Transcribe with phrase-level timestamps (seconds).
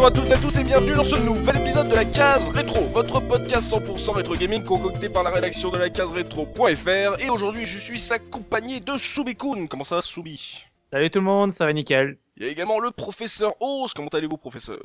[0.00, 2.48] Bonjour à toutes et à tous et bienvenue dans ce nouvel épisode de la case
[2.48, 7.28] rétro, votre podcast 100% rétro gaming concocté par la rédaction de la case rétro.fr et
[7.28, 9.68] aujourd'hui je suis accompagné de Soubikoun.
[9.68, 10.64] Comment ça va Soubi?
[10.90, 12.16] Salut tout le monde, ça va nickel.
[12.38, 13.92] Il y a également le professeur Ose.
[13.92, 14.80] Comment allez-vous professeur?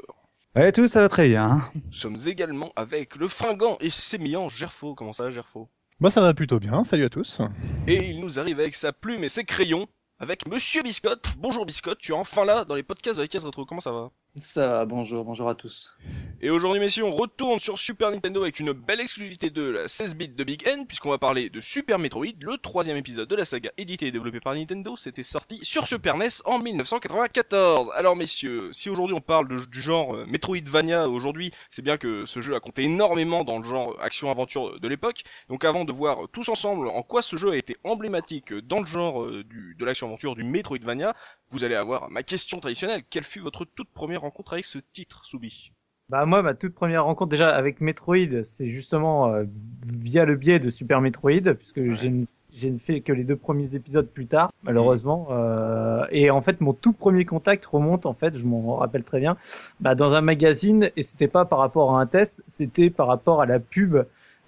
[0.54, 1.62] Ouais, tout ça va très bien.
[1.74, 4.96] Nous sommes également avec le fringant et sémillant Gerfo.
[4.96, 5.70] Comment ça va Gerfo?
[6.02, 7.40] Moi ça va plutôt bien, salut à tous.
[7.88, 9.88] Et il nous arrive avec sa plume et ses crayons
[10.20, 11.28] avec Monsieur Biscotte.
[11.38, 13.66] Bonjour Biscotte, tu es enfin là dans les podcasts de la case rétro.
[13.66, 14.12] Comment ça va?
[14.38, 15.96] Ça va, bonjour, bonjour à tous.
[16.42, 20.16] Et aujourd'hui, messieurs, on retourne sur Super Nintendo avec une belle exclusivité de la 16
[20.16, 23.46] bits de Big N, puisqu'on va parler de Super Metroid, le troisième épisode de la
[23.46, 24.98] saga édité et développé par Nintendo.
[24.98, 27.92] C'était sorti sur Super NES en 1994.
[27.96, 32.42] Alors, messieurs, si aujourd'hui on parle du genre euh, Metroidvania, aujourd'hui, c'est bien que ce
[32.42, 35.24] jeu a compté énormément dans le genre action-aventure de l'époque.
[35.48, 38.86] Donc, avant de voir tous ensemble en quoi ce jeu a été emblématique dans le
[38.86, 41.16] genre euh, du, de l'action-aventure du Metroidvania,
[41.52, 43.04] vous allez avoir ma question traditionnelle.
[43.10, 45.72] Quelle fut votre toute première rencontre avec ce titre, Soubi
[46.10, 49.44] Bah moi, ma toute première rencontre déjà avec Metroid, c'est justement euh,
[49.86, 54.08] via le biais de Super Metroid, puisque j'ai ne fait que les deux premiers épisodes
[54.08, 55.28] plus tard, malheureusement.
[55.30, 59.20] Euh, et en fait, mon tout premier contact remonte, en fait, je m'en rappelle très
[59.20, 59.38] bien,
[59.80, 63.42] bah, dans un magazine, et c'était pas par rapport à un test, c'était par rapport
[63.42, 63.98] à la pub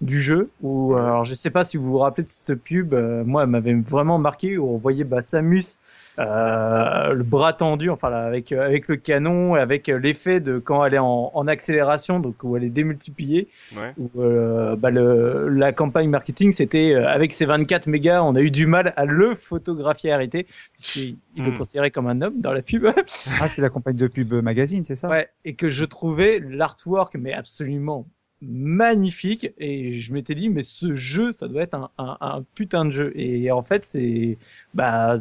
[0.02, 0.50] du jeu.
[0.64, 3.44] Où, euh, alors, je sais pas si vous vous rappelez de cette pub, euh, moi,
[3.44, 5.80] elle m'avait vraiment marqué, où on voyait bah, Samus
[6.18, 10.58] le bras tendu, enfin là, avec euh, avec le canon, et avec euh, l'effet de
[10.60, 13.48] quand elle est en, en accélération, donc où elle est démultipliée.
[13.76, 13.94] Ouais.
[13.98, 18.42] Où, euh, bah, le, la campagne marketing, c'était euh, avec ses 24 mégas, on a
[18.42, 21.58] eu du mal à le photographier arrêté, puisqu'il il le Hmm.
[21.60, 22.86] considérait comme un homme dans la pub.
[23.42, 25.08] Ah, c'est la campagne de pub magazine, c'est ça?
[25.10, 28.08] Ouais, et que je trouvais l'artwork mais absolument
[28.42, 32.86] magnifique et je m'étais dit mais ce jeu ça doit être un, un, un putain
[32.86, 34.38] de jeu et en fait c'est
[34.76, 35.20] bah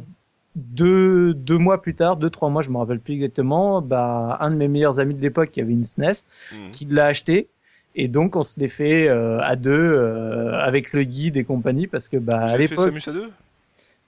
[0.57, 4.51] deux, deux mois plus tard, deux trois mois je me rappelle plus exactement, bah un
[4.51, 6.71] de mes meilleurs amis de l'époque qui avait une SNES Mhm.
[6.73, 7.49] qui l'a acheté
[7.95, 11.87] et donc on se l'est fait euh, à deux euh, avec le guide et compagnie
[11.87, 13.31] parce que bah Vous à avez fait l'époque Samus à deux?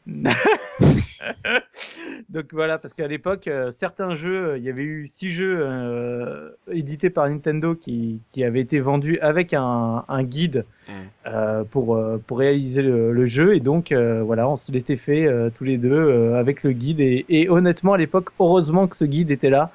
[2.29, 5.59] donc voilà, parce qu'à l'époque, euh, certains jeux, euh, il y avait eu six jeux
[5.61, 10.93] euh, édités par Nintendo qui, qui avaient été vendus avec un, un guide Mm.
[11.27, 13.55] euh, pour, pour réaliser le, le jeu.
[13.55, 17.01] Et donc voilà, on se l'était fait tous les deux avec le guide.
[17.01, 19.71] Et, et honnêtement, à l'époque, heureusement que ce guide était là,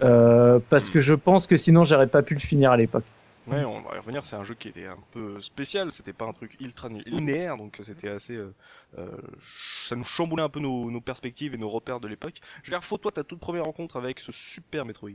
[0.68, 3.02] parce que je pense que sinon, j'aurais pas pu le finir à l'époque.
[3.46, 4.24] Ouais, on va y revenir.
[4.24, 5.92] C'est un jeu qui était un peu spécial.
[5.92, 8.34] C'était pas un truc ultra linéaire, donc c'était assez.
[8.36, 8.54] euh,
[8.98, 9.08] euh,
[9.84, 12.40] ça nous chamboulait un peu nos, nos perspectives et nos repères de l'époque.
[12.62, 15.10] Gerfo, toi, ta toute première rencontre avec ce Super Metroid.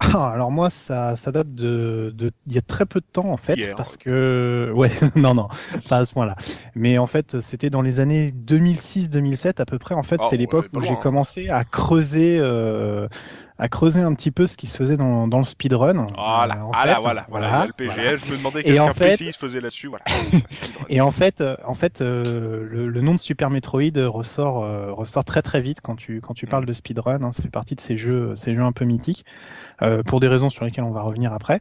[0.00, 3.26] Ah, alors moi ça, ça date de, de il y a très peu de temps
[3.26, 5.48] en fait parce que ouais non non
[5.88, 6.36] pas à ce point-là
[6.74, 10.36] mais en fait c'était dans les années 2006-2007 à peu près en fait Ah, c'est
[10.36, 10.96] l'époque où j'ai hein.
[10.96, 13.08] commencé à creuser euh,
[13.56, 16.62] à creuser un petit peu ce qui se faisait dans, dans le speedrun Voilà, Euh,
[16.62, 18.18] en voilà, fait, voilà, voilà, le PGL.
[18.18, 19.86] Je me demandais qu'est-ce qu'un fait- PC se faisait là-dessus.
[19.86, 20.04] Voilà.
[20.88, 24.92] Et en fait, euh, en fait, euh, le, le nom de Super Metroid ressort, euh,
[24.92, 27.22] ressort très très vite quand tu quand tu parles de speedrun.
[27.22, 29.24] Hein, ça fait partie de ces jeux, ces jeux un peu mythiques,
[30.06, 31.60] pour des raisons sur lesquelles on va revenir après.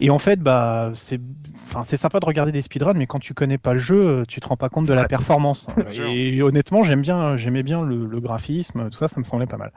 [0.00, 1.20] Et en fait, bah, c'est,
[1.68, 4.40] enfin, c'est sympa de regarder des speedruns, mais quand tu connais pas le jeu, tu
[4.40, 5.66] te rends pas compte de la performance.
[6.02, 9.56] Et honnêtement, j'aime bien, j'aimais bien le, le graphisme, tout ça, ça me semblait pas
[9.56, 9.70] mal.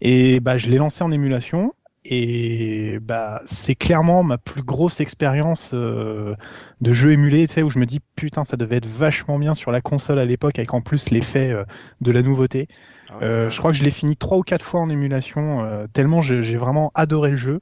[0.00, 1.72] Et bah, je l'ai lancé en émulation.
[2.04, 6.34] Et bah c'est clairement ma plus grosse expérience euh,
[6.80, 9.52] de jeu émulé, tu sais, où je me dis putain ça devait être vachement bien
[9.52, 11.62] sur la console à l'époque avec en plus l'effet euh,
[12.00, 12.68] de la nouveauté.
[13.08, 15.62] Ah ouais, Euh, je crois que je l'ai fini trois ou quatre fois en émulation,
[15.64, 17.60] euh, tellement j'ai vraiment adoré le jeu.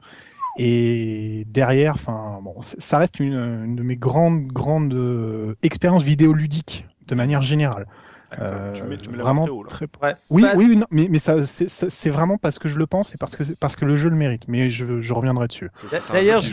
[0.56, 6.86] Et derrière, enfin bon, ça reste une, une de mes grandes grandes euh, expériences vidéoludiques
[7.08, 7.86] de manière générale.
[8.30, 8.72] D'accord.
[8.74, 9.68] tu mets, tu mets la vraiment très haut, là.
[9.68, 10.14] très Ouais.
[10.30, 11.68] oui, Bah, oui, oui, non, mais, mais ça, c'est-
[12.10, 14.16] vraiment parce que je le pense et parce que, c'est- parce que le jeu le
[14.16, 14.46] mérite.
[14.48, 15.70] Mais je, je reviendrai dessus.
[16.12, 16.50] D'ailleurs, je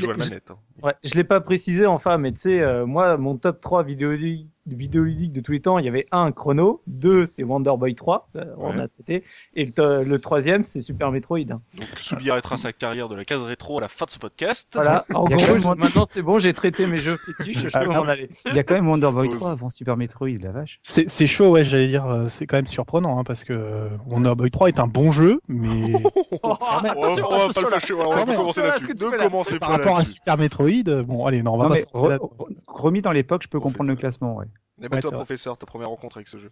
[0.52, 0.58] hein.
[0.84, 4.50] Ouais, je l'ai pas précisé enfin, mais tu sais, euh, moi, mon top 3 vidéoludiques
[4.68, 8.30] vidéoludiques de tous les temps, il y avait un Chrono, deux c'est Wonder Boy 3,
[8.36, 8.82] euh, on Ouais.
[8.82, 9.24] a traité,
[9.56, 11.40] et le, troisième c'est Super Metroid.
[11.46, 11.60] Donc,
[11.98, 14.72] Soubi arrêtera sa carrière de la case rétro à la fin de ce podcast.
[14.74, 18.04] Voilà, en gros, même maintenant c'est bon, j'ai traité mes jeux fétiches, je peux m'en
[18.04, 18.30] aller.
[18.48, 19.38] Il y a quand même Wonder Boy Ose.
[19.38, 20.80] 3 avant Super Metroid, la vache.
[20.82, 24.34] C'est c'est chaud, ouais, j'allais dire, euh, c'est quand même surprenant, hein, parce que Wonder
[24.38, 25.94] Boy 3 est un bon jeu, mais
[26.44, 27.30] Oh, attention,
[27.66, 28.94] attention, on va pas commencer là-dessus.
[28.94, 30.04] Ne par rapport à.
[30.06, 32.18] Super Metroid, euh, bon, allez, non, on va Non, pas mais se lancer re- là-
[32.18, 34.46] re- remis dans l'époque, je peux comprendre le classement, ouais.
[34.82, 35.26] Et bah, Ouais, toi, c'est vrai.
[35.26, 36.52] professeur, ta première rencontre avec ce jeu.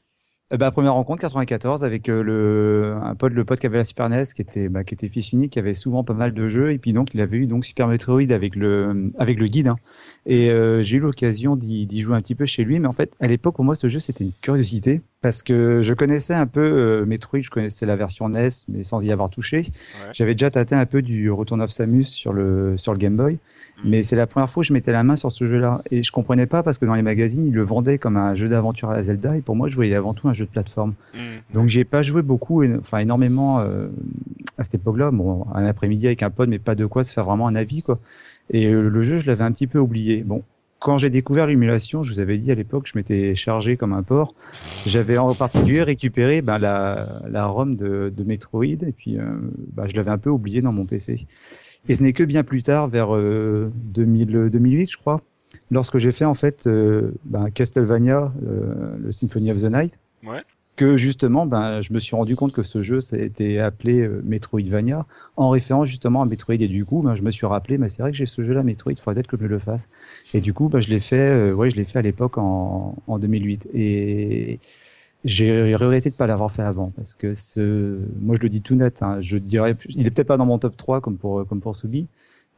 [0.56, 3.84] Eh ben, première rencontre 94 avec euh, le un pote le pote qui avait la
[3.84, 6.48] Super NES qui était bah, qui était fils unique qui avait souvent pas mal de
[6.48, 9.70] jeux et puis donc il avait eu donc Super Metroid avec le avec le guide
[9.70, 9.78] hein.
[10.28, 13.12] et euh, j'ai eu l'occasion d'y jouer un petit peu chez lui mais en fait
[13.20, 16.62] à l'époque pour moi ce jeu c'était une curiosité parce que je connaissais un peu
[16.62, 19.60] euh, Metroid, je connaissais la version NES, mais sans y avoir touché.
[19.60, 20.10] Ouais.
[20.12, 23.38] J'avais déjà tâté un peu du Return of Samus sur le, sur le Game Boy,
[23.84, 23.90] Mhm.
[23.90, 25.82] mais c'est la première fois que je mettais la main sur ce jeu-là.
[25.92, 28.50] Et je comprenais pas parce que dans les magazines, ils le vendaient comme un jeu
[28.50, 30.94] d'aventure à la Zelda, et pour moi, je voyais avant tout un jeu de plateforme.
[31.14, 31.54] Mm.
[31.54, 33.88] Donc j'ai pas joué beaucoup, enfin énormément euh,
[34.58, 35.12] à cette époque-là.
[35.12, 37.82] Bon, un après-midi avec un pote, mais pas de quoi se faire vraiment un avis,
[37.82, 38.00] quoi.
[38.50, 40.24] Et euh, le jeu, je l'avais un petit peu oublié.
[40.24, 40.44] Bon,
[40.84, 44.04] quand j'ai découvert l'émulation, je vous avais dit à l'époque, je m'étais chargé comme un
[44.04, 44.36] porc.
[44.86, 49.24] J'avais en particulier récupéré ben, la, la ROM de, de Metroid, et puis euh,
[49.72, 51.26] ben, je l'avais un peu oublié dans mon PC.
[51.88, 55.22] Et ce n'est que bien plus tard, vers euh, 2000, 2008, je crois,
[55.72, 60.42] lorsque j'ai fait en fait euh, ben, Castlevania, le Symphony of the Night, Ouais.
[60.76, 64.02] que justement, ben, je me suis rendu compte que ce jeu, ça a été appelé
[64.02, 65.06] euh, Metroidvania,
[65.36, 66.56] en référence justement à Metroid.
[66.56, 68.64] Et du coup, ben, je me suis rappelé, mais c'est vrai que j'ai ce jeu-là,
[68.64, 69.90] Metroid, faudrait peut-être que je le fasse.
[70.34, 72.96] Et du coup, ben, je l'ai fait, euh, ouais, je l'ai fait à l'époque en,
[73.08, 73.70] en 2008.
[73.74, 74.60] Et
[75.24, 78.76] j'ai regretté de pas l'avoir fait avant, parce que ce, moi, je le dis tout
[78.76, 81.62] net, hein, je dirais, il est peut-être pas dans mon top 3 comme pour, comme
[81.62, 81.76] pour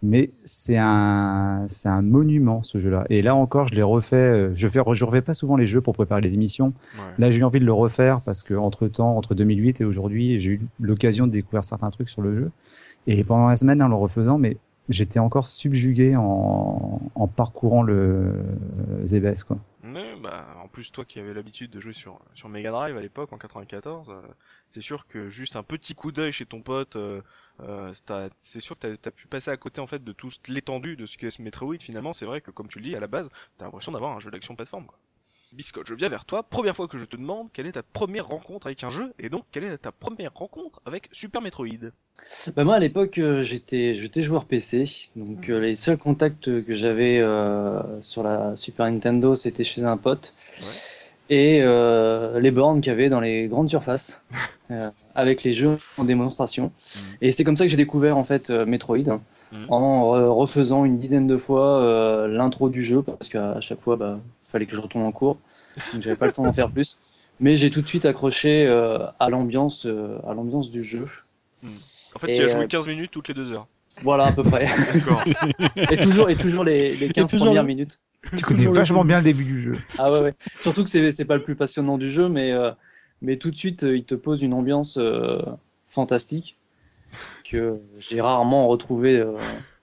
[0.04, 3.06] mais c'est un, c'est un monument ce jeu-là.
[3.10, 4.16] Et là encore, je l'ai refait.
[4.16, 6.74] euh, Je fais, je refais pas souvent les jeux pour préparer les émissions.
[6.98, 7.04] Ouais.
[7.18, 10.38] Là, j'ai eu envie de le refaire parce que entre temps, entre 2008 et aujourd'hui,
[10.40, 12.52] j'ai eu l'occasion de découvrir certains trucs sur le jeu.
[13.08, 14.58] Et pendant la semaine, en le refaisant, mais
[14.90, 19.58] j'étais encore subjugué en, en parcourant le euh, Zebes, quoi.
[20.22, 23.32] Bah, en plus, toi qui avais l'habitude de jouer sur, sur Mega Drive à l'époque,
[23.32, 24.22] en 94, euh,
[24.70, 27.22] c'est sûr que juste un petit coup d'œil chez ton pote, euh,
[27.62, 27.94] euh,
[28.40, 31.06] c'est sûr que t'as as pu passer à côté en fait de toute l'étendue de
[31.06, 31.78] ce qu'est ce Metroid.
[31.80, 34.20] Finalement, c'est vrai que comme tu le dis, à la base, t'as l'impression d'avoir un
[34.20, 34.86] jeu d'action plateforme.
[34.86, 35.00] Quoi.
[35.56, 36.44] Biscotte, je viens vers toi.
[36.44, 39.30] Première fois que je te demande quelle est ta première rencontre avec un jeu, et
[39.30, 41.92] donc quelle est ta première rencontre avec Super Metroid.
[42.56, 44.84] Bah moi à l'époque euh, j'étais j'étais joueur PC,
[45.16, 49.98] donc euh, les seuls contacts que j'avais euh, sur la Super Nintendo c'était chez un
[49.98, 50.34] pote
[51.30, 54.24] et euh, les bornes qu'il y avait dans les grandes surfaces
[54.72, 56.72] euh, avec les jeux en démonstration.
[57.22, 59.22] Et c'est comme ça que j'ai découvert en fait euh, Metroid hein,
[59.52, 59.66] Mhm.
[59.70, 64.20] en refaisant une dizaine de fois euh, l'intro du jeu parce qu'à chaque fois bah
[64.56, 65.38] fallait que je retourne en cours,
[65.94, 66.98] donc j'avais pas le temps d'en faire plus.
[67.42, 71.06] Mais j'ai tout de suite accroché euh, à l'ambiance euh, à l'ambiance du jeu.
[72.16, 73.68] En fait, Et, tu as joué euh, 15 minutes toutes les deux heures.
[74.04, 74.66] Voilà à peu près.
[74.94, 75.22] D'accord.
[75.92, 78.00] Et toujours, et toujours les, les 15 toujours premières minutes.
[78.38, 79.78] Tu connais vachement bien le début du jeu.
[79.98, 80.34] Ah ouais, ouais.
[80.60, 82.72] Surtout que c'est, c'est pas le plus passionnant du jeu, mais, euh,
[83.22, 85.42] mais tout de suite, euh, il te pose une ambiance euh,
[85.88, 86.58] fantastique
[87.50, 89.20] que j'ai rarement retrouvée.
[89.20, 89.38] euh.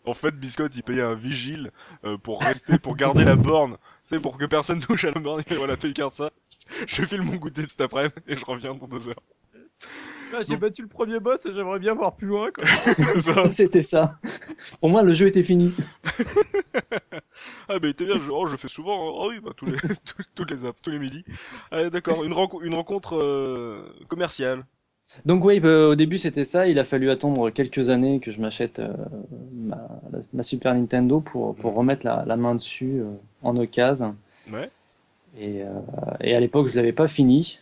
[0.05, 1.71] En fait, Biscotte, il payait un vigile
[2.05, 3.77] euh, pour rester, pour garder la borne.
[4.05, 5.43] C'est pour que personne touche à la borne.
[5.51, 6.31] Et voilà, tu gardes ça.
[6.87, 9.23] Je file mon goûter de cet après-midi et je reviens dans deux heures.
[10.35, 12.51] Ah, J'ai battu le premier boss et j'aimerais bien voir plus loin.
[12.51, 12.65] Quoi.
[12.97, 13.53] C'est ça.
[13.53, 14.19] C'était ça.
[14.81, 15.75] Pour moi, le jeu était fini.
[17.69, 18.97] Ah, mais t'es bien, je, oh, je fais souvent.
[18.99, 19.77] Oh oui, bah, tous les,
[20.35, 21.25] tous, les, ap- tous les midis.
[21.71, 22.25] Ah, d'accord.
[22.25, 24.65] Une, renco- une rencontre euh, commerciale.
[25.27, 26.67] Donc oui, bah, au début c'était ça.
[26.69, 28.93] Il a fallu attendre quelques années que je m'achète euh,
[30.33, 33.11] ma, Super Nintendo pour, pour remettre la, la main dessus euh,
[33.43, 34.17] en occasion.
[34.53, 34.69] Ouais.
[35.39, 35.69] Et, euh,
[36.21, 37.61] et à l'époque, je l'avais pas fini.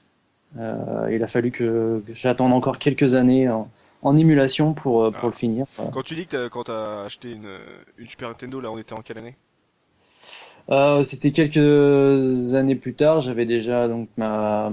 [0.56, 3.68] Il a fallu que, que j'attende encore quelques années en,
[4.02, 5.26] en émulation pour, pour Ah.
[5.26, 5.66] le finir.
[5.76, 5.92] Voilà.
[5.92, 7.48] Quand tu dis que t'as, quand t'as acheté une,
[7.98, 9.36] une Super Nintendo, là, on était en quelle année?
[10.70, 13.20] Euh, C'était quelques années plus tard.
[13.20, 14.72] J'avais déjà donc ma,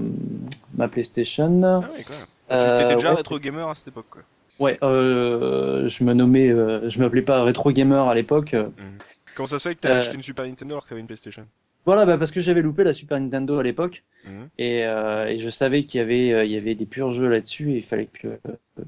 [0.76, 1.62] ma PlayStation.
[1.62, 1.86] Ah ouais,
[2.48, 3.16] Tu Euh, t'étais déjà ouais.
[3.16, 4.22] rétro gamer à cette époque, quoi.
[4.58, 8.56] Ouais, euh, je me nommais, euh, je m'appelais pas Retro Gamer à l'époque.
[9.36, 9.98] Comment ça se fait que t'as Euh.
[9.98, 11.46] acheté une Super Nintendo alors que t'avais une PlayStation?
[11.86, 14.48] Voilà, bah, parce que j'avais loupé la Super Nintendo à l'époque Mhm.
[14.58, 17.28] et, euh, et je savais qu'il y avait, euh, il y avait des purs jeux
[17.28, 18.38] là-dessus et il fallait que,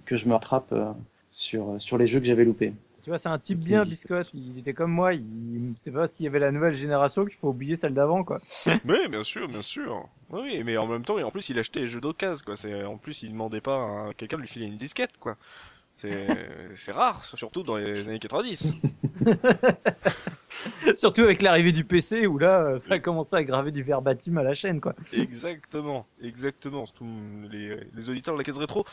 [0.06, 0.90] que je me rattrape euh,
[1.30, 2.72] sur, sur les jeux que j'avais loupés.
[3.02, 3.82] Tu vois, c'est un type bien.
[3.82, 4.32] Biscotte.
[4.34, 5.14] Il était comme moi.
[5.14, 5.72] Il...
[5.78, 8.24] C'est pas parce qu'il y avait la nouvelle génération qu'il faut oublier celle d'avant.
[8.24, 8.40] quoi.
[8.84, 10.06] Mais bien sûr, bien sûr.
[10.30, 12.56] Oui, oui, mais en même temps, et en plus, il achetait les jeux d'occasion, quoi.
[12.56, 15.36] C'est, en plus, il demandait pas à quelqu'un de lui filer une disquette, quoi.
[15.96, 16.28] C'est,
[16.72, 18.80] c'est rare, surtout dans les années 90.
[20.96, 24.36] Surtout avec l'arrivée du PC où là, euh, ça a commencé à graver du verbatim
[24.38, 24.80] à la chaîne.
[24.80, 24.94] quoi.
[25.12, 26.86] exactement, exactement.
[26.86, 27.06] Surtout
[27.50, 28.84] les, les auditeurs de la case rétro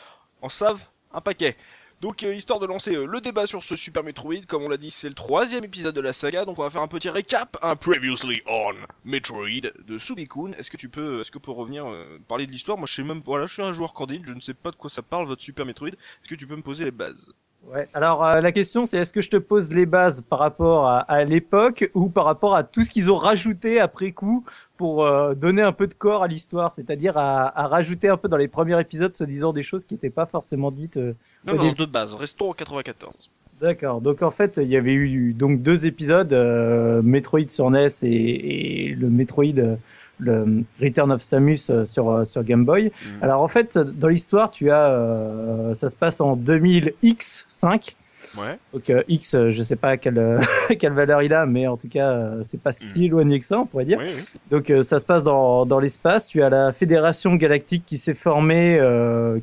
[0.41, 1.55] en savent un paquet.
[1.99, 4.77] Donc, euh, histoire de lancer euh, le débat sur ce Super Metroid, comme on l'a
[4.77, 7.57] dit, c'est le troisième épisode de la saga, donc on va faire un petit récap,
[7.63, 10.51] un Previously on Metroid de Subikun.
[10.59, 13.03] Est-ce que tu peux, est-ce que pour revenir euh, parler de l'histoire, moi je sais
[13.03, 15.25] même, voilà, je suis un joueur candide, je ne sais pas de quoi ça parle
[15.25, 15.87] votre Super Metroid.
[15.87, 17.33] Est-ce que tu peux me poser les bases?
[17.74, 17.88] Ouais.
[17.93, 21.00] Alors euh, la question c'est est-ce que je te pose les bases par rapport à,
[21.00, 24.45] à l'époque ou par rapport à tout ce qu'ils ont rajouté après coup
[24.77, 28.29] pour euh, donner un peu de corps à l'histoire, c'est-à-dire à, à rajouter un peu
[28.29, 30.95] dans les premiers épisodes se disant des choses qui n'étaient pas forcément dites.
[30.97, 31.13] euh,
[31.45, 33.29] Non, non, de base, restons en 94.
[33.59, 34.01] D'accord.
[34.01, 38.86] Donc en fait, il y avait eu donc deux épisodes, euh, Metroid sur NES et,
[38.91, 39.75] et le Metroid, euh,
[40.19, 42.86] le Return of Samus euh, sur euh, sur Game Boy.
[42.86, 43.24] Mm.
[43.24, 47.93] Alors en fait, dans l'histoire, tu as, euh, ça se passe en 2000X5.
[48.38, 48.57] Ouais.
[48.74, 50.39] Donc euh, X, je sais pas quelle
[50.79, 53.65] quelle valeur il a, mais en tout cas, c'est pas si éloigné que ça, on
[53.65, 54.00] pourrait dire.
[54.00, 54.39] Oui, oui.
[54.50, 56.27] Donc euh, ça se passe dans, dans l'espace.
[56.27, 58.79] Tu as la Fédération Galactique qui s'est formée,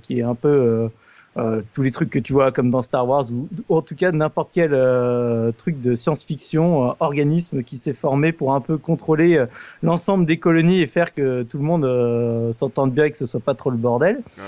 [0.02, 0.90] qui est un peu
[1.36, 3.96] euh, tous les trucs que tu vois comme dans Star Wars ou, ou en tout
[3.96, 8.78] cas n'importe quel euh, truc de science-fiction, euh, organisme qui s'est formé pour un peu
[8.78, 9.46] contrôler euh,
[9.82, 13.26] l'ensemble des colonies et faire que tout le monde euh, s'entende bien et que ce
[13.26, 14.16] soit pas trop le bordel.
[14.16, 14.42] Ouais.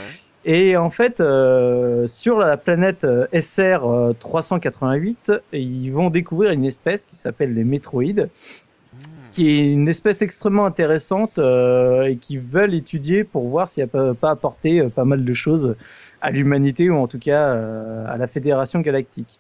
[0.49, 7.05] Et en fait, euh, sur la planète SR euh, 388, ils vont découvrir une espèce
[7.05, 8.31] qui s'appelle les métroïdes
[9.37, 13.89] qui est une espèce extrêmement intéressante euh, et qui veulent étudier pour voir si elle
[13.89, 15.77] peut pas apporter euh, pas mal de choses
[16.21, 19.39] à l'humanité ou en tout cas euh, à la Fédération Galactique.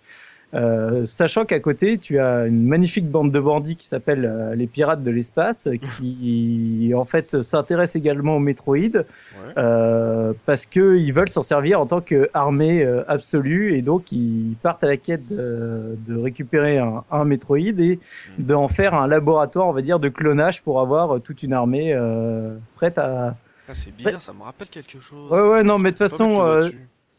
[0.54, 4.68] Euh, sachant qu'à côté, tu as une magnifique bande de bandits qui s'appelle euh, les
[4.68, 5.68] Pirates de l'espace,
[5.98, 9.04] qui en fait s'intéressent également aux métroïdes
[9.36, 9.52] Ouais.
[9.58, 14.54] euh, parce que ils veulent s'en servir en tant qu'armée euh, absolue et donc ils
[14.62, 17.98] partent à la quête de, de récupérer un, un métroïde et
[18.38, 21.92] d'en faire un laboratoire, on va dire, de clonage pour avoir euh, toute une armée
[21.92, 23.34] euh, prête à.
[23.68, 25.30] Ah, c'est bizarre, ça me rappelle quelque chose.
[25.30, 26.68] Ouais, ouais, non, mais de toute façon, euh,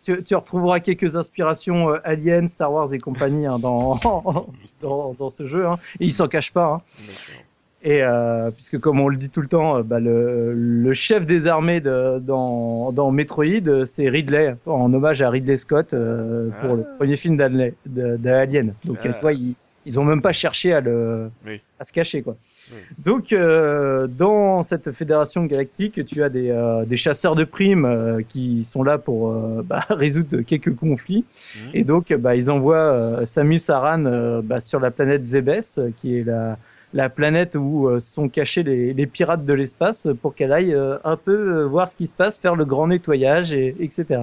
[0.03, 3.99] tu, tu retrouveras quelques inspirations euh, Alien, Star Wars et compagnie hein, dans,
[4.81, 5.65] dans dans ce jeu.
[5.67, 5.77] Hein.
[5.99, 6.65] Et ils s'en cachent pas.
[6.75, 6.81] Hein.
[7.83, 11.25] Et euh, puisque comme on le dit tout le temps, euh, bah, le, le chef
[11.27, 16.73] des armées de, dans, dans Metroid, c'est Ridley, en hommage à Ridley Scott pour Ah.
[16.75, 18.73] le premier film d'Alien.
[18.83, 19.61] Donc tu vois, Classe.
[19.87, 21.61] Ils, ont même pas cherché à le Oui.
[21.79, 22.35] à se cacher quoi.
[22.71, 22.77] Oui.
[22.97, 28.21] Donc euh, dans cette fédération galactique, tu as des, euh, des chasseurs de primes euh,
[28.27, 31.25] qui sont là pour euh, bah, résoudre quelques conflits.
[31.65, 31.69] Mhm.
[31.73, 36.17] Et donc, bah, ils envoient euh, Samus Aran euh, bah, sur la planète Zebes, qui
[36.17, 36.57] est la,
[36.93, 40.97] la planète où euh, sont cachés les, les pirates de l'espace, pour qu'elle aille euh,
[41.03, 44.21] un peu euh, voir ce qui se passe, faire le grand nettoyage, et, etc.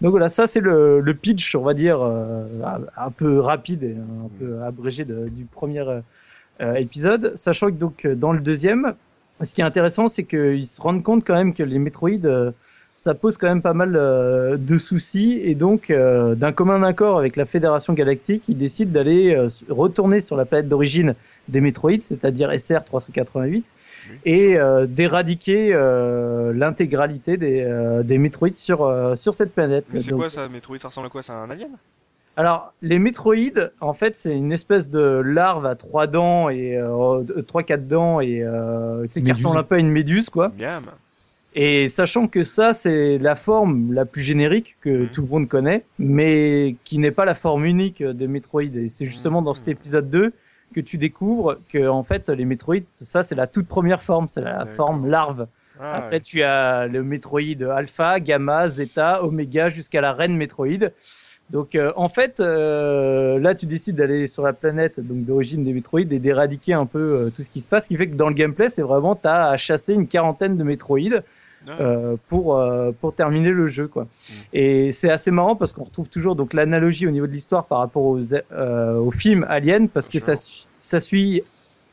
[0.00, 4.28] Donc voilà, ça c'est le, le pitch, on va dire, un- peu rapide et un
[4.38, 5.84] peu abrégé de- du premier
[6.76, 8.94] épisode, sachant que donc dans le deuxième,
[9.42, 12.52] ce qui est intéressant, c'est qu'ils se rendent compte quand même que les métroïdes
[12.94, 17.18] ça pose quand même pas mal euh, de soucis et donc euh, d'un commun accord
[17.18, 21.14] avec la Fédération Galactique, ils décident d'aller euh, retourner sur la planète d'origine
[21.48, 23.74] des métroïdes, c'est-à-dire SR 388,
[24.10, 24.16] Oui.
[24.24, 29.84] et euh, d'éradiquer euh, l'intégralité des, euh, des métroïdes sur euh, sur cette planète.
[29.92, 31.22] Mais c'est quoi ça, Metroid Ça ressemble à quoi?
[31.22, 31.70] C'est un alien?
[32.36, 37.22] Alors, les métroïdes, en fait, c'est une espèce de larve à trois dents et euh,
[37.46, 40.50] trois quatre dents et euh, qui ressemble un peu à une méduse, quoi.
[40.58, 40.84] Miam.
[41.54, 45.08] Et sachant que ça, c'est la forme la plus générique que Mhm.
[45.10, 48.62] tout le monde connaît, mais qui n'est pas la forme unique de Metroid.
[48.62, 49.72] Et c'est justement dans cet Mhm.
[49.72, 50.32] épisode 2
[50.72, 54.40] que tu découvres que, en fait, les Metroid, ça, c'est la toute première forme, c'est
[54.40, 55.46] la forme larve.
[55.80, 60.90] Ah, Après, tu as le Metroid Alpha, Gamma, Zeta, Oméga, jusqu'à la reine Metroid.
[61.50, 65.74] Donc, euh, en fait, euh, là, tu décides d'aller sur la planète donc d'origine des
[65.74, 67.84] Metroid et d'éradiquer un peu euh, tout ce qui se passe.
[67.84, 70.56] Ce qui fait que dans le gameplay, c'est vraiment, tu as à chasser une quarantaine
[70.56, 71.20] de Metroid.
[71.68, 74.06] Euh, pour euh, pour terminer le jeu quoi.
[74.52, 77.78] Et c'est assez marrant parce qu'on retrouve toujours donc l'analogie au niveau de l'histoire par
[77.78, 78.20] rapport aux
[78.52, 80.66] euh, au film Alien parce que Bien ça sûr.
[80.80, 81.42] ça suit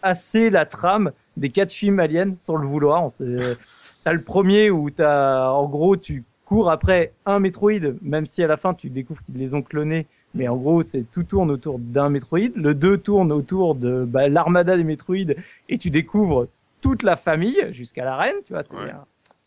[0.01, 3.03] assez la trame des quatre films Alien sans le vouloir.
[3.05, 3.57] On sait-
[4.03, 8.47] T'as le premier où t'as en gros tu cours après un Metroid même si à
[8.47, 10.07] la fin tu découvres qu'ils les ont clonés.
[10.35, 12.51] Mais en gros, c'est tout tourne autour d'un Metroid.
[12.55, 15.33] Le 2 tourne autour de bah, l'armada des Metroid
[15.69, 16.45] et tu découvres
[16.81, 18.35] toute la famille jusqu'à la reine.
[18.45, 18.83] Tu vois, c'est Ouais.
[18.83, 18.93] euh,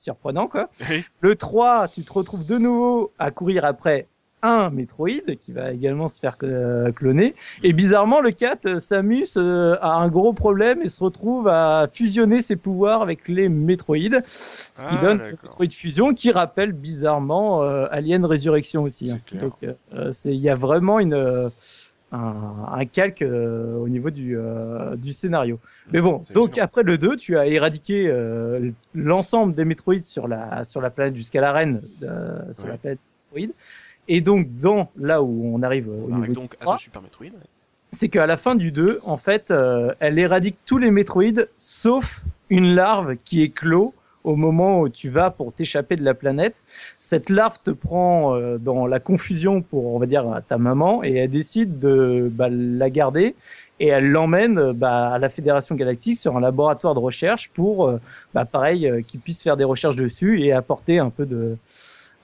[0.02, 0.66] surprenant quoi.
[0.90, 1.04] Oui.
[1.20, 4.06] Le 3, tu te retrouves de nouveau à courir après
[4.44, 7.36] un Metroid qui va également se faire euh, cloner.
[7.62, 11.86] Et bizarrement, le 4, euh, Samus euh, a un gros problème et se retrouve à
[11.92, 15.18] fusionner ses pouvoirs avec les Metroid, ce qui Ah, donne.
[15.44, 19.12] Metroid Fusion qui rappelle bizarrement euh, Alien Résurrection aussi.
[19.12, 19.20] Hein.
[19.38, 21.48] Donc, euh, c'est- il y a vraiment une euh,
[22.12, 25.58] un, un calque euh, au niveau du, euh, du scénario.
[25.92, 26.64] Mais bon, donc excellent.
[26.64, 31.16] après le 2, tu as éradiqué euh, l'ensemble des Metroid sur la sur la planète
[31.16, 32.70] jusqu'à l'arène euh, sur Ouais.
[32.72, 32.98] la planète
[33.34, 33.54] Metroid.
[34.08, 37.28] Et donc dans là où on arrive au niveau donc à 3, ce Super Metroid.
[37.92, 42.22] c'est qu'à la fin du 2, en fait, euh, elle éradique tous les Metroid sauf
[42.50, 46.64] une larve qui est clos au moment où tu vas pour t'échapper de la planète.
[47.00, 51.14] Cette larve te prend euh, dans la confusion pour, on va dire, ta maman et
[51.14, 53.34] elle décide de bah, la garder
[53.80, 57.88] et elle l'emmène euh, bah, à la Fédération Galactique sur un laboratoire de recherche pour,
[57.88, 58.00] euh,
[58.34, 61.56] bah, pareil, qu'ils puissent faire des recherches dessus et apporter un peu de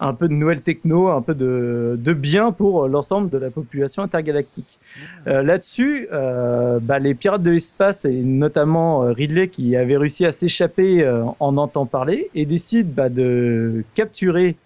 [0.00, 4.02] un peu de nouvelles techno, un peu de, de bien pour l'ensemble de la population
[4.02, 4.78] intergalactique.
[5.26, 10.24] Euh, Là-dessus, euh, bah, les pirates de l'espace et notamment euh, Ridley qui avait réussi
[10.24, 14.56] à s'échapper euh, en entend parler et décide bah, de capturer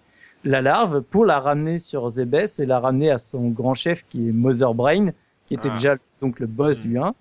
[0.43, 4.27] la larve pour la ramener sur Zebes et la ramener à son grand chef qui
[4.29, 5.11] est Mother Brain,
[5.47, 5.75] qui était Ah.
[5.75, 6.87] déjà donc le boss Mm.
[6.89, 7.13] du 1.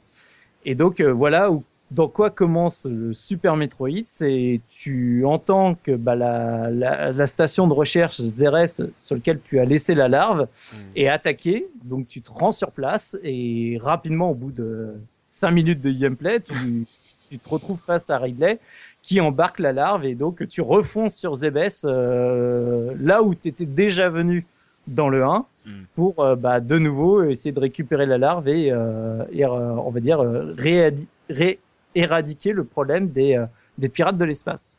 [0.64, 1.62] Et donc euh, voilà où
[1.94, 7.66] dans quoi commence le Super Metroid, c'est tu entends que bah, la, la, la station
[7.66, 10.76] de recherche Zeres sur lequel tu as laissé la larve Hmm.
[10.96, 14.94] est attaquée, donc tu te rends sur place et rapidement au bout de
[15.28, 16.86] 5 minutes de gameplay, tu,
[17.30, 18.58] tu te retrouves face à Ridley
[19.02, 23.66] qui embarque la larve et donc tu refonces sur Zebes euh, là où tu étais
[23.66, 24.46] déjà venu
[24.86, 25.70] dans le 1 Mm.
[25.94, 29.90] pour euh, bah, de nouveau essayer de récupérer la larve et, euh, et, euh, on
[29.90, 31.60] va dire euh, réadi- ré-
[31.94, 33.46] éradiquer le problème des, euh,
[33.78, 34.78] des pirates de l'espace.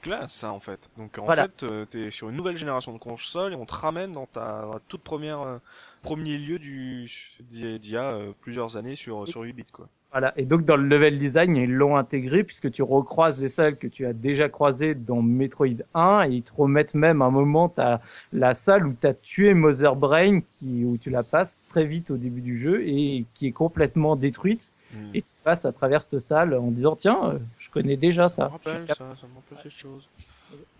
[0.00, 0.90] classe ça en fait.
[0.98, 1.44] Donc en Voilà.
[1.44, 4.66] fait euh, t'es sur une nouvelle génération de consoles et on te ramène dans ta
[4.88, 5.58] toute première euh,
[6.02, 9.88] premier lieu du d'il d'il y a euh, plusieurs années sur sur 8 bits quoi.
[10.12, 10.32] Voilà.
[10.36, 13.88] Et donc, dans le level design, ils l'ont intégré puisque tu recroises les salles que
[13.88, 17.98] tu as déjà croisées dans Metroid 1 et ils te remettent même un moment t'as
[18.32, 22.12] la salle où tu as tué Mother Brain qui, où tu la passes très vite
[22.12, 24.72] au début du jeu et qui est complètement détruite.
[24.94, 25.10] Hmm.
[25.14, 28.48] Et tu passes à travers cette salle en disant, tiens, euh, je connais déjà Ça
[28.48, 30.08] rappelle ça, ça me rappelle quelque chose.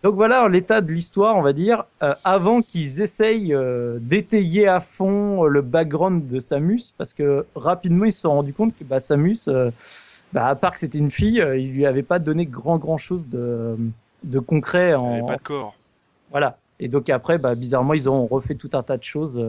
[0.03, 4.81] Donc voilà l'état de l'histoire, on va dire, euh, avant qu'ils essayent euh, d'étayer à
[4.81, 9.01] fond le background de Samus, parce que rapidement ils se sont rendus compte que bah,
[9.01, 9.71] Samus, euh,
[10.33, 13.31] bah, à part que c'était une fille, il lui avait pas donné grand grand chose
[13.31, 13.79] de,
[14.25, 15.75] de concret en avait pas de corps.
[16.31, 16.59] voilà.
[16.81, 19.43] Et donc après, bah, bizarrement, ils ont refait tout un tas de choses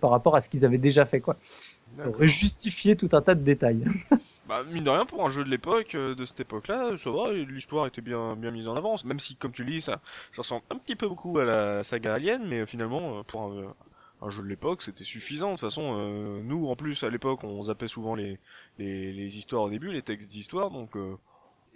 [0.00, 1.36] par rapport à ce qu'ils avaient déjà fait, quoi.
[1.94, 3.84] Ça aurait justifié tout un tas de détails.
[4.48, 7.34] Bah, mine de rien, pour un jeu de l'époque, euh, de cette époque-là, ça va,
[7.34, 10.00] l'histoire était bien, bien mise en avance, même si, comme tu le dis, ça,
[10.32, 13.42] ça ressemble un petit peu beaucoup à la saga Alien, mais euh, finalement, euh, pour
[13.42, 13.74] un,
[14.22, 15.48] un jeu de l'époque, c'était suffisant.
[15.48, 18.38] De toute façon, euh, nous, en plus, à l'époque, on zappait souvent les,
[18.78, 21.16] les, les histoires au début, les textes d'histoire, donc, euh,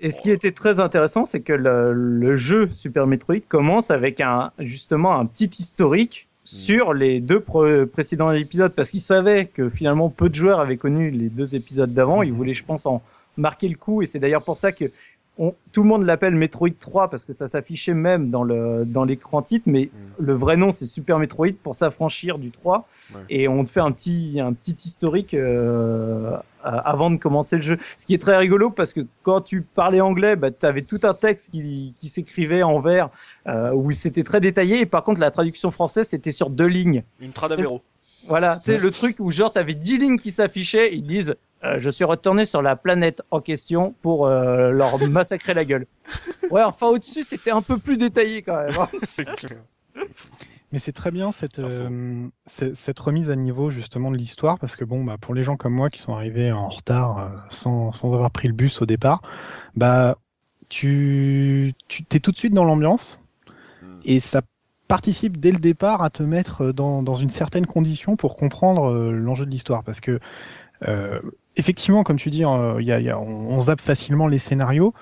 [0.00, 4.20] Et ce qui était très intéressant, c'est que le, le jeu Super Metroid commence avec
[4.20, 10.10] un justement un petit historique sur les deux précédents épisodes, parce qu'ils savaient que finalement
[10.10, 12.22] peu de joueurs avaient connu les deux épisodes d'avant.
[12.22, 13.02] Ils voulaient, je pense, en
[13.36, 14.90] marquer le coup, et c'est d'ailleurs pour ça que
[15.38, 19.04] on- tout le monde l'appelle Metroid 3 parce que ça s'affichait même dans le dans
[19.04, 20.24] l'écran titre, mais Mm.
[20.24, 22.86] le vrai nom c'est Super Metroid pour s'affranchir du 3.
[23.14, 23.20] Ouais.
[23.30, 27.78] Et on te fait un petit un petit historique euh, avant de commencer le jeu.
[27.98, 31.00] Ce qui est très rigolo parce que quand tu parlais anglais, bah, tu avais tout
[31.02, 33.08] un texte qui, qui s'écrivait en vers
[33.48, 34.80] euh, où c'était très détaillé.
[34.80, 37.02] Et par contre, la traduction française, c'était sur deux lignes.
[37.20, 37.82] une Tradamero.
[38.28, 40.94] Voilà, tu sais, le truc où genre, tu avais dix lignes qui s'affichaient.
[40.94, 45.54] Ils disent euh, Je suis retourné sur la planète en question pour euh, leur massacrer
[45.54, 45.86] la gueule.
[46.50, 48.74] Ouais, enfin, au-dessus, c'était un peu plus détaillé quand même.
[48.78, 48.88] hein.
[49.08, 49.60] C'est clair.
[50.72, 54.86] Mais c'est très bien cette, euh, cette remise à niveau justement de l'histoire parce que
[54.86, 58.14] bon bah pour les gens comme moi qui sont arrivés en retard euh, sans, sans
[58.14, 59.20] avoir pris le bus au départ,
[59.76, 60.16] bah
[60.70, 63.18] tu tu t'es tout de suite dans l'ambiance
[63.82, 63.86] Mm.
[64.04, 64.42] et ça
[64.88, 69.10] participe dès le départ à te mettre dans, dans une certaine condition pour comprendre euh,
[69.12, 70.20] l'enjeu de l'histoire parce que
[70.88, 71.20] euh,
[71.56, 72.76] effectivement comme tu dis a-
[73.18, 74.94] on, zappe facilement les scénarios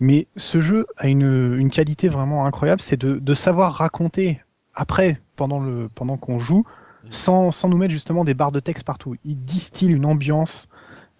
[0.00, 4.40] mais ce jeu a une, qualité vraiment incroyable c'est de, savoir raconter
[4.74, 6.64] après pendant le pendant qu'on joue
[7.10, 9.16] sans, sans nous mettre justement des barres de texte partout.
[9.24, 10.68] Il distille une ambiance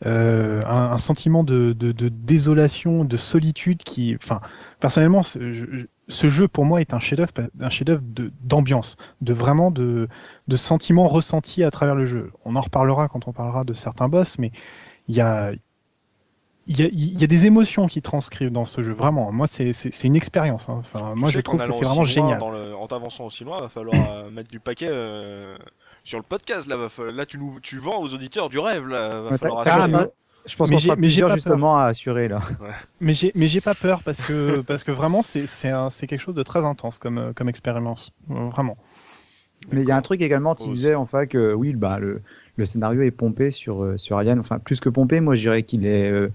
[0.06, 4.40] euh, un, sentiment de, désolation de solitude qui enfin
[4.80, 9.70] personnellement je- ce jeu pour moi est un chef-d'œuvre un chef-d'œuvre de- d'ambiance de vraiment
[9.70, 10.08] de
[10.48, 14.08] de sentiments ressentis à travers le jeu on en reparlera quand on parlera de certains
[14.08, 14.52] boss mais
[15.08, 15.52] il y a
[16.66, 19.30] il y, a, il y a des émotions qui transcrivent dans ce jeu, vraiment.
[19.32, 20.70] Moi, c'est c'est- c'est une expérience.
[20.70, 20.76] hein.
[20.78, 22.38] Enfin, Tu moi, je trouve que c'est vraiment génial.
[22.38, 25.58] dans le- en t'avançant aussi loin, va falloir euh, mettre du paquet euh,
[26.04, 26.66] sur le podcast.
[26.66, 28.86] Là, va là tu, nous, tu vends aux auditeurs du rêve.
[28.88, 29.62] Là, va Ouais, falloir
[30.46, 32.40] Je pense qu'on j'ai- sera plusieurs justement à assurer là.
[33.00, 36.06] Mais j'ai mais j'ai pas peur parce que parce que vraiment c'est c'est un- c'est
[36.06, 38.76] quelque chose de très intense comme euh, comme expérience, Euh, vraiment.
[39.72, 42.20] Mais il y a un truc également, tu disais en fait que oui, bah, le,
[42.56, 44.38] le scénario est pompé sur, euh, sur Alien.
[44.38, 46.10] Enfin, plus que pompé, moi je dirais qu'il est.
[46.10, 46.30] euh,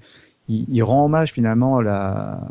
[0.49, 2.41] il, il rend hommage finalement la,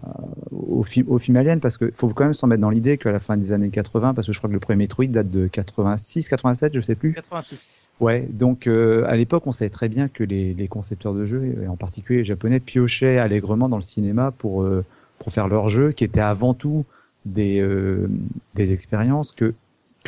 [0.53, 3.13] au, film, au film Alien parce qu'il faut quand même s'en mettre dans l'idée qu'à
[3.13, 5.49] la fin des années 80, parce que je crois que le premier Metroid date de
[5.49, 7.15] 86, 87, je sais plus.
[7.15, 7.73] 86.
[8.01, 11.59] Ouais, donc euh, à l'époque, on savait très bien que les, les concepteurs de jeux,
[11.63, 14.85] et en particulier les japonais, piochaient allègrement dans le cinéma pour, euh,
[15.19, 16.85] pour faire leurs jeux, qui étaient avant tout
[17.27, 18.09] des, euh,
[18.55, 19.55] des expériences que,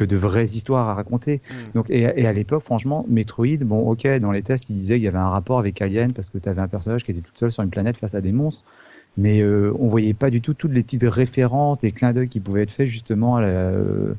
[0.01, 1.43] que de vraies histoires à raconter.
[1.51, 1.73] Mm.
[1.75, 5.05] Donc, et, et à l'époque, franchement, Metroid, bon, ok, dans les tests, ils disaient qu'il
[5.05, 7.33] y avait un rapport avec Alien parce que tu avais un personnage qui était tout
[7.35, 8.65] seul sur une planète face à des monstres.
[9.19, 12.41] Mais euh, on voyait pas du tout toutes les petites références, les clins d'œil qui
[12.41, 14.15] pouvaient être faits justement à la, euh,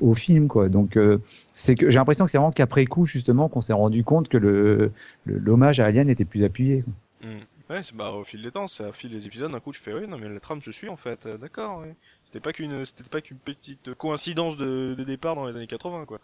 [0.00, 0.68] au film quoi.
[0.70, 0.98] Donc
[1.52, 4.38] c'est que j'ai l'impression que c'est vraiment qu'après coup justement qu'on s'est rendu compte que
[4.38, 4.90] le
[5.26, 6.82] l'hommage à Alien était plus appuyé.
[6.82, 7.30] Quoi.
[7.30, 7.40] Mm.
[7.68, 9.80] Ouais, c'est bah au fil des temps, c'est au fil des épisodes, d'un coup tu
[9.80, 11.80] fais oui, non mais la trame je suis en fait, d'accord.
[11.80, 11.96] Ouais.
[12.24, 16.04] C'était pas qu'une, c'était pas qu'une petite coïncidence de, de, départ dans les années 80
[16.06, 16.20] quoi.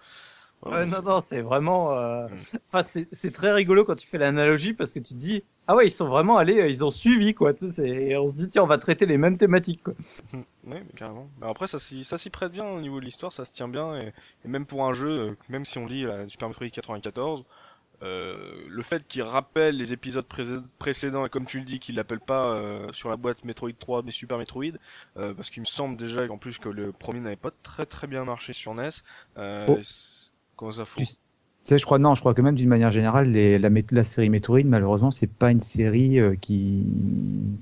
[0.64, 1.92] Ouais, non, non, c'est vraiment.
[1.92, 2.28] Euh...
[2.28, 2.59] Mm.
[2.72, 5.87] Enfin, c'est très rigolo quand tu fais l'analogie parce que tu te dis ah ouais,
[5.87, 7.52] ils sont vraiment allés, euh, ils ont suivi quoi.
[7.55, 9.94] Tu sais, et on se dit tiens, on va traiter les mêmes thématiques quoi.
[10.35, 11.28] ouais, mais carrément.
[11.40, 13.68] Mais après, ça s'y ça s'y prête bien au niveau de l'histoire, ça se tient
[13.68, 14.12] bien et,
[14.44, 17.44] et, même pour un jeu, euh, même si on lit la Super Metroid 94.
[18.02, 20.26] Euh, le fait qu'il rappelle les épisodes
[20.78, 24.02] précédents et comme tu le dis qu'il l'appelle pas euh, sur la boîte Metroid 3
[24.02, 24.78] mais Super Metroid
[25.16, 28.08] euh, parce qu'il me semble déjà en plus que le premier n'avait pas très très
[28.08, 28.88] bien marché sur NES
[29.38, 29.78] euh, oh.
[30.56, 31.14] comment ça fout tu
[31.62, 34.29] sais, je crois non, je crois que même d'une manière générale, les, la, la, série
[34.29, 36.87] Metroid, malheureusement, c'est pas une série euh, qui,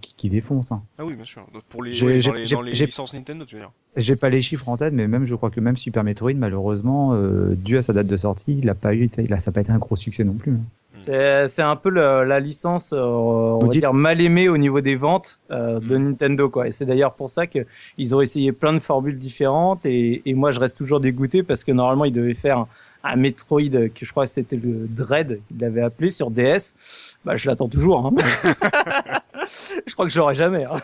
[0.01, 0.73] qui, qui défonce.
[0.73, 0.83] Hein.
[0.99, 1.47] Ah oui, bien sûr.
[1.69, 3.73] Pour les, ouais, dans les, dans les licences Nintendo, tu veux dire.
[3.97, 7.15] J'ai pas les chiffres en tête, mais même je crois que même Super Metroid, malheureusement,
[7.15, 9.55] euh, dû à sa date de sortie, il a pas eu, il a, ça n'a
[9.55, 10.53] pas été un gros succès non plus.
[10.53, 10.61] Hein.
[11.07, 11.47] Hmm.
[11.49, 14.97] C'est un peu le, la licence, euh, on va dire mal aimée au niveau des
[14.97, 16.03] ventes euh, de hmm.
[16.05, 16.69] Nintendo, quoi.
[16.69, 17.61] Et c'est d'ailleurs pour ça que
[17.99, 19.87] ils ont essayé plein de formules différentes.
[19.87, 22.67] Et, et moi, je reste toujours dégoûté parce que normalement, ils devaient faire
[23.03, 27.17] un Metroid que je crois que c'était le Dread qu'il l'avait appelé sur DS.
[27.25, 28.07] Bah, je l'attends toujours.
[28.07, 28.15] Hein.
[29.87, 30.65] je crois que j'aurai jamais.
[30.65, 30.81] Hein.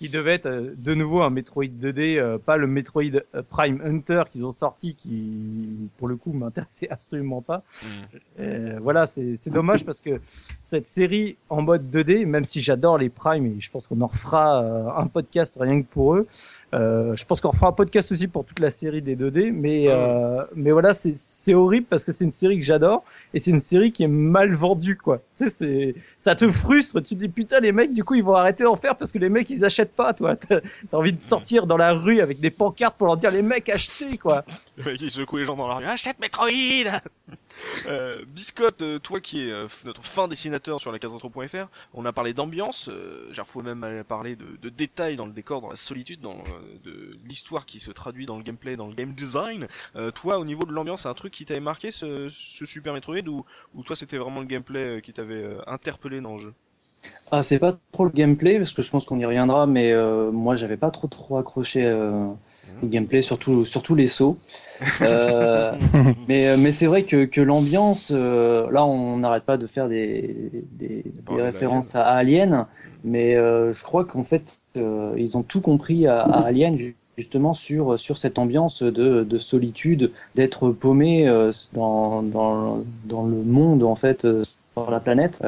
[0.00, 3.02] Qui devait être euh, de nouveau un Metroid 2D, euh, pas le Metroid
[3.34, 7.62] euh, Prime Hunter qu'ils ont sorti, qui pour le coup m'intéressait absolument pas.
[8.38, 8.78] Mm.
[8.80, 10.18] voilà, c'est dommage parce que
[10.58, 14.06] cette série en mode 2D, même si j'adore les Prime et je pense qu'on en
[14.06, 14.60] refera
[14.98, 16.26] un podcast rien que pour eux,
[16.72, 19.84] euh, je pense qu'on refera un podcast aussi pour toute la série des 2D, mais
[19.88, 23.58] euh, mais voilà, c'est horrible parce que c'est une série que j'adore et c'est une
[23.58, 25.20] série qui est mal vendue quoi.
[25.36, 27.00] Tu sais, c'est ça te frustre.
[27.00, 29.18] Tu te dis putain les mecs, du coup ils vont arrêter d'en faire parce que
[29.18, 30.36] les mecs ils achètent pas, toi.
[30.36, 30.60] T'as
[30.92, 34.18] envie de sortir dans la rue avec des pancartes pour leur dire les mecs achetez
[34.18, 34.44] quoi.
[34.76, 36.50] Le mec il secoue les gens dans la rue, achète Metroid.
[37.86, 41.56] Euh, Biscotte, euh, toi qui es euh, notre fin dessinateur sur la case fr
[41.92, 45.68] on a parlé d'ambiance, euh, genre faut même parler de, détails dans le décor, dans
[45.68, 46.42] la solitude, dans
[46.86, 49.66] euh, l'histoire qui se traduit dans le gameplay, dans le game design.
[50.14, 53.44] toi, au niveau de l'ambiance, c'est un truc qui t'avait marqué ce, Super Metroid ou
[53.84, 56.54] toi c'était vraiment le gameplay qui t'avait interpellé dans le jeu?
[57.32, 59.94] Ah, c'est pas trop le gameplay parce que je pense qu'on y reviendra, mais
[60.32, 61.82] moi j'avais pas trop trop accroché
[62.82, 64.38] le gameplay, surtout, surtout les sauts.
[65.02, 65.72] Euh,
[66.28, 69.88] mais euh, mais c'est vrai que, que l'ambiance, euh, là on n'arrête pas de faire
[69.88, 72.66] des, des, des références à Alien,
[73.04, 76.76] mais euh, je crois qu'en fait euh, ils ont tout compris à, à, Alien
[77.16, 81.26] justement sur, sur cette ambiance de, de solitude, d'être paumé
[81.74, 84.26] dans, dans, dans le monde en fait,
[84.74, 85.42] sur la planète.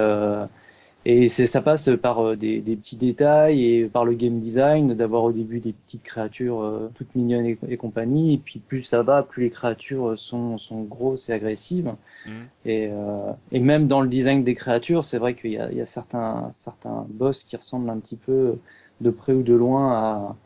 [1.05, 5.25] Et ça passe par euh, des, des, petits détails et par le game design, d'avoir
[5.25, 8.35] au début des petites créatures euh, toutes mignonnes et, compagnie.
[8.35, 11.93] Et puis plus ça va, plus les créatures sont, sont grosses et agressives.
[12.27, 12.31] Mmh.
[12.67, 15.77] Et, euh, et, même dans le design des créatures, c'est vrai qu'il y a, il
[15.77, 18.57] y a certains, certains boss qui ressemblent un petit peu
[19.01, 20.37] de près ou de loin à,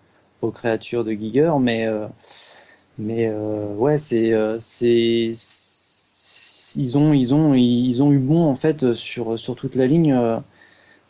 [0.41, 1.53] aux créatures de Giger.
[1.61, 2.07] Mais, euh,
[2.99, 5.33] mais euh, ouais, c'est c'est
[6.77, 10.13] ils ont, ils ont, ils ont eu bon en fait sur sur toute la ligne
[10.13, 10.39] euh,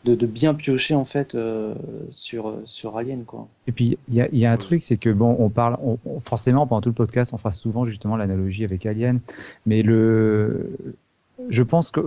[0.05, 1.73] de, de bien piocher en fait euh,
[2.11, 3.47] sur sur Alien quoi.
[3.67, 5.97] Et puis il y a, y a un truc, c'est que bon, on parle on,
[6.21, 9.19] forcément pendant tout le podcast, on fera souvent justement l'analogie avec Alien,
[9.65, 10.71] mais le
[11.49, 12.01] je pense que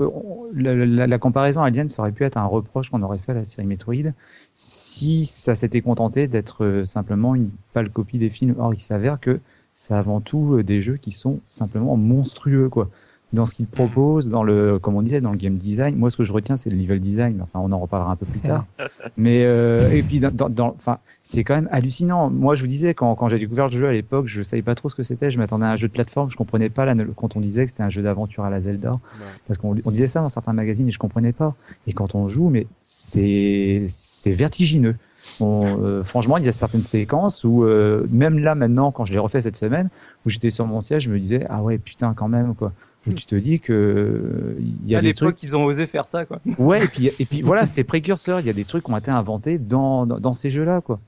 [0.55, 3.37] la, la, la, comparaison Alien, ça aurait pu être un reproche qu'on aurait fait à
[3.37, 4.13] la série Metroid
[4.55, 8.57] si ça s'était contenté d'être simplement une pâle copie des films.
[8.59, 9.39] Or, il s'avère que
[9.77, 12.91] c'est avant tout des jeux qui sont simplement monstrueux, quoi
[13.33, 15.97] dans ce qu'il propose, dans le, comme on disait, dans le game design.
[15.97, 17.41] Moi, ce que je retiens, c'est le level design.
[17.43, 18.67] Enfin, on en reparlera un peu plus tard.
[19.17, 22.29] Mais euh, et puis, dans, dans, enfin, c'est quand même hallucinant.
[22.31, 24.75] Moi, je vous disais quand, quand j'ai découvert le jeu à l'époque, je savais pas
[24.75, 25.31] trop ce que c'était.
[25.31, 26.31] Je m'attendais à un jeu de plateforme.
[26.31, 28.99] Je comprenais pas là, quand on disait que c'était un jeu d'aventure à la Zelda,
[29.47, 31.55] parce qu'on on disait ça dans certains magazines et je comprenais pas.
[31.87, 34.97] Et quand on joue, mais c'est c'est vertigineux.
[35.39, 39.13] Bon, euh, franchement, il y a certaines séquences où, euh, même là maintenant, quand je
[39.13, 39.89] l'ai refait cette semaine,
[40.25, 42.73] où j'étais sur mon siège, je me disais, ah ouais, putain, quand même, quoi
[43.07, 46.09] où tu te dis que il y a à des trucs qu'ils ont osé faire
[46.09, 46.41] ça quoi.
[46.59, 48.97] Ouais et puis et puis voilà c'est précurseur il y a des trucs qui ont
[48.97, 51.01] été inventés dans dans, dans ces jeux là quoi.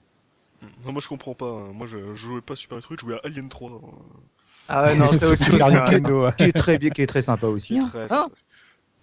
[0.87, 3.21] Non moi je comprends pas moi je, je jouais pas Super Metroid je jouais à
[3.25, 3.81] Alien 3.
[4.69, 5.63] Ah ouais non c'est autre chose
[6.39, 7.79] qui est très bien qui est très sympa aussi.
[7.79, 8.29] Très, hein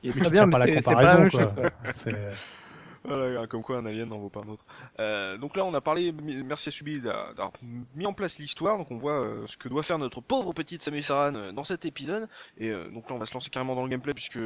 [0.01, 1.69] il est très bien mais c'est pas la même chose quoi.
[3.03, 4.65] Voilà, comme quoi un alien n'en vaut pas un autre.
[4.99, 7.51] Euh, donc là, on a parlé, merci à Subi d'avoir
[7.95, 10.81] mis en place l'histoire, donc on voit euh, ce que doit faire notre pauvre petite
[10.81, 12.27] Samus Aran euh, dans cet épisode.
[12.57, 14.39] Et euh, donc là, on va se lancer carrément dans le gameplay puisque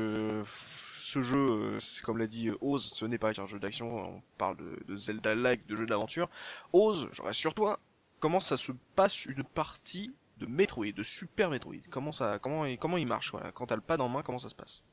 [0.45, 4.83] ce jeu, comme l'a dit Oz, ce n'est pas un jeu d'action, on parle de,
[4.87, 6.29] de Zelda-like, de jeu d'aventure.
[6.73, 7.79] Oz, je reste sur toi,
[8.19, 11.81] comment ça se passe une partie de Metroid, de Super Metroid?
[11.89, 13.31] Comment ça, comment, comment il marche?
[13.31, 13.51] Voilà.
[13.51, 14.83] Quand t'as le pad en main, comment ça se passe?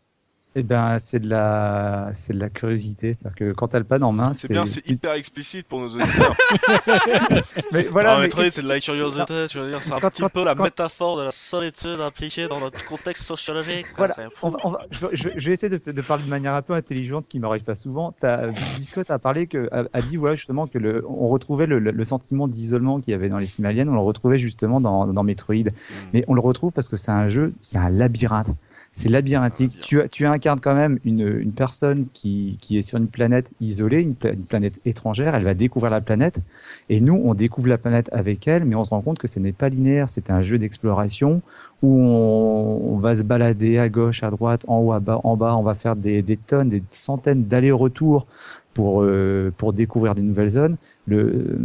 [0.56, 3.12] Eh ben, c'est de la, c'est de la curiosité.
[3.12, 5.88] C'est-à-dire que quand t'as le pad en main, C'est bien, c'est hyper explicite pour nos
[5.90, 6.34] auditeurs.
[7.72, 8.16] Mais Voilà, voilà.
[8.16, 10.44] mais- Metroid, c'est de la curiosité, tu veux dire, c'est un Quand- petit quand- peu
[10.44, 13.86] la quand- métaphore de la solitude impliquée dans notre contexte sociologique.
[13.96, 16.02] Voilà, C'est- on va, on va- je, vais- je vais- je vais essayer de, de
[16.02, 18.12] parler de manière un peu intelligente, ce qui m'arrive pas souvent.
[18.20, 21.78] T'as- Biscotte a parlé que, a, a dit ouais, justement que le, on retrouvait le,
[21.78, 24.80] le- le sentiment d'isolement qu'il y avait dans les films aliens, on le retrouvait justement
[24.80, 25.54] dans, dans Metroid.
[25.54, 25.70] Mm.
[26.12, 28.48] Mais on le retrouve parce que c'est un jeu, c'est un labyrinthe.
[28.92, 29.78] C'est labyrinthique.
[29.80, 34.00] Tu, tu incarnes quand même une, une personne qui, qui est sur une planète isolée,
[34.00, 35.36] une, pla- une planète étrangère.
[35.36, 36.40] Elle va découvrir la planète.
[36.88, 39.38] Et nous, on découvre la planète avec elle, mais on se rend compte que ce
[39.38, 40.10] n'est pas linéaire.
[40.10, 41.40] C'est un jeu d'exploration
[41.82, 45.36] où on, on va se balader à gauche, à droite, en haut, à bas, en
[45.36, 45.56] bas.
[45.56, 48.26] On va faire des, des tonnes, des centaines d'allers-retours
[48.74, 50.76] pour, euh, pour découvrir des nouvelles zones.
[51.10, 51.58] Le,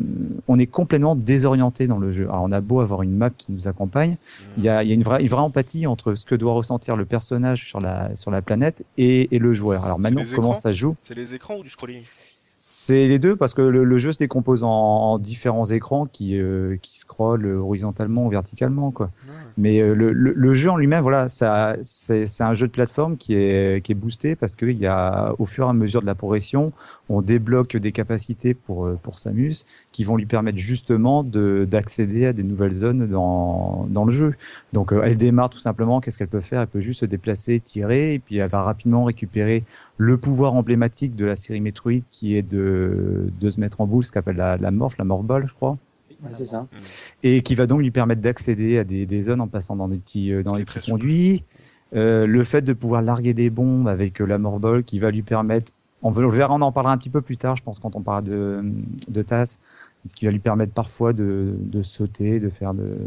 [0.48, 2.26] on est complètement désorienté dans le jeu.
[2.26, 4.18] Alors, on a beau avoir une map qui nous accompagne,
[4.58, 6.54] il y a, il y a une, vraie, une vraie empathie entre ce que doit
[6.54, 9.86] ressentir le personnage sur la, sur la planète et, et le joueur.
[9.86, 10.96] Alors maintenant, comment écrans ça se joue?
[11.02, 12.04] C'est les écrans ou du scrolling?
[12.68, 16.40] C'est les deux parce que le, le jeu se décompose en, en différents écrans qui,
[16.40, 18.90] euh, qui scrollent horizontalement ou verticalement.
[18.90, 19.12] Quoi.
[19.56, 22.72] Mais euh, le, le, le jeu en lui-même, voilà, ça, c'est, c'est un jeu de
[22.72, 26.02] plateforme qui est, qui est boosté parce qu'il y a, au fur et à mesure
[26.02, 26.74] de la progression,
[27.08, 32.26] on débloque des capacités pour, euh, pour Samus qui vont lui permettre justement de, d'accéder
[32.26, 34.34] à des nouvelles zones dans, dans le jeu.
[34.74, 36.62] Donc euh, elle démarre tout simplement, qu'est-ce qu'elle peut faire?
[36.62, 39.64] Elle peut juste se déplacer, tirer, et puis elle va rapidement récupérer
[39.98, 44.04] le pouvoir emblématique de la série Metroid qui est de, de se mettre en boule,
[44.04, 45.78] ce qu'appelle la, la morph, la morph ball, je crois
[46.24, 46.66] Ouais, c'est ça.
[47.24, 49.98] et qui va donc lui permettre d'accéder à des, des zones en passant dans des
[49.98, 51.44] petits, euh, dans les petits conduits.
[51.94, 55.22] Euh, le fait de pouvoir larguer des bombes avec euh, la morbol qui va lui
[55.24, 58.02] permettre, on verra, on en parlera un petit peu plus tard, je pense, quand on
[58.02, 58.64] parlera de,
[59.10, 59.60] de TAS,
[60.14, 62.98] qui va lui permettre parfois de, de sauter, de faire de,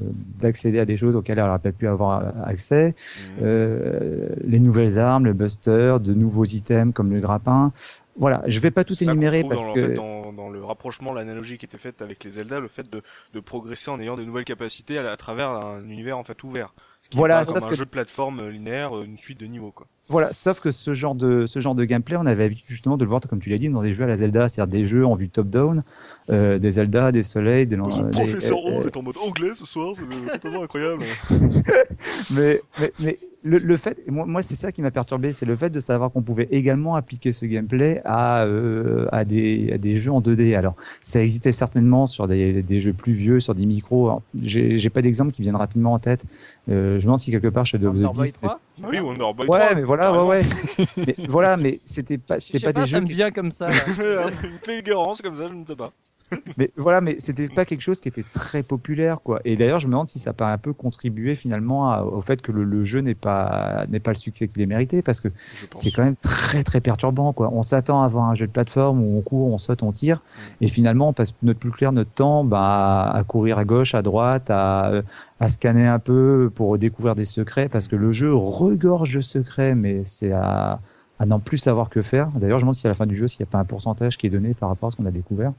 [0.40, 2.90] d'accéder à des choses auxquelles elle n'aurait pas pu avoir accès.
[2.90, 3.42] Mm.
[3.42, 7.72] Euh, les nouvelles armes, le buster, de nouveaux items comme le grappin.
[8.16, 11.14] Voilà, je vais pas tout énumérer parce dans, en que fait, dans, dans le rapprochement,
[11.14, 13.00] l'analogie qui était faite avec les Zelda, le fait de,
[13.32, 16.74] de progresser en ayant de nouvelles capacités à, à travers un univers en fait ouvert.
[17.08, 19.40] Ce qui est Voilà, pas comme un que- jeu de plateforme linéaire, euh, une suite
[19.40, 19.86] de niveaux quoi.
[20.10, 23.04] Voilà, sauf que ce genre de ce genre de gameplay, on avait l'habitude justement de
[23.04, 25.04] le voir, comme tu l'as dit, dans des jeux à la Zelda, c'est-à-dire des jeux
[25.04, 25.82] en vue top-down,
[26.30, 29.66] euh, des Zelda, des soleils, des, lan- des- euh, euh, est en mode anglais ce
[29.66, 31.02] soir, c'est totalement incroyable.
[32.34, 35.46] mais, mais, mais le, le fait, et moi, moi c'est ça qui m'a perturbé, c'est
[35.46, 39.78] le fait de savoir qu'on pouvait également appliquer ce gameplay à, euh, à, des, à
[39.78, 40.56] des jeux en 2D.
[40.56, 44.22] Alors, ça existait certainement sur des, des jeux plus vieux, sur des micros.
[44.40, 46.22] J'ai j'ai pas d'exemple qui viennent rapidement en tête.
[46.70, 48.36] Euh, me demande si quelque part Shadow of the Boy Beast.
[48.40, 50.40] 3 oui, Wonder Boy Ouais, 3, mais voilà, ouais, ouais.
[50.96, 53.02] mais, voilà, mais c'était pas, Je c'était sais pas, pas, des ça jeux.
[53.02, 53.66] me qui- vient comme ça.
[53.68, 53.74] là.
[54.44, 55.92] Une fulgurance comme ça, je ne sais pas.
[56.58, 59.40] Mais voilà, mais c'était pas quelque chose qui était très populaire, quoi.
[59.44, 62.42] Et d'ailleurs, je me demande si ça pas un peu contribué finalement à- au fait
[62.42, 65.28] que le, le jeu n'est pas n'est pas le succès qu'il est mérité, parce que
[65.74, 67.50] c'est quand même très très perturbant, quoi.
[67.52, 70.22] On s'attend à avoir un jeu de plateforme où on court, on saute, on tire,
[70.60, 74.02] et finalement on passe notre plus clair notre temps bah, à courir à gauche, à
[74.02, 74.92] droite, à
[75.40, 79.74] à scanner un peu pour découvrir des secrets, parce que le jeu regorge de secrets,
[79.74, 80.80] mais c'est à
[81.20, 82.28] à n'en plus savoir que faire.
[82.36, 83.64] D'ailleurs, je me demande si à la fin du jeu, s'il n'y a pas un
[83.64, 85.52] pourcentage qui est donné par rapport à ce qu'on a découvert.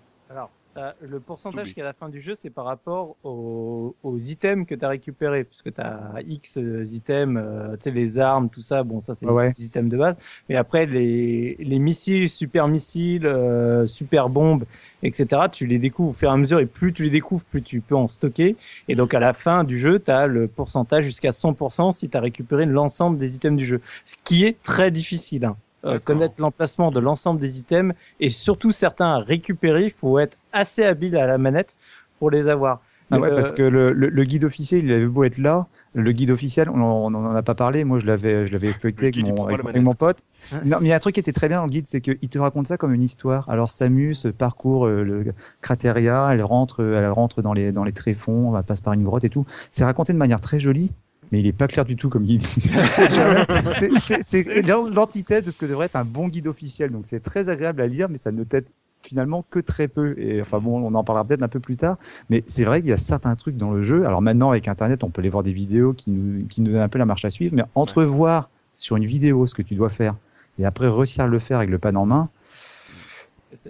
[0.80, 4.18] Euh, le pourcentage qui est à la fin du jeu, c'est par rapport aux, aux
[4.18, 5.44] items que tu as récupérés.
[5.44, 9.14] Puisque tu as X euh, items, euh, tu sais, les armes, tout ça, bon, ça,
[9.14, 9.52] c'est ouais.
[9.52, 10.16] des items de base.
[10.48, 14.64] Mais après, les, les missiles, super missiles, euh, super bombes,
[15.04, 16.60] etc., tu les découvres au fur et à mesure.
[16.60, 18.56] Et plus tu les découvres, plus tu peux en stocker.
[18.88, 22.16] Et donc, à la fin du jeu, tu as le pourcentage jusqu'à 100% si tu
[22.16, 23.82] as récupéré l'ensemble des items du jeu.
[24.06, 25.46] Ce qui est très difficile.
[25.46, 25.58] Hein.
[25.86, 30.38] Euh, connaître l'emplacement de l'ensemble des items et surtout certains à récupérer, il faut être
[30.52, 31.78] assez habile à la manette
[32.20, 32.82] pour les avoir.
[33.12, 35.68] Ah ouais, Euh, parce que le, le, le guide officiel, il avait beau être là.
[35.94, 37.84] Le guide officiel, on on en a pas parlé.
[37.84, 40.20] Moi, je l'avais, je l'avais feuilleté Le avec mon, avec, mon pote.
[40.66, 42.02] Non, mais il y a un truc qui était très bien dans le guide, c'est
[42.02, 43.50] qu'il te raconte ça comme une histoire.
[43.50, 47.94] Alors, Samus parcourt euh, le cratéria, elle rentre, euh, elle rentre dans les, dans les
[47.94, 49.46] tréfonds, elle passe par une grotte et tout.
[49.72, 50.92] C'est raconté de manière très jolie.
[51.32, 52.42] Mais il est pas clair du tout comme guide.
[54.22, 56.92] C'est- l'antithèse de ce que devrait être un bon guide officiel.
[56.92, 58.66] Donc c'est très agréable à lire, mais ça ne t'aide
[59.04, 60.16] finalement que très peu.
[60.20, 61.98] Et enfin bon, on en parlera peut-être un peu plus tard.
[62.30, 64.06] Mais c'est vrai qu'il y a certains trucs dans le jeu.
[64.06, 66.82] Alors maintenant, avec Internet, on peut aller voir des vidéos qui nous, qui nous donnent
[66.82, 67.56] un peu la marche à suivre.
[67.56, 70.16] Mais entre voir sur une vidéo ce que tu dois faire
[70.58, 72.30] et après réussir à le faire avec le pad en main,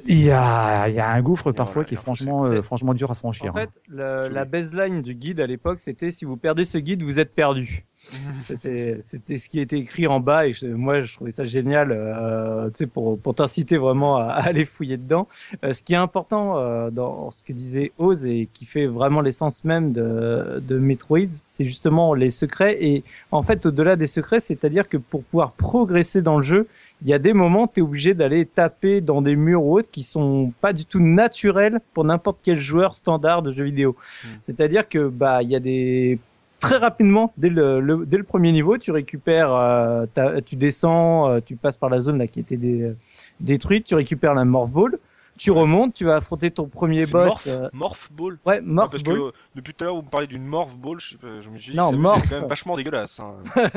[0.07, 2.93] Il y a, il y a un gouffre parfois voilà, qui est franchement, euh, franchement
[2.93, 3.53] dur à franchir.
[3.53, 3.61] En hein.
[3.61, 7.33] fait, la baseline du guide à l'époque, c'était si vous perdez ce guide, vous êtes
[7.33, 7.85] perdu.
[8.43, 12.67] C'était ce qui était écrit en bas et je- moi je trouvais ça génial, euh,
[12.69, 15.27] tu sais, pour, pour t'inciter vraiment à, à aller fouiller dedans.
[15.65, 19.19] Euh, ce qui est important euh, dans ce que disait Oz et qui fait vraiment
[19.19, 24.39] l'essence même de, de Metroid, c'est justement les secrets et en fait au-delà des secrets,
[24.39, 26.67] c'est-à-dire que pour pouvoir progresser dans le jeu,
[27.01, 29.89] il y a des moments tu es obligé d'aller taper dans des murs ou autres
[29.91, 33.95] qui sont pas du tout naturels pour n'importe quel joueur standard de jeux vidéo.
[34.41, 36.19] C'est-à-dire que bah il y a des
[36.59, 40.05] très rapidement dès le, le- dès le premier niveau, tu récupères euh,
[40.45, 42.93] tu descends, euh, tu passes par la zone là qui était dé-
[43.39, 44.99] détruite, tu récupères la morph ball,
[45.37, 48.37] tu remontes, tu vas affronter ton premier C'est boss Morph, euh, Morph Ball.
[48.45, 49.15] ouais, Ah, morph parce ball.
[49.15, 51.39] que euh, depuis tout à l'heure vous me parlez d'une Morph Ball, je, sais pas,
[51.39, 52.21] je me suis dit Non, ça Morph.
[52.23, 53.21] c'est quand même vachement dégueulasse.
[53.21, 53.35] Hein.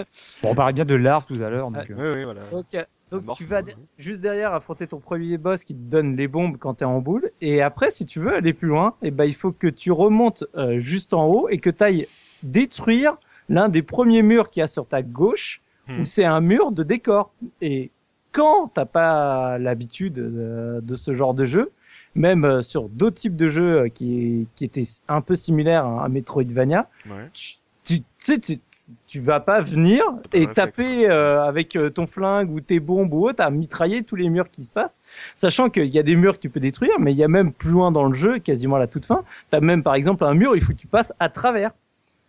[0.42, 1.70] Bon, on parlait bien de larves tout à l'heure.
[1.70, 2.40] donc, Ah, euh, oui oui voilà.
[2.52, 2.82] Euh,
[3.20, 6.56] donc tu vas de- juste derrière affronter ton premier boss qui te donne les bombes
[6.58, 7.30] quand tu es en boule.
[7.40, 10.44] Et après, si tu veux aller plus loin, eh ben, il faut que tu remontes
[10.56, 12.06] euh, juste en haut et que tu ailles
[12.42, 13.16] détruire
[13.48, 16.02] l'un des premiers murs qu'il y a sur ta gauche, Hmm.
[16.02, 17.32] où c'est un mur de décor.
[17.60, 17.90] Et
[18.30, 21.72] quand t'as pas l'habitude de, de ce genre de jeu,
[22.14, 26.08] même euh, sur d'autres types de jeux euh, qui, qui étaient un peu similaires à,
[26.08, 27.28] Metroidvania, Ouais.
[27.32, 28.58] tu, tu, tu sais, tu,
[29.06, 33.12] tu vas pas venir et réflexe, taper euh, avec euh, ton flingue ou tes bombes
[33.12, 35.00] ou autre à mitrailler tous les murs qui se passent,
[35.34, 37.52] sachant qu'il y a des murs que tu peux détruire, mais il y a même
[37.52, 40.24] plus loin dans le jeu, quasiment à la toute fin, tu as même par exemple
[40.24, 41.70] un mur, il faut que tu passes à travers.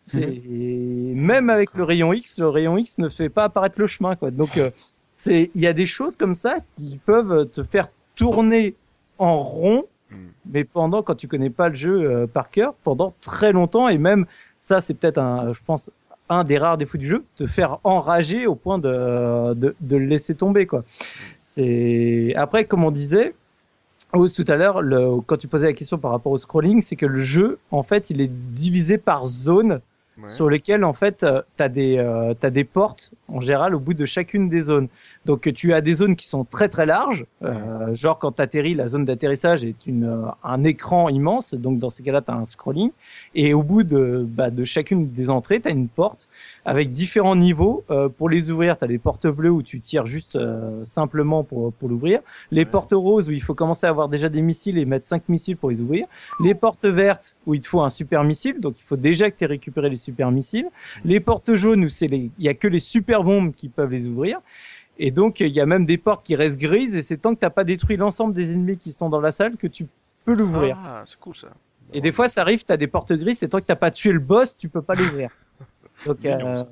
[0.05, 0.41] C'est
[1.15, 4.31] même avec le rayon X, le rayon X ne fait pas apparaître le chemin quoi.
[4.31, 4.69] Donc euh,
[5.15, 8.75] c'est il y a des choses comme ça qui peuvent te faire tourner
[9.17, 10.27] en rond Mm.
[10.45, 13.97] mais pendant quand tu connais pas le jeu euh, par cœur pendant très longtemps et
[13.97, 14.25] même
[14.59, 15.91] ça c'est peut-être un je pense
[16.29, 20.05] un des rares défauts du jeu te faire enrager au point de de, de le
[20.05, 20.83] laisser tomber quoi.
[21.41, 23.35] C'est après comme on disait
[24.13, 24.81] Oz tout à l'heure
[25.25, 28.09] quand tu posais la question par rapport au scrolling c'est que le jeu en fait
[28.09, 29.81] il est divisé par zone
[30.15, 30.29] Ouais.
[30.29, 31.25] sur lesquelles en fait
[31.57, 34.87] tu as des euh, t'as des portes en général au bout de chacune des zones.
[35.25, 38.75] Donc tu as des zones qui sont très très larges, euh, genre quand tu atterris
[38.75, 42.35] la zone d'atterrissage est une euh, un écran immense, donc dans ces cas-là tu as
[42.35, 42.91] un scrolling
[43.33, 46.29] et au bout de bah, de chacune des entrées, tu as une porte
[46.65, 50.05] avec différents niveaux euh, pour les ouvrir, tu as les portes bleues où tu tires
[50.05, 52.19] juste euh, simplement pour pour l'ouvrir,
[52.51, 52.65] les Ouais.
[52.65, 55.57] portes roses où il faut commencer à avoir déjà des missiles et mettre cinq missiles
[55.57, 56.07] pour les ouvrir,
[56.39, 59.37] les portes vertes où il te faut un super missile, donc il faut déjà que
[59.37, 60.67] tu aies récupéré les super missiles.
[61.03, 63.91] Les portes jaunes où c'est les, il y a que les super bombes qui peuvent
[63.91, 64.39] les ouvrir.
[64.99, 67.39] Et donc il y a même des portes qui restent grises et c'est tant que
[67.39, 69.87] t'as pas détruit l'ensemble des ennemis qui sont dans la salle que tu
[70.23, 70.77] peux l'ouvrir.
[70.79, 71.47] Ah c'est cool ça.
[71.91, 74.11] Et des fois ça arrive, t'as des portes grises, c'est tant que t'as pas tué
[74.13, 75.29] le boss, tu peux pas l'ouvrir.
[76.05, 76.63] Donc, Mignon, euh,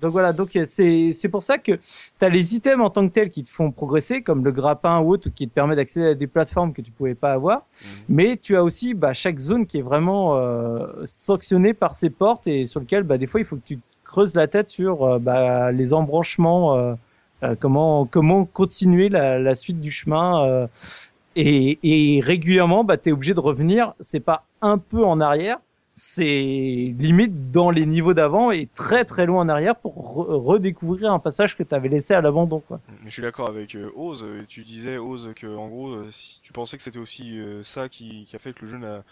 [0.00, 1.78] donc voilà, donc euh, c'est pour ça que
[2.18, 5.10] t'as les items en tant que tels qui te font progresser, comme le grappin ou
[5.10, 7.58] autre qui te permet d'accéder à des plateformes que tu pouvais pas avoir.
[7.58, 7.88] Mhm.
[8.10, 12.46] Mais tu as aussi bah, chaque zone qui est vraiment euh, sanctionnée par ces portes
[12.46, 15.18] et sur lequel bah, des fois il faut que tu creuses la tête sur euh,
[15.18, 16.94] bah, les embranchements, euh,
[17.42, 20.44] euh, comment comment continuer la, la suite du chemin.
[20.46, 20.66] euh,
[21.36, 21.78] et,
[22.16, 23.94] et régulièrement, bah, tu es obligé de revenir.
[24.00, 25.58] C'est pas un peu en arrière,
[25.96, 31.12] c'est limite dans les niveaux d'avant et très très loin en arrière pour re- redécouvrir
[31.12, 32.60] un passage que tu avais laissé à l'abandon.
[32.60, 32.80] Quoi.
[33.04, 34.26] Je suis d'accord avec euh, Oz.
[34.48, 37.88] Tu disais Oz que en gros, euh, si tu pensais que c'était aussi euh, ça
[37.88, 39.04] qui, qui a fait que le jeu n'a-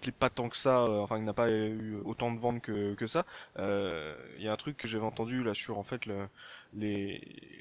[0.00, 3.06] plaît pas tant que ça, euh, enfin n'a pas eu autant de ventes que, que
[3.06, 3.24] ça.
[3.58, 6.26] Il y a un truc que j'avais entendu là sur en fait le,
[6.74, 7.20] les,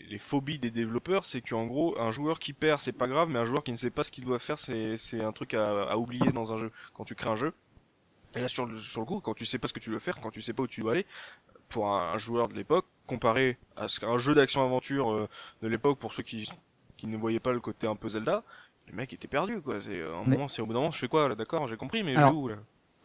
[0.10, 3.40] les phobies des développeurs, c'est qu'en gros un joueur qui perd c'est pas grave, mais
[3.40, 5.98] un joueur qui ne sait pas ce qu'il doit faire c'est un truc à, à
[5.98, 6.72] oublier dans un jeu.
[6.94, 7.54] Quand tu crées un jeu,
[8.36, 10.00] et là sur le sur le coup, quand tu sais pas ce que tu veux
[10.00, 11.06] faire, quand tu sais pas où tu dois aller,
[11.70, 15.30] pour un, un joueur de l'époque, comparé à ce qu'un jeu d'action-aventure euh,
[15.62, 16.50] de l'époque, pour ceux qui,
[16.98, 18.44] qui ne voyaient pas le côté un peu Zelda,
[18.88, 19.80] le mec était perdu, quoi.
[19.80, 21.78] C'est, un Mais- moment, c'est au bout d'un moment, je fais quoi, là, d'accord, j'ai
[21.78, 22.56] compris, mais Alors, je vais où, là?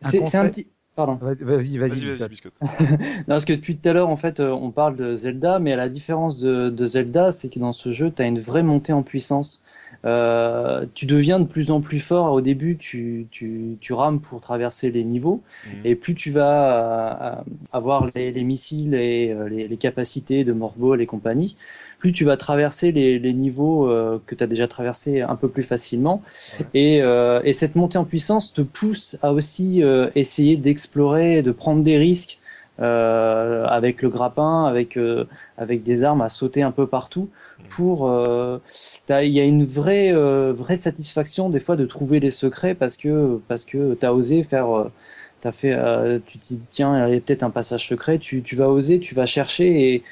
[0.02, 0.68] Un C'est c'est un petit.
[0.96, 1.18] Pardon.
[1.20, 1.88] Vas-y, vas-y, vas-y.
[1.90, 2.30] Vas-y, vas-y, Biscotte.
[2.30, 2.54] biscotte.
[3.00, 5.76] Non, parce que depuis tout à l'heure, en fait, euh, on parle de Zelda, mais
[5.76, 8.92] la différence de, de Zelda, c'est que dans ce jeu, tu as une vraie montée
[8.94, 9.62] en puissance.
[10.04, 12.32] Euh, tu deviens de plus en plus fort.
[12.32, 15.80] Au début, tu, tu, tu rames pour traverser les niveaux, Mhm.
[15.84, 20.52] et plus tu vas euh, avoir les, les missiles et euh, les, les capacités de
[20.52, 21.56] Morbol et compagnie,
[21.98, 25.48] plus tu vas traverser les, les niveaux euh, que tu as déjà traversés un peu
[25.48, 26.22] plus facilement.
[26.60, 26.66] Ouais.
[26.74, 31.52] Et, euh, et cette montée en puissance te pousse à aussi euh, essayer d'explorer, de
[31.52, 32.38] prendre des risques
[32.80, 35.24] euh, avec le grappin, avec, euh,
[35.56, 37.28] avec des armes, à sauter un peu partout.
[37.70, 38.58] Pour, euh,
[39.06, 42.74] t'as- il y a une vraie, euh, vraie satisfaction des fois de trouver les secrets
[42.74, 44.92] parce que parce que t'as osé faire, euh,
[45.40, 48.42] t'as fait, euh, tu te dis tiens il y a peut-être un passage secret, tu,
[48.42, 50.02] tu vas oser, tu vas chercher et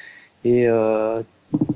[0.44, 1.22] et euh,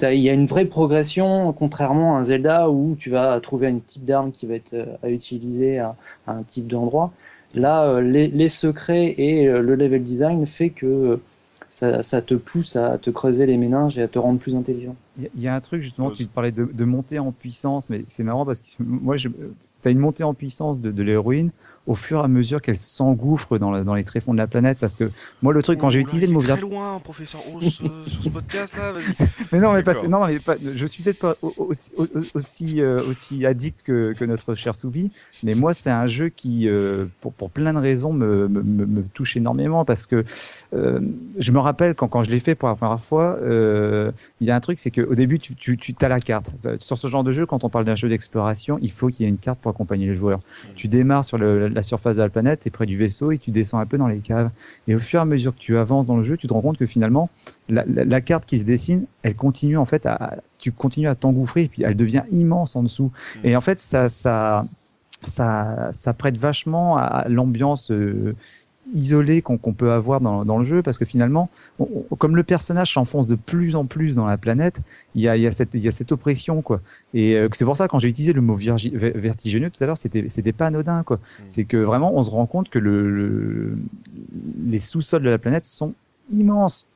[0.03, 3.81] il y a une vraie progression, contrairement à un Zelda où tu vas trouver une
[3.81, 7.13] type d'arme qui va être euh, à utiliser à, à un type d'endroit.
[7.55, 11.19] Là, euh, les, les secrets et euh, le level design fait que
[11.71, 14.97] ça, ça te pousse à te creuser les méninges et à te rendre plus intelligent.
[15.19, 18.23] Il y a- un truc justement, tu parlais de, de montée en puissance, mais c'est
[18.23, 19.29] marrant parce que moi, je,
[19.83, 21.51] t'as une montée en puissance de, de l'héroïne
[21.89, 24.79] au fur et à mesure qu'elle s'engouffre dans, les tréfonds de la planète.
[24.81, 25.11] Parce que
[25.43, 28.05] moi, le truc, quand j'ai Oula, utilisé il le mot vert- loin, professeur Ous, euh,
[28.07, 28.93] sur ce podcast là,
[29.53, 32.07] mais non, mais parce que non, mais pas, je suis peut-être pas au- aussi au-
[32.35, 35.11] aussi euh, aussi addict que, que notre cher Soubi,
[35.43, 38.87] mais moi, c'est un jeu qui, euh, pour pour plein de raisons, me me, me,
[38.87, 40.25] me touche énormément parce que
[40.75, 41.01] euh,
[41.39, 44.11] je me rappelle quand quand je l'ai fait pour la première fois, euh,
[44.41, 46.53] il y a un truc, c'est qu'au début, tu tu tu as la carte.
[46.81, 49.27] Sur ce genre de jeu, quand on parle d'un jeu d'exploration, il faut qu'il y
[49.27, 50.41] ait une carte pour accompagner les joueurs.
[50.77, 53.51] Tu démarres sur le- la surface de la planète, c'est près du vaisseau et tu
[53.51, 54.51] descends un peu dans les caves.
[54.87, 56.61] Et au fur et à mesure que tu avances dans le jeu, tu te rends
[56.61, 57.31] compte que finalement,
[57.69, 61.15] la, la- la carte qui se dessine, elle continue en fait à, tu continues à
[61.15, 63.11] t'engouffrer et puis elle devient immense en dessous.
[63.37, 63.47] Mm.
[63.47, 64.67] Et en fait, ça, ça,
[65.25, 68.35] ça, ça prête vachement à l'ambiance euh,
[68.95, 72.43] isolée qu'on peut avoir dans, dans le jeu parce que finalement, on- on- comme le
[72.43, 74.79] personnage s'enfonce de plus en plus dans la planète,
[75.15, 76.81] il y a, il y a cette, il y a cette oppression quoi.
[77.15, 79.99] Et euh, c'est pour ça quand j'ai utilisé le mot virgi- vertigineux tout à l'heure,
[79.99, 81.19] c'était, c'était pas anodin quoi.
[81.47, 83.79] C'est que vraiment, on se rend compte que le, le-
[84.67, 85.95] les sous-sols de la planète sont
[86.31, 86.87] immenses.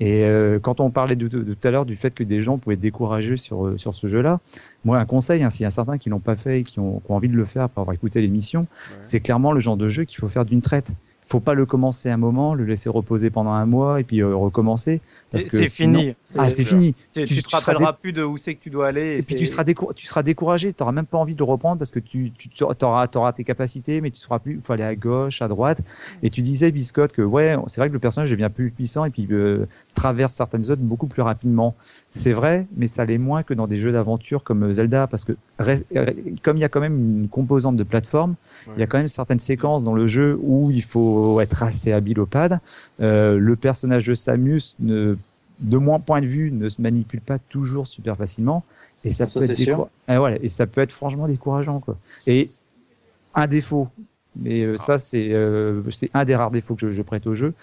[0.00, 2.40] Et euh, quand on parlait de, de- de tout à l'heure du fait que des
[2.40, 4.40] gens pouvaient être découragés sur, euh, sur ce jeu-là,
[4.84, 6.98] moi, un conseil, hein, s'il y a certains qui l'ont pas fait et qui ont,
[7.00, 8.96] qui ont envie de le faire après avoir écouté l'émission, Ouais.
[9.02, 10.90] c'est clairement le genre de jeu qu'il faut faire d'une traite.
[11.26, 14.34] Faut pas le commencer un moment, le laisser reposer pendant un mois et puis euh,
[14.34, 15.00] recommencer.
[15.30, 16.14] Parce C'est que c'est sinon- fini.
[16.36, 16.94] Ah, c'est fini.
[17.14, 19.18] Tu, tu- tu tu te rappelleras plus de où c'est que tu dois aller.
[19.18, 21.44] Et puis tu seras, décour- tu seras découragé, tu n'auras même pas envie de le
[21.44, 24.72] reprendre parce que tu, tu auras, auras tes capacités, mais tu seras plus, il faut
[24.74, 25.80] aller à gauche, à droite.
[26.22, 29.10] Et tu disais, Biscotte, que ouais, c'est vrai que le personnage devient plus puissant et
[29.10, 31.74] puis euh, traverse certaines zones beaucoup plus rapidement.
[32.14, 35.32] C'est vrai, mais ça l'est moins que dans des jeux d'aventure comme Zelda parce que
[35.58, 35.86] reste-
[36.42, 38.34] comme il y a quand même une composante de plateforme,
[38.76, 41.90] il y a quand même certaines séquences dans le jeu où il faut être assez
[41.90, 42.60] habile au pad.
[43.00, 45.16] Euh, le personnage de Samus, ne,
[45.60, 48.62] de mon point de vue, ne se manipule pas toujours super facilement.
[49.04, 51.80] Et ça, Ça, peut être décour- Ah, voilà, et ça peut être franchement décourageant.
[51.80, 51.96] Quoi.
[52.26, 52.50] Et
[53.34, 53.88] un défaut,
[54.36, 55.80] mais euh, ça c'est euh,
[56.12, 57.54] un des rares défauts que je, je prête au jeu,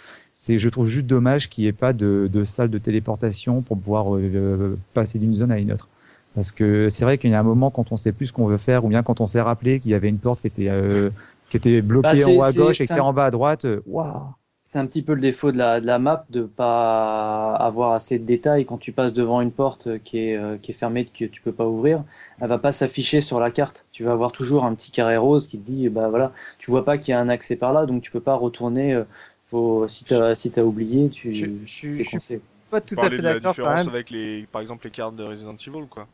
[0.42, 3.78] c'est je trouve juste dommage qu'il n'y ait pas de, de salle de téléportation pour
[3.80, 5.90] pouvoir euh, euh, passer d'une zone à une autre.
[6.36, 8.48] Parce que c'est vrai qu'il y a un moment quand on sait plus ce qu'on
[8.48, 10.70] veut faire, ou bien quand on s'est rappelé qu'il y avait une porte qui était
[10.70, 11.10] euh,
[11.50, 13.32] qui était bloquée Bah, en haut à gauche et qui est un- en bas à
[13.32, 17.56] droite, waouh C'est un petit peu le défaut de la, de la map de pas
[17.56, 20.74] avoir assez de détails quand tu passes devant une porte qui est, euh, qui est
[20.76, 22.04] fermée que tu peux pas ouvrir.
[22.42, 23.88] Elle va pas s'afficher sur la carte.
[23.92, 26.86] Tu vas avoir toujours un petit carré rose qui te dit bah voilà, tu vois
[26.86, 28.94] pas qu'il y a un accès par là, donc tu peux pas retourner.
[28.94, 29.06] euh,
[29.50, 32.40] Faut si t'as si t'as oublié, tu Je, je, suis
[32.70, 33.88] pas tout à fait d'accord même.
[33.88, 36.08] avec les, par exemple, les cartes de Resident Evil, quoi.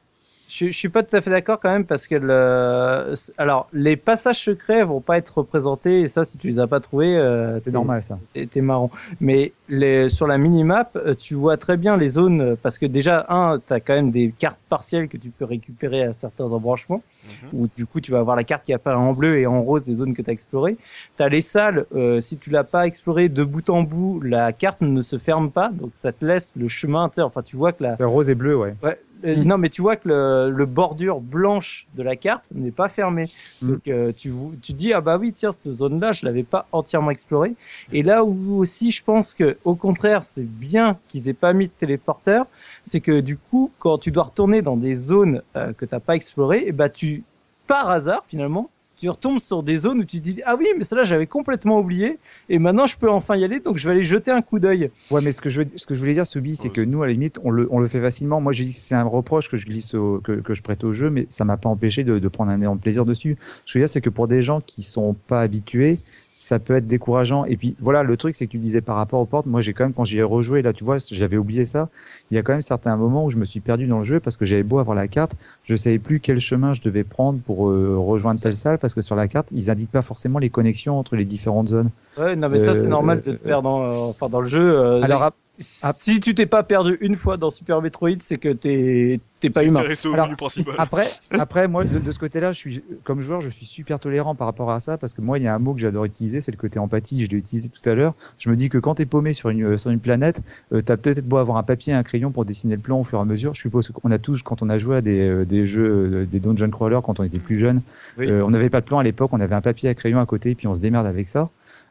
[0.47, 3.13] Je, je suis pas tout à fait d'accord quand même parce que le...
[3.37, 6.79] alors les passages secrets vont pas être représentés et ça si tu les as pas
[6.79, 8.19] trouvés euh, t'es- normal ça.
[8.33, 8.91] t'es t'es marrant.
[9.19, 13.25] Mais les, sur la minimap, euh, tu vois très bien les zones parce que déjà
[13.29, 17.49] un, t'as quand même des cartes partielles que tu peux récupérer à certains embranchements Mhm.
[17.59, 19.85] où du coup tu vas avoir la carte qui apparaît en bleu et en rose
[19.85, 20.77] des zones que tu as explorées.
[21.17, 24.53] Tu as les salles, euh, si tu l'as pas exploré de bout en bout, la
[24.53, 27.55] carte ne se ferme pas, donc ça te laisse le chemin, tu sais, enfin tu
[27.55, 27.95] vois que la...
[27.99, 28.75] Le rose et bleu, ouais.
[28.83, 29.43] Ouais, euh, Mm.
[29.43, 33.29] Non mais tu vois que le, le bordure blanche de la carte n'est pas fermée.
[33.61, 33.67] Mm.
[33.67, 36.67] Donc euh, tu, tu dis ah bah oui tiens cette zone là je l'avais pas
[36.71, 37.55] entièrement explorée.
[37.91, 41.67] Et là où aussi je pense que au contraire c'est bien qu'ils aient pas mis
[41.67, 42.45] de téléporteur,
[42.83, 46.15] c'est que du coup quand tu dois retourner dans des zones euh, que t'as pas
[46.15, 47.23] explorées, et bah tu
[47.67, 50.83] par hasard finalement tu retombes sur des zones où tu te dis ah oui mais
[50.83, 52.17] celle-là j'avais complètement oublié
[52.49, 54.89] et maintenant je peux enfin y aller donc je vais aller jeter un coup d'œil.
[55.11, 56.69] Ouais, mais ce que je, veux- ce que je voulais dire, Soubi, c'est Ouais.
[56.73, 58.39] que nous, à la limite, on le, on le fait facilement.
[58.41, 60.83] Moi, je dis que c'est un reproche que je glisse au, que, que je prête
[60.83, 63.37] au jeu, mais ça m'a pas empêché de, de prendre un énorme plaisir dessus.
[63.65, 65.99] Ce que je veux dire, c'est que pour des gens qui sont pas habitués,
[66.37, 67.45] ça peut être décourageant.
[67.45, 69.73] Et puis, voilà, le truc, c'est que tu disais par rapport aux portes, moi, j'ai
[69.73, 71.87] quand même, quand j'y ai rejoué, là, tu vois, j'avais oublié ça.
[72.29, 74.19] Il y a quand même certains moments où je me suis perdu dans le jeu
[74.19, 75.31] parce que j'avais beau avoir la carte,
[75.63, 79.01] je savais plus quel chemin je devais prendre pour euh, rejoindre telle salle parce que
[79.01, 81.89] sur la carte, ils indiquent pas forcément les connexions entre les différentes zones.
[82.17, 84.47] Ouais non mais ça c'est Euh, normal de te perdre dans, euh, enfin dans le
[84.47, 84.59] jeu.
[84.77, 89.19] euh, Alors, si tu t'es pas perdu une fois dans Super Metroid, c'est que t'es
[89.39, 89.81] t'es pas humain.
[90.05, 90.73] au Alors, menu principal.
[90.77, 94.33] Après, après moi, de, de ce côté-là, je suis comme joueur, je suis super tolérant
[94.35, 96.41] par rapport à ça parce que moi, il y a un mot que j'adore utiliser,
[96.41, 97.23] c'est le côté empathie.
[97.23, 98.13] Je l'ai utilisé tout à l'heure.
[98.37, 100.41] Je me dis que quand t'es paumé sur une euh, sur une planète,
[100.73, 103.03] euh, t'as peut-être beau avoir un papier, et un crayon pour dessiner le plan au
[103.03, 103.53] fur et à mesure.
[103.53, 105.85] Je suppose qu'on a tous, quand on a joué à des euh, des jeux,
[106.21, 107.81] euh, des dungeon crawlers quand on était plus jeune,
[108.17, 108.27] Oui.
[108.29, 110.25] euh, on n'avait pas de plan à l'époque, on avait un papier à crayon à
[110.25, 111.49] côté, puis on se démerde avec ça.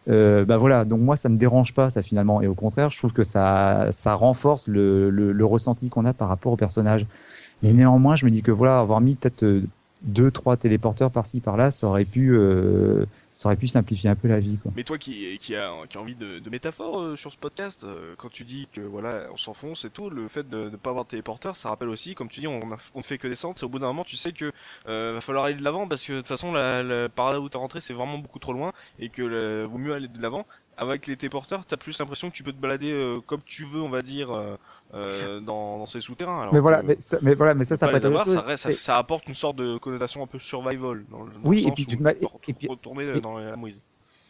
[0.09, 2.99] Euh, bah voilà, donc moi ça me dérange pas ça finalement, et au contraire, je
[2.99, 7.07] trouve que ça, ça renforce le, le, le ressenti qu'on a par rapport au personnage.
[7.63, 9.63] Mais néanmoins, je me dis que voilà, avoir mis peut-être euh,
[10.03, 14.29] deux, trois téléporteurs par-ci par-là, ça aurait pu, euh, ça aurait pu simplifier un peu
[14.29, 14.59] la vie.
[14.63, 14.73] Quoi.
[14.77, 17.83] Mais toi qui, qui a, qui a envie de, de métaphores euh, sur ce podcast,
[17.83, 20.91] euh, quand tu dis que voilà, on s'enfonce et tout, le fait de ne pas
[20.91, 22.61] avoir de téléporteur, ça rappelle aussi, comme tu dis, on,
[22.95, 24.53] on ne fait que descendre, c'est au bout d'un moment, tu sais que
[24.87, 27.41] euh, va falloir aller de l'avant parce que de toute façon, la, la, par là
[27.41, 30.23] où t'es rentré, c'est vraiment beaucoup trop loin et que le, vaut mieux aller de
[30.23, 30.47] l'avant.
[30.77, 33.81] Avec les téléporteurs, t'as plus l'impression que tu peux te balader euh, comme tu veux,
[33.81, 34.57] on va dire, euh,
[34.95, 36.43] euh, dans, dans ces souterrains.
[36.43, 38.21] alors Mais voilà, mais ça, mais voilà, mais ça, ça pas peut les être autre
[38.23, 38.49] avoir, ça, chose.
[38.49, 41.05] reste- ça, Et- ça apporte une sorte de connotation un peu survival.
[41.11, 43.55] Dans dans Oui, le et sens puis où tu et puis- retourner et- dans la
[43.57, 43.81] mouise.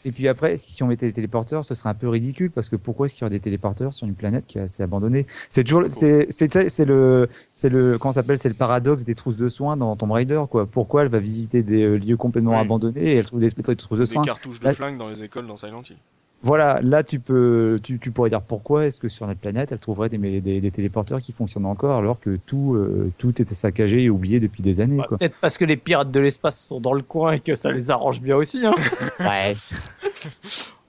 [0.07, 2.77] Et puis après, si on mettait des téléporteurs, ce serait un peu ridicule parce que
[2.77, 5.27] pourquoi est-ce qu'il y aurait des téléporteurs sur une planète qui est assez abandonnée?
[5.49, 9.15] C'est toujours, c'est, c'est, c'est c'est le, c'est le, comment s'appelle C'est le paradoxe des
[9.15, 10.67] trousses de soins dans Tomb Raider, quoi.
[10.67, 12.59] Pourquoi elle va visiter des lieux complètement Oui.
[12.59, 14.25] abandonnés et elle trouve des, des trousses de Des soins?
[14.25, 15.97] cartouches de Là- flingue dans les écoles dans Silent Hill.
[16.45, 19.79] Voilà, là tu peux, tu, tu pourrais dire pourquoi est-ce que sur notre planète elle
[19.79, 24.03] trouverait des, des, des téléporteurs qui fonctionnent encore alors que tout, euh, tout était saccagé
[24.05, 25.17] et oublié depuis des années, Bah, quoi.
[25.19, 27.91] Peut-être parce que les pirates de l'espace sont dans le coin et que ça les
[27.91, 28.65] arrange bien aussi.
[28.65, 28.73] Hein.
[29.21, 29.55] Ouais.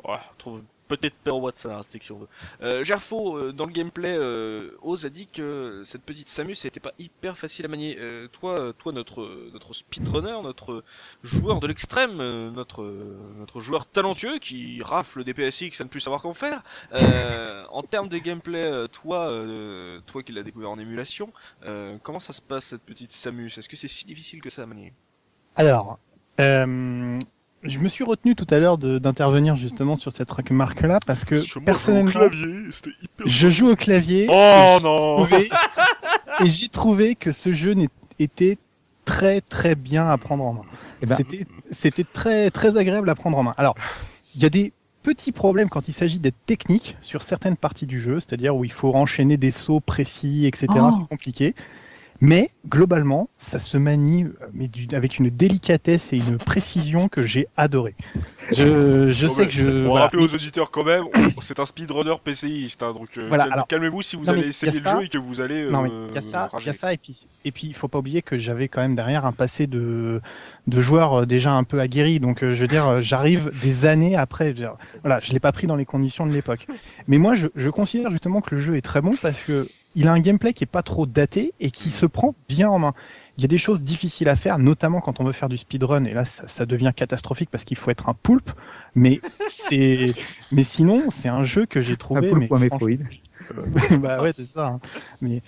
[0.04, 2.28] Ouais, on trouve peut-être Per Watson à stick si on veut.
[2.62, 6.80] Euh, Gerfo, euh, dans le gameplay, euh, Oz a dit que cette petite Samus n'était
[6.80, 7.98] pas hyper facile à manier.
[8.00, 10.84] Euh, toi, euh, toi notre notre speedrunner, notre
[11.24, 15.90] joueur de l'extrême, euh, notre euh, notre joueur talentueux qui rafle des PSX à ne
[15.90, 16.62] plus savoir qu'en faire.
[16.94, 21.32] Euh, en termes de gameplay, euh, toi, euh, toi qui l'as découvert en émulation,
[21.66, 23.48] euh, comment ça se passe cette petite Samus?
[23.58, 24.94] Est-ce que c'est si difficile que ça à manier?
[25.56, 26.00] Alors,
[26.40, 27.20] euh,
[27.66, 32.12] je me suis retenu tout à l'heure d'intervenir justement sur cette remarque-là parce que personnellement,
[32.72, 33.28] c'était hyper.
[33.28, 34.28] je joue au clavier.
[34.30, 35.50] Oh et j'ai non trouvé-
[36.46, 37.76] Et j'ai trouvé que ce jeu
[38.20, 38.58] était
[39.06, 40.62] très très bien à prendre en main.
[41.02, 43.54] Eh ben- C'était c'était très très agréable à prendre en main.
[43.58, 43.76] Alors,
[44.36, 48.02] il y a des petits problèmes quand il s'agit d'être technique sur certaines parties du
[48.02, 50.68] jeu, c'est-à-dire où il faut enchaîner des sauts précis, etc.
[50.76, 50.90] Oh.
[51.00, 51.54] C'est compliqué.
[52.22, 57.26] Mais globalement, ça se manie euh, mais du- avec une délicatesse et une précision que
[57.26, 57.94] j'ai adoré.
[58.52, 59.64] Je, je sais que je.
[59.66, 60.06] On va voilà.
[60.06, 61.06] rappeler aux auditeurs quand même,
[61.42, 64.48] c'est un speedrunner PCiste, hein, donc euh, Voilà, calme- alors- calmez-vous si vous Non, allez
[64.48, 66.50] essayer le ça- jeu et que vous allez euh, Non mais il y a ça,
[66.60, 68.82] il y a ça et puis et puis il faut pas oublier que j'avais quand
[68.82, 70.22] même derrière un passé de
[70.68, 73.86] de joueur euh, déjà un peu aguerri donc euh, je veux dire euh, j'arrive des
[73.86, 76.66] années après je veux dire, voilà je l'ai pas pris dans les conditions de l'époque
[77.08, 80.08] mais moi je, je considère justement que le jeu est très bon parce que il
[80.08, 82.94] a un gameplay qui est pas trop daté et qui se prend bien en main
[83.38, 86.06] il y a des choses difficiles à faire, notamment quand on veut faire du speedrun,
[86.06, 88.50] et là ça, ça devient catastrophique parce qu'il faut être un poulpe.
[88.96, 89.20] Mais
[89.50, 90.14] c'est,
[90.54, 92.22] mais sinon c'est un jeu que j'ai Un trouvé.
[92.30, 93.98] peu le mais point franchement- Metroid.
[94.00, 94.68] bah ouais, c'est ça.
[94.68, 94.80] hein.
[95.22, 95.42] Mais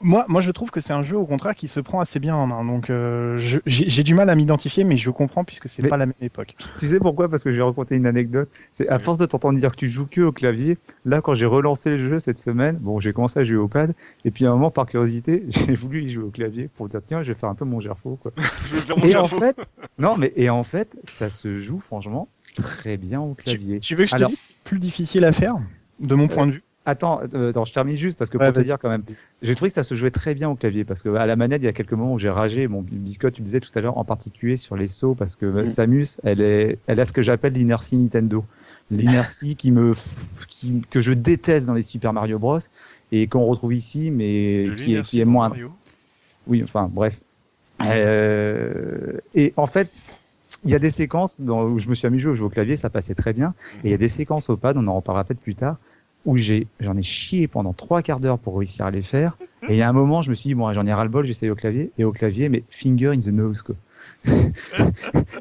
[0.00, 2.34] moi, moi, je trouve que c'est un jeu au contraire qui se prend assez bien
[2.34, 2.64] en main.
[2.64, 6.14] Donc, euh, j'ai du mal à m'identifier, mais je comprends puisque c'est pas la même
[6.20, 6.56] époque.
[6.78, 7.28] Tu sais pourquoi?
[7.28, 8.48] Parce que je vais raconter une anecdote.
[8.70, 10.78] C'est à force de t'entendre dire que tu joues que au clavier.
[11.04, 13.94] Là, quand j'ai relancé le jeu cette semaine, bon, j'ai commencé à jouer au pad.
[14.24, 17.00] Et puis à un moment, par curiosité, j'ai voulu y jouer au clavier pour dire
[17.06, 18.18] tiens, je vais faire un peu mon gerfo.
[18.20, 18.32] Quoi.
[18.70, 19.56] Je vais faire mon Et en fait,
[19.98, 23.78] non, mais et en fait, ça se joue franchement très bien au clavier.
[23.80, 25.54] Tu veux que je Alors- te dise plus difficile à faire,
[26.00, 26.63] de mon point de vue?
[26.86, 29.04] Attends, euh, attends, je termine juste parce que Ouais, pour te dire quand même,
[29.40, 31.62] j'ai trouvé que ça se jouait très bien au clavier parce que à la manette,
[31.62, 32.68] il y a quelques moments où j'ai ragé.
[32.68, 35.46] Mon biscotte, tu le disais tout à l'heure, en particulier sur les sauts parce que
[35.46, 38.44] euh, Samus, elle est, elle a ce que j'appelle l'inertie Nintendo,
[38.90, 39.94] l'inertie qui me,
[40.48, 42.58] qui, que je déteste dans les Super Mario Bros
[43.12, 45.24] et qu'on retrouve ici, mais qui est, qui est.
[45.24, 45.72] Mario.
[46.46, 47.18] Oui, enfin, bref.
[47.82, 49.90] Euh, et en fait,
[50.64, 52.76] il y a des séquences dans, où je me suis amusé au jeu au clavier,
[52.76, 53.54] ça passait très bien.
[53.82, 55.78] Et il y a des séquences au pad, on en reparlera peut-être plus tard,
[56.24, 59.36] où j'ai, j'en ai chié pendant trois quarts d'heure pour réussir à les faire.
[59.68, 61.10] Et il y a un moment, je me suis dit, bon, j'en ai ras le
[61.10, 61.90] bol, j'essaye au clavier.
[61.98, 63.74] Et au clavier, mais finger in the nose, quoi.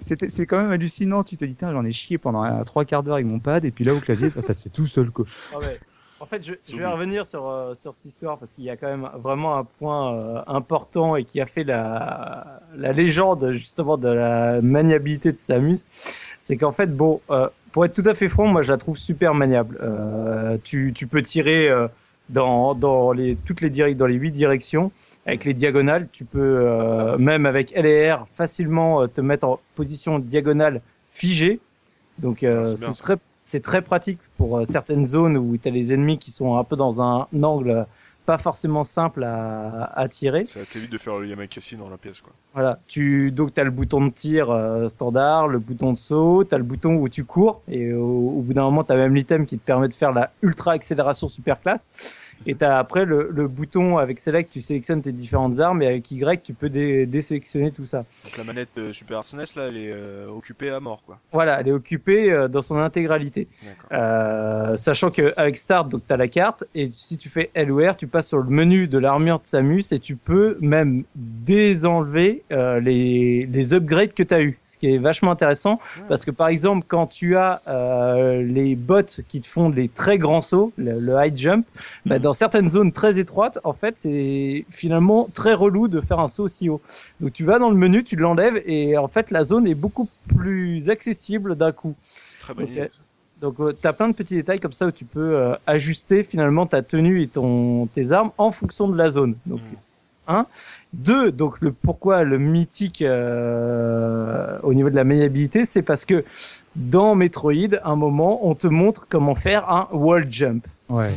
[0.01, 1.23] C'était, c'est quand même hallucinant.
[1.23, 3.65] Tu te dis, tiens, j'en ai chié pendant euh, trois quarts d'heure avec mon pad.
[3.65, 5.25] Et puis là, au clavier, ça se fait tout seul, quoi.
[5.53, 5.79] Ah ouais.
[6.23, 8.87] En fait, je, vais revenir sur, euh, sur cette histoire parce qu'il y a quand
[8.87, 14.07] même vraiment un point euh, important et qui a fait la, la légende justement de
[14.07, 15.89] la maniabilité de Samus.
[16.39, 18.97] C'est qu'en fait, bon, euh, pour être tout à fait franc, moi je la trouve
[18.97, 19.77] super maniable.
[19.81, 21.87] Euh, tu, tu peux tirer euh,
[22.29, 24.91] dans, dans les, toutes les directs, dans les huit directions
[25.25, 26.07] avec les diagonales.
[26.11, 30.81] Tu peux euh, même avec L et R facilement euh, te mettre en position diagonale
[31.11, 31.59] figée.
[32.19, 32.93] Donc euh, Ah,
[33.43, 36.63] c'est très très pratique pour certaines zones où tu as les ennemis qui sont un
[36.63, 37.85] peu dans un angle
[38.25, 40.45] pas forcément simple à, à tirer.
[40.45, 42.33] Ça t'évite de faire le Yamakasi dans la pièce, quoi.
[42.53, 46.43] Voilà, tu donc tu as le bouton de tir euh, standard, le bouton de saut,
[46.43, 48.95] tu as le bouton où tu cours et au, au bout d'un moment tu as
[48.95, 51.89] même l'item qui te permet de faire la ultra accélération super classe.
[52.45, 56.09] Et t'as après le, le bouton avec Select, tu sélectionnes tes différentes armes et avec
[56.11, 58.05] Y, tu peux dé- désélectionner tout ça.
[58.25, 61.19] Donc la manette euh, Super SNES là, elle est euh, occupée à mort quoi.
[61.31, 63.47] Voilà, elle est occupée euh, dans son intégralité.
[63.91, 67.77] Euh, sachant qu'avec Start, donc tu as la carte, et si tu fais L ou
[67.85, 72.43] R, tu passes sur le menu de l'armure de Samus et tu peux même désenlever
[72.51, 76.31] euh, les, les upgrades que tu as eu ce qui est vachement intéressant parce que
[76.31, 80.73] par exemple quand tu as euh, les bottes qui te font des très grands sauts,
[80.77, 81.67] le, high jump,
[82.07, 82.23] bah, mhm.
[82.23, 86.43] dans certaines zones très étroites, en fait c'est finalement très relou de faire un saut
[86.43, 86.81] aussi haut.
[87.21, 90.09] Donc tu vas dans le menu, tu l'enlèves et en fait la zone est beaucoup
[90.27, 91.93] plus accessible d'un coup.
[92.39, 92.89] Très bonne idée.
[93.41, 96.23] Donc, euh, tu as plein de petits détails comme ça où tu peux euh, ajuster
[96.23, 99.35] finalement ta tenue et ton, tes armes en fonction de la zone.
[99.45, 99.59] Mhm.
[100.27, 100.45] 1.
[100.93, 101.31] 2.
[101.31, 106.23] Donc le pourquoi le mythique euh, au niveau de la maniabilité, c'est parce que
[106.75, 110.65] dans Metroid, à un moment, on te montre comment faire un wall jump.
[110.89, 111.09] Ouais.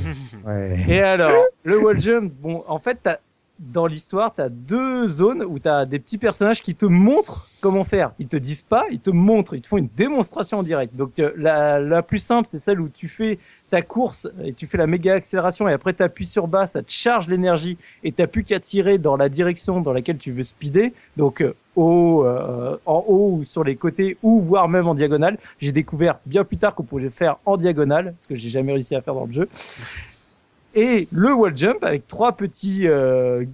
[0.88, 3.16] Et alors, le wall jump, bon, en fait, t'as
[3.58, 7.48] dans l'histoire, tu as deux zones où tu as des petits personnages qui te montrent
[7.60, 8.12] comment faire.
[8.18, 10.94] Ils te disent pas, ils te montrent, ils te font une démonstration en direct.
[10.94, 13.38] Donc euh, la, la plus simple, c'est celle où tu fais
[13.70, 16.82] ta course et tu fais la méga accélération et après tu appuies sur bas, ça
[16.82, 20.42] te charge l'énergie et t'as plus qu'à tirer dans la direction dans laquelle tu veux
[20.42, 20.92] speeder.
[21.16, 25.38] Donc euh, haut, euh, en haut ou sur les côtés ou voire même en diagonale.
[25.58, 28.72] J'ai découvert bien plus tard qu'on pouvait le faire en diagonale, ce que j'ai jamais
[28.72, 29.48] réussi à faire dans le jeu
[30.76, 33.44] et le wall jump avec trois petits euh,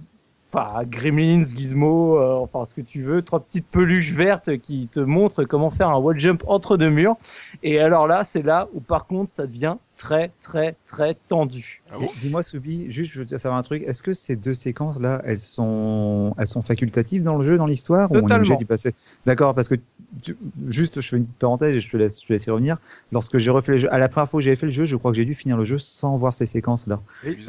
[0.51, 4.99] pas gremlins, gizmos, euh, enfin ce que tu veux, trois petites peluches vertes qui te
[4.99, 7.15] montrent comment faire un wall jump entre deux murs.
[7.63, 11.81] Et alors là, c'est là où par contre ça devient très très très tendu.
[11.89, 13.83] Ah bon Dis-moi, Soubi, juste je veux savoir un truc.
[13.83, 18.11] Est-ce que ces deux séquences-là, elles sont, elles sont facultatives dans le jeu, dans l'histoire,
[18.11, 18.55] ou on est obligé Totalement.
[18.57, 18.93] d'y passer?
[19.25, 19.75] D'accord, parce que
[20.21, 20.35] tu-
[20.67, 22.77] juste, je fais une petite parenthèse et je te laisse, je te laisse y revenir.
[23.13, 24.95] Lorsque j'ai refait le jeu, à la première fois que j'avais fait le jeu, je
[24.97, 27.01] crois que j'ai dû finir le jeu sans voir ces séquences-là.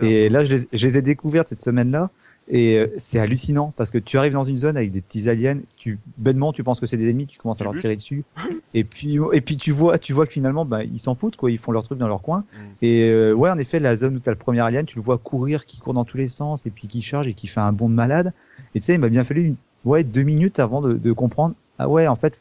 [0.03, 2.11] Et là, je les, je les ai découvertes cette semaine-là.
[2.47, 5.61] Et euh, c'est hallucinant parce que tu arrives dans une zone avec des petits aliens,
[5.77, 8.25] tu bêtement tu penses que c'est des ennemis, tu commences à leur tirer dessus,
[8.75, 11.51] et puis et puis tu vois tu vois que finalement bah, ils s'en foutent quoi,
[11.51, 12.41] ils font leur truc dans leur coin.
[12.41, 12.59] Mm.
[12.83, 15.17] Et euh, ouais en effet la zone où t'as le premier alien, tu le vois
[15.17, 17.73] courir, qui court dans tous les sens et puis qui charge et qui fait un
[17.73, 18.35] bond de malade.
[18.75, 21.55] Et tu sais il m'a bien fallu une, ouais deux minutes avant de, de comprendre
[21.79, 22.39] ah ouais en fait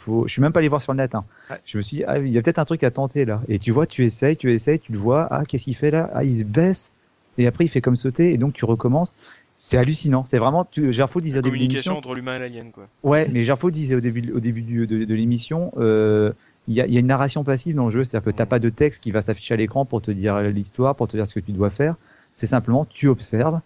[0.00, 1.14] faut je suis même pas allé voir sur le net.
[1.16, 1.24] Hein.
[1.50, 1.56] Ouais.
[1.64, 3.42] Je me suis dit ah il y a peut-être un truc à tenter là.
[3.48, 6.08] Et tu vois tu essayes tu essayes tu le vois ah qu'est-ce qu'il fait là?
[6.14, 6.92] Ah il se baisse
[7.38, 9.14] et après il fait comme sauter et donc tu recommences.
[9.62, 10.24] C'est hallucinant.
[10.24, 10.64] C'est vraiment.
[10.70, 12.08] Tu, Gerfo disait La au début de communication l'émission.
[12.10, 12.88] entre l'humain et l'alien quoi.
[13.02, 16.32] Ouais, mais Gerfo disait au début, au début du- de, de l'émission, euh,
[16.66, 18.44] il y, a, il y a une narration passive dans le jeu, c'est-à-dire que t'as
[18.44, 18.48] Mhm.
[18.48, 21.26] pas de texte qui va s'afficher à l'écran pour te dire l'histoire, pour te dire
[21.26, 21.96] ce que tu dois faire.
[22.32, 23.60] C'est simplement tu observes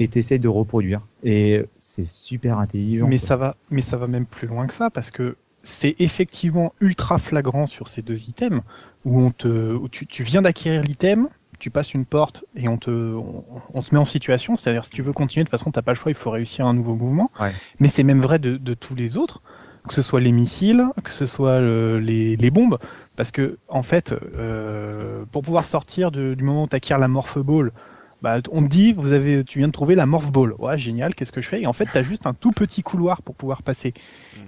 [0.00, 1.02] et t'essayes de reproduire.
[1.22, 3.06] Et c'est super intelligent.
[3.06, 3.26] Mais quoi.
[3.28, 7.18] ça va, mais ça va même plus loin que ça parce que c'est effectivement ultra
[7.18, 8.62] flagrant sur ces deux items
[9.04, 11.28] où on te, où tu, tu viens d'acquérir l'item,
[11.58, 13.44] tu passes une porte et on te, on,
[13.74, 14.56] on te met en situation.
[14.56, 16.66] C'est-à-dire si tu veux continuer, de toute façon t'as pas le choix, il faut réussir
[16.66, 17.30] un nouveau mouvement.
[17.40, 17.52] Ouais.
[17.80, 19.42] Mais c'est même vrai de, de tous les autres,
[19.86, 22.78] que ce soit les missiles, que ce soit les, les bombes,
[23.16, 27.08] parce que en fait, euh, pour pouvoir sortir de- du moment où tu acquiers la
[27.08, 27.72] morph ball,
[28.20, 30.52] bah, on te dit, vous avez, tu viens de trouver la morph ball.
[30.58, 31.62] Ouais, génial, qu'est-ce que je fais?
[31.62, 33.94] Et en fait, tu as juste un tout petit couloir pour pouvoir passer.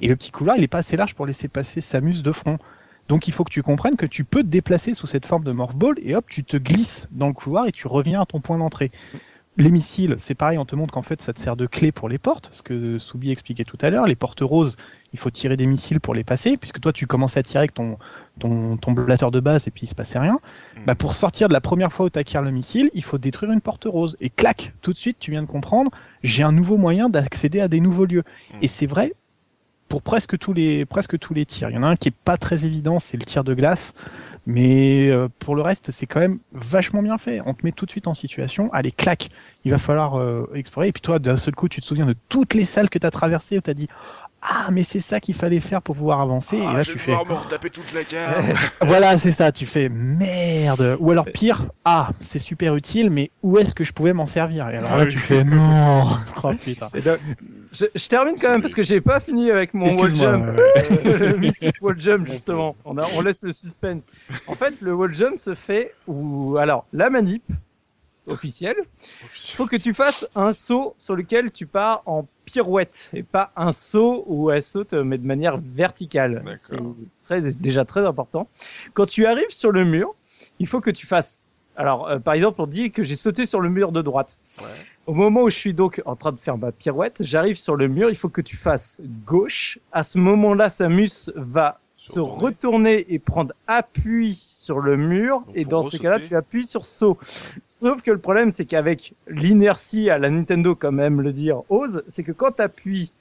[0.02, 2.58] Et le petit couloir, il est pas assez large pour laisser passer Samus de front.
[3.11, 5.50] Donc il faut que tu comprennes que tu peux te déplacer sous cette forme de
[5.50, 8.38] morph ball et hop, tu te glisses dans le couloir et tu reviens à ton
[8.38, 8.92] point d'entrée.
[9.56, 12.08] Les missiles, c'est pareil, on te montre qu'en fait ça te sert de clé pour
[12.08, 14.06] les portes, ce que Soubi expliquait tout à l'heure.
[14.06, 14.76] Les portes roses,
[15.12, 17.74] il faut tirer des missiles pour les passer, puisque toi tu commences à tirer avec
[17.74, 17.98] ton,
[18.38, 20.38] ton, ton de base et puis il se passait rien.
[20.76, 20.84] Mm.
[20.86, 23.50] Bah, pour sortir de la première fois où tu acquiers le missile, il faut détruire
[23.50, 24.16] une porte rose.
[24.20, 25.90] Et clac, tout de suite tu viens de comprendre,
[26.22, 28.22] j'ai un nouveau moyen d'accéder à des nouveaux lieux.
[28.54, 28.58] Mm.
[28.62, 29.14] Et c'est vrai
[29.91, 31.68] pour presque tous les presque tous les tirs.
[31.68, 33.93] Il y en a un qui est pas très évident, c'est le tir de glace,
[34.47, 37.43] mais euh, pour le reste, c'est quand même vachement bien fait.
[37.45, 39.30] On te met tout de suite en situation, allez clac,
[39.64, 42.14] il va falloir euh, explorer et puis toi d'un seul coup, tu te souviens de
[42.28, 43.88] toutes les salles que tu as traversées où tu as dit
[44.43, 46.99] ah mais c'est ça qu'il fallait faire pour pouvoir avancer et Ah, là je tu
[46.99, 48.47] vais fais pouvoir me retaper toute la carte.
[48.80, 50.97] voilà, c'est ça, tu fais merde.
[50.99, 54.68] Ou alors pire, ah, c'est super utile, mais où est-ce que je pouvais m'en servir?
[54.70, 56.18] Et alors là, tu fais non.
[56.43, 56.88] Oh, putain.
[56.95, 57.18] Et donc,
[57.72, 60.59] je, je termine quand même parce que j'ai pas fini avec mon wall jump.
[60.59, 62.76] Euh, le mythique wall jump justement.
[62.86, 64.05] On, a, on laisse le suspense.
[64.47, 67.43] En fait, le wall jump se fait où alors la manip
[68.26, 68.76] officielle,
[69.28, 73.72] faut que tu fasses un saut sur lequel tu pars en pirouette et pas un
[73.72, 76.42] saut où elle saute mais de manière verticale.
[76.57, 76.76] C'est
[77.22, 78.48] très, déjà très important.
[78.94, 80.14] Quand tu arrives sur le mur,
[80.59, 81.48] il faut que tu fasses.
[81.76, 84.38] Alors, euh, par exemple, on dit que j'ai sauté sur le mur de droite.
[84.61, 84.66] Ouais.
[85.07, 87.88] Au moment où je suis donc en train de faire ma pirouette, j'arrive sur le
[87.88, 89.78] mur, il faut que tu fasses gauche.
[89.92, 95.40] À ce moment-là, Samus va se retourner et prendre appui sur le mur.
[95.40, 97.18] Donc, et dans ces cas-là, tu appuies sur saut.
[97.66, 102.03] Sauf que le problème, c'est qu'avec l'inertie à la Nintendo, comme aime le dire Oz,
[102.09, 103.12] c'est que quand tu appuies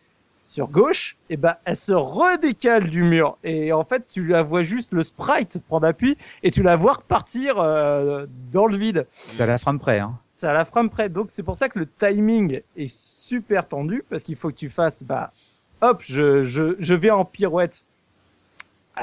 [0.42, 3.38] sur gauche, et ben, elle se redécale du mur.
[3.44, 6.94] Et en fait, tu la vois juste le sprite prendre appui et tu la vois
[6.94, 9.06] repartir euh, dans le vide.
[9.12, 10.00] C'est à la frame près.
[10.00, 10.18] Hein.
[10.38, 11.10] C'est à la frame près.
[11.10, 14.70] Donc c'est pour ça que le timing est super tendu parce qu'il faut que tu
[14.70, 15.34] fasses, bah,
[15.82, 17.84] hop, je, je, je vais en pirouette.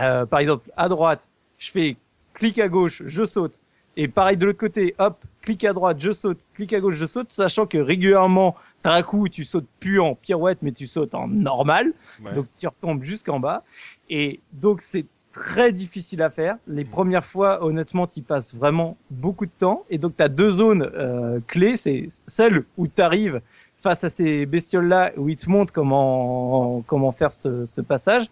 [0.01, 1.29] Euh, par exemple, à droite,
[1.59, 1.97] je fais
[2.35, 3.61] clic à gauche, je saute.
[3.97, 7.07] Et pareil de l'autre côté, hop, clic à droite, je saute, clic à gauche, je
[7.07, 11.15] saute, sachant que régulièrement, t'as un coup tu sautes plus en pirouette, mais tu sautes
[11.15, 11.93] en normal.
[12.23, 12.35] Ouais.
[12.35, 13.65] Donc tu retombes jusqu'en bas.
[14.11, 16.57] Et donc c'est très difficile à faire.
[16.67, 16.91] Les Mhm.
[16.91, 19.85] premières fois, honnêtement, tu passes vraiment beaucoup de temps.
[19.89, 21.77] Et donc tu as deux zones euh, clés.
[21.77, 23.41] C'est celle où tu arrives
[23.81, 28.25] face à ces bestioles-là, où ils te montrent comment, comment faire ce, ce passage.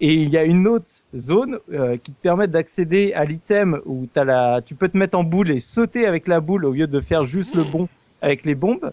[0.00, 4.06] Et il y a une autre zone euh, qui te permet d'accéder à l'item où
[4.12, 6.86] t'as la, tu peux te mettre en boule et sauter avec la boule au lieu
[6.86, 7.88] de faire juste le bond
[8.20, 8.92] avec les bombes.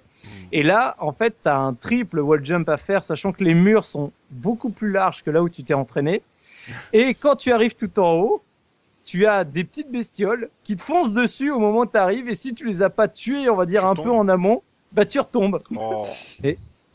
[0.51, 3.53] Et là, en fait, tu as un triple wall jump à faire, sachant que les
[3.53, 6.23] murs sont beaucoup plus larges que là où tu t'es entraîné.
[6.93, 8.41] Et quand tu arrives tout en haut,
[9.03, 12.27] tu as des petites bestioles qui te foncent dessus au moment où tu arrives.
[12.29, 14.05] Et si tu les as pas tuées, on va dire Tu un tombes.
[14.05, 14.61] peu en amont,
[14.91, 15.57] bah tu retombes.
[15.75, 16.07] Oh.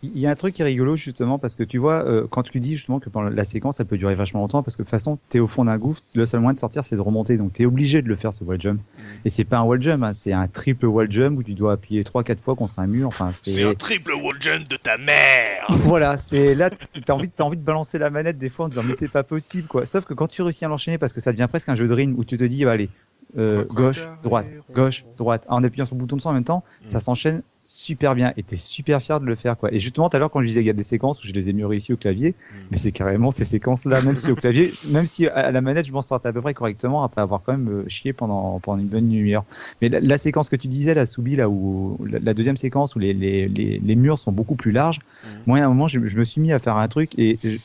[0.03, 2.43] Il y a un truc qui est rigolo justement parce que tu vois, euh, quand
[2.43, 4.83] tu lui dis justement que pendant la séquence ça peut durer vachement longtemps parce que
[4.83, 7.01] de toute façon t'es au fond d'un gouffre, le seul moyen de sortir c'est de
[7.01, 8.81] remonter donc t'es obligé de le faire ce wall jump.
[8.81, 9.03] Mm.
[9.25, 11.73] Et c'est pas un wall jump, hein, c'est un triple wall jump où tu dois
[11.73, 13.09] appuyer 3-4 fois contre un mur.
[13.09, 17.45] Enfin C'est un triple wall jump de ta mère voilà, c'est là t'as envie, t'as
[17.45, 19.87] envie de balancer la manette des fois en disant mais c'est pas possible quoi.
[19.87, 21.95] Sauf que quand tu réussis à l'enchaîner parce que ça devient presque un jeu de
[21.95, 22.91] rythme où tu te dis bah, allez
[23.37, 26.63] euh, gauche, droite, gauche, droite, en appuyant sur le bouton de son en même temps,
[26.87, 27.01] ça Mm.
[27.01, 29.73] s'enchaîne super bien et t'es super fier de le faire quoi.
[29.73, 31.33] Et justement tout à l'heure quand je disais qu'il y a des séquences où je
[31.33, 32.55] les ai mieux réussi au clavier, Mm.
[32.71, 35.87] mais c'est carrément ces séquences là, même si au clavier, même si à la manette
[35.87, 38.79] je m'en sortais à peu près correctement après avoir quand même euh, chié pendant pendant
[38.81, 39.45] une bonne demi-heure.
[39.81, 42.97] Mais la, la séquence que tu disais la Soubi là où la, la deuxième séquence
[42.97, 45.29] où les, les, les, les murs sont beaucoup plus larges, Mm.
[45.47, 47.57] moi à un moment je, je me suis mis à faire un truc et je-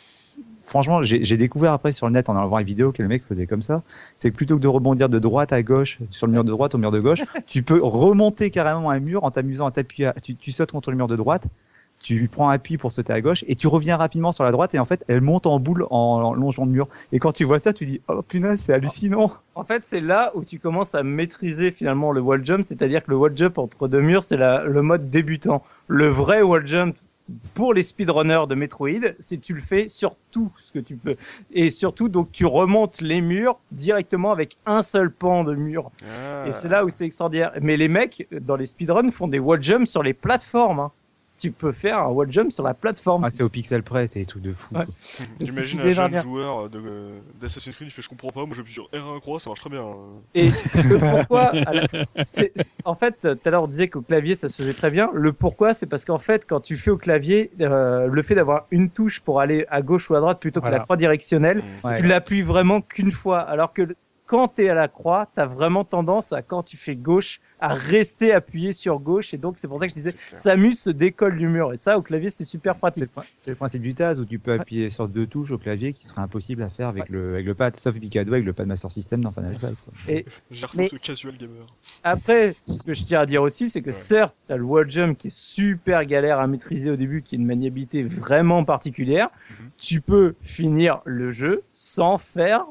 [0.70, 3.24] franchement j'ai découvert après sur le net en allant voir les vidéos que le mec
[3.28, 3.82] faisait comme ça,
[4.16, 6.76] c'est que plutôt que de rebondir de droite à gauche sur le mur de droite
[6.76, 10.36] au mur de gauche, tu peux remonter carrément un mur en t'amusant à t'appuyer, tu,
[10.36, 11.48] tu sautes contre le mur de droite,
[12.02, 14.80] tu prends appui pour sauter à gauche et tu reviens rapidement sur la droite et
[14.80, 16.88] en fait elle monte en boule en, en longeant le mur.
[17.12, 19.32] Et quand tu vois ça, tu dis oh punaise c'est hallucinant.
[19.56, 23.12] En fait, c'est là où tu commences à maîtriser finalement le wall jump, c'est-à-dire que
[23.12, 25.64] le wall jump entre deux murs, c'est le mode débutant.
[25.88, 26.96] Le vrai wall jump
[27.54, 31.16] pour les speedrunners de Metroid, c'est tu le fais sur tout ce que tu peux.
[31.52, 35.92] Et surtout, donc, tu remontes les murs directement avec un seul pan de mur.
[36.04, 36.46] Ah.
[36.48, 37.52] Et c'est là où c'est extraordinaire.
[37.62, 40.80] Mais les mecs, dans les speedruns, font des wall jumps sur les plateformes.
[40.80, 40.92] hein.
[41.40, 43.24] Tu peux faire un wall jump sur la plateforme.
[43.24, 44.76] Ah c'est au pixel près, c'est des trucs de fou.
[44.76, 44.86] Ouais.
[45.42, 46.22] J'imagine un jeune dernière.
[46.24, 46.70] joueur
[47.40, 49.70] d'Assassin's Creed, il fait je comprends pas, moi j'appuie sur R1 croix, ça marche très
[49.70, 49.86] bien.
[50.36, 50.50] Et
[50.84, 51.52] le pourquoi,
[52.86, 55.10] en fait, tout à l'heure on disait qu'au clavier ça se faisait très bien.
[55.14, 58.66] Le pourquoi, c'est parce qu'en fait, quand tu fais au clavier, euh, le fait d'avoir
[58.72, 60.78] une touche pour aller à gauche ou à droite plutôt que Voilà.
[60.80, 61.88] la croix directionnelle, Mm.
[61.88, 62.00] Ouais.
[62.00, 63.40] tu l'appuies vraiment qu'une fois.
[63.40, 63.84] Alors que
[64.26, 67.40] quand tu es à la croix, tu as vraiment tendance à, quand tu fais gauche,
[67.60, 69.34] à rester appuyé sur gauche.
[69.34, 70.16] Et donc, c'est pour ça que je disais.
[70.36, 71.74] Samus se décolle du mur.
[71.74, 73.10] Et ça, au clavier, c'est super pratique.
[73.38, 76.06] c'est le principe du TAS où tu peux appuyer sur deux touches au clavier qui
[76.06, 78.92] serait impossible à faire avec, le, avec le pad, sauf Picado avec le pad Master
[78.92, 79.76] System dans Final Fight.
[79.84, 79.94] quoi.
[80.14, 81.66] Et J'ai Mais- ce casual gamer.
[82.04, 83.92] Après, ce que je tiens à dire aussi, c'est que Ouais.
[83.92, 87.36] certes, tu as le wall jump qui est super galère à maîtriser au début, qui
[87.36, 89.30] est une maniabilité vraiment particulière.
[89.50, 89.70] Mhm.
[89.78, 92.66] Tu peux finir le jeu sans faire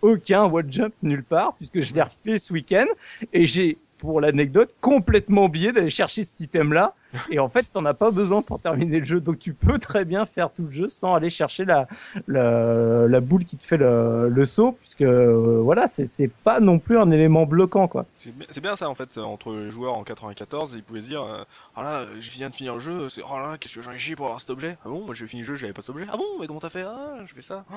[0.00, 2.86] aucun wall jump nulle part, puisque je l'ai refait ce week-end
[3.32, 6.96] et j'ai, pour l'anecdote, complètement oublié d'aller chercher cet item-là.
[7.30, 9.20] Et en fait, t'en as pas besoin pour terminer le jeu.
[9.20, 11.86] Donc tu peux très bien faire tout le jeu sans aller chercher la,
[12.28, 16.60] la, la boule qui te fait le, le saut, puisque euh, voilà, c'est c'est pas
[16.60, 18.06] non plus un élément bloquant, quoi.
[18.16, 21.44] C'est bien- ça en fait, entre les joueurs en 94, ils pouvaient se dire euh,
[21.76, 23.98] Ah là, je viens de finir le jeu, c'est oh là, qu'est-ce que j'en ai
[23.98, 24.78] chié pour avoir cet objet?
[24.84, 26.06] Ah bon, moi j'ai fini le jeu, j'avais pas cet objet.
[26.10, 26.82] Ah bon, mais comment t'as fait?
[26.82, 27.64] Ah, je fais ça.
[27.70, 27.74] Oh,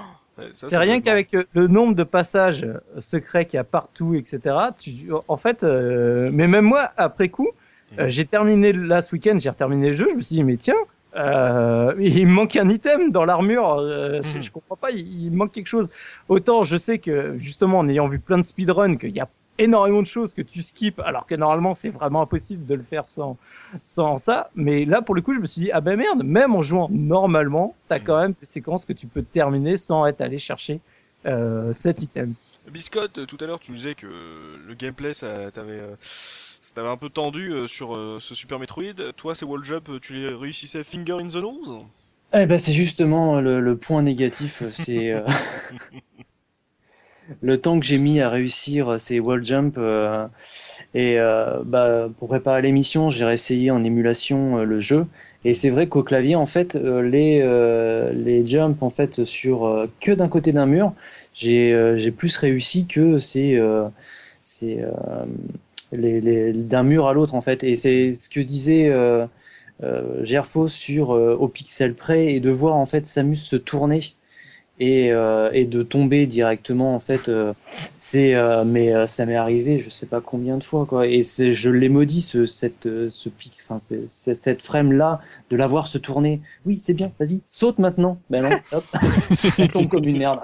[0.54, 2.66] ça, C'est rien qu'avec euh, le nombre de passages
[3.00, 4.56] secrets qu'il y a partout, etc.
[4.78, 7.50] Tu, en fait, euh, mais même moi, après coup,
[8.00, 10.58] euh, j'ai terminé là ce week-end, j'ai terminé le jeu, je me suis dit, mais
[10.58, 10.76] tiens,
[11.16, 14.43] euh, il me manque un item dans l'armure, euh, je, Mhm.
[14.43, 15.89] je comprends pas, il, il manque quelque chose.
[16.28, 20.02] Autant je sais que, justement, en ayant vu plein de speedruns, qu'il y a énormément
[20.02, 23.38] de choses que tu skips, alors que normalement c'est vraiment impossible de le faire sans,
[23.84, 24.50] sans ça.
[24.56, 26.89] Mais là, pour le coup, je me suis dit, ah ben merde, même en jouant
[26.91, 30.82] normalement, t'as quand même des séquences que tu peux terminer sans être allé chercher
[31.26, 32.34] euh, cet item.
[32.70, 35.80] Biscotte, euh, tout à l'heure, tu disais que le gameplay, ça t'avait,
[36.74, 39.13] t'avait un peu tendu euh, sur euh, ce Super Metroid.
[39.16, 41.86] Toi, ces wall jump, euh, tu les réussissais finger in the nose?
[42.34, 44.63] Eh ben, c'est justement le, le point négatif.
[44.72, 45.22] C'est euh,
[47.41, 49.80] le temps que j'ai mis à réussir ces wall jump
[50.93, 51.18] et
[51.66, 55.07] bah, pour préparer l'émission, j'ai réessayé en émulation le jeu
[55.43, 57.41] et c'est vrai qu'au clavier en fait les
[58.13, 60.93] les jumps en fait sur que d'un côté d'un mur,
[61.34, 63.59] j'ai j'ai plus réussi que c'est
[64.43, 64.86] c'est
[65.92, 67.64] d'un mur à l'autre en fait.
[67.64, 68.90] Et c'est ce que disait
[69.84, 74.00] euh, Gerfo sur euh, au pixel près et de voir en fait Samus se tourner
[74.80, 77.32] et, euh, et de tomber directement en fait
[77.96, 81.08] c'est mais ça m'est arrivé je sais pas combien de fois quoi.
[81.08, 85.20] Et c'est je l'ai maudit ce cette ce pic enfin c'est cette frame là
[85.50, 86.42] de la voir se tourner.
[86.66, 88.20] Oui c'est bien vas-y saute maintenant.
[88.30, 88.86] Ben non hop.
[89.60, 90.40] On tombe comme une merde.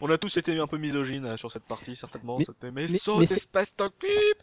[0.00, 2.38] On a tous été un peu misogyne sur cette partie certainement.
[2.38, 4.38] Mais, mais, mais saute espèce de pip.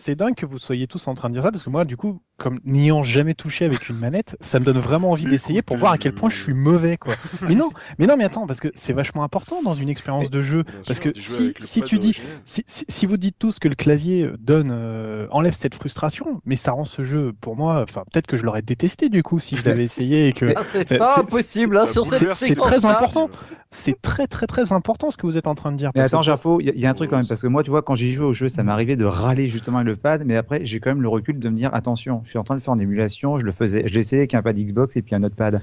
[0.00, 1.96] C'est dingue que vous soyez tous en train de dire ça parce que moi, du
[1.96, 5.76] coup, comme n'ayant jamais touché avec une manette, ça me donne vraiment envie d'essayer pour
[5.76, 7.14] voir à quel point je suis mauvais, quoi.
[7.48, 10.42] mais non, mais non, mais attends, parce que c'est vachement important dans une expérience de
[10.42, 14.28] jeu, parce que si, si tu dis, si, si, vous dites tous que le clavier
[14.38, 18.36] donne, euh, enlève cette frustration, mais ça rend ce jeu, pour moi, enfin, peut-être que
[18.36, 20.46] je l'aurais détesté du coup si je l'avais essayé et que.
[20.62, 23.30] c'est pas impossible, hein, sur cette C'est très important.
[23.70, 25.90] C'est très très très important ce que vous êtes en train de dire.
[25.94, 27.82] Mais attends, Jafo, il y, a un truc quand même parce que moi, tu vois,
[27.82, 30.64] quand j'ai joué au jeu, ça m'arrivait de râler justement avec le pad, mais après,
[30.64, 32.74] j'ai quand même le recul de me dire attention, je suis en train de faire
[32.74, 35.36] une émulation, je le faisais, je l'essayais avec un pad Xbox et puis un autre
[35.36, 35.62] pad.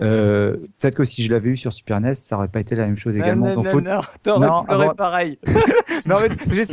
[0.00, 2.86] Euh, peut-être que si je l'avais eu sur Super NES, ça aurait pas été la
[2.86, 3.48] même chose également.
[3.48, 3.80] Non, non, faut...
[3.80, 5.38] non, pareil.
[6.06, 6.28] non, mais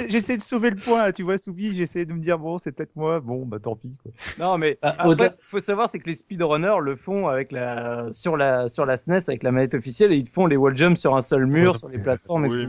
[0.10, 2.96] j'essaie de sauver le point, tu vois, Soubi, j'essaie de me dire bon, c'est peut-être
[2.96, 3.98] moi, bon, bah tant pis.
[4.02, 4.12] Quoi.
[4.40, 7.52] Non, mais ah, après, ce qu'il faut savoir, c'est que les speedrunners le font avec
[7.52, 10.76] la sur la sur la SNES avec la manette officielle et ils font les wall
[10.78, 12.68] jumps sur un seul mur, sur les plateformes, etc.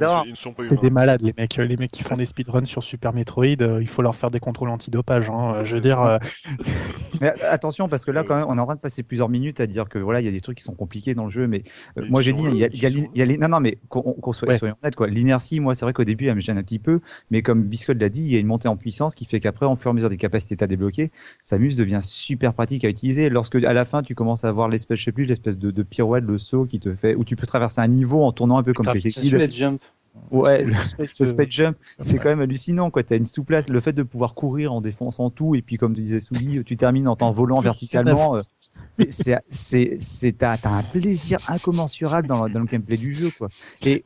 [0.56, 3.78] C'est des malades les mecs, les mecs qui font des speedruns sur Super Metroid, euh,
[3.80, 5.28] il faut leur faire des contrôles antidopage.
[5.30, 6.00] Hein, je veux dire.
[6.00, 6.18] Euh.
[7.20, 9.60] Mais attention parce que là quand même, on est en train de passer plusieurs minutes
[9.60, 11.46] à dire que voilà, il y a des trucs qui sont compliqués dans le jeu,
[11.46, 11.62] mais
[11.98, 13.38] euh, moi j'ai dit, il y a, il y a, les...
[13.38, 15.06] non non mais qu'on soit soyons honnêtes quoi.
[15.08, 17.00] L'inertie, moi c'est vrai qu'au début elle me gêne un petit peu,
[17.30, 19.66] mais comme Biscotte l'a dit, il y a une montée en puissance qui fait qu'après,
[19.66, 23.28] en fur et à mesure des capacités à débloquer, Samus devient super pratique à utiliser.
[23.28, 25.82] Lorsque à la fin tu commences à voir l'espèce, je sais plus, l'espèce de, de
[25.82, 28.62] pirouette, le saut qui te fait, où tu peux traverser un niveau en tournant un
[28.62, 29.10] peu comme chez
[29.50, 29.80] Jump.
[30.30, 32.90] Ouais, le speed jump, c'est quand même hallucinant.
[32.90, 33.02] Quoi.
[33.02, 35.94] Tu as une souplesse, le fait de pouvoir courir en défonçant tout, et puis comme
[35.94, 38.36] tu disais, Soubi, tu termines en t'en volant verticalement.
[38.36, 38.40] Euh,
[39.10, 43.48] c'est, c'est, c'est, t'as, un plaisir incommensurable dans, dans le gameplay du jeu, quoi.
[43.84, 44.04] Et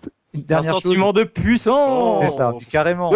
[0.51, 2.25] un sentiment de puissance.
[2.25, 3.13] C'est ça, carrément.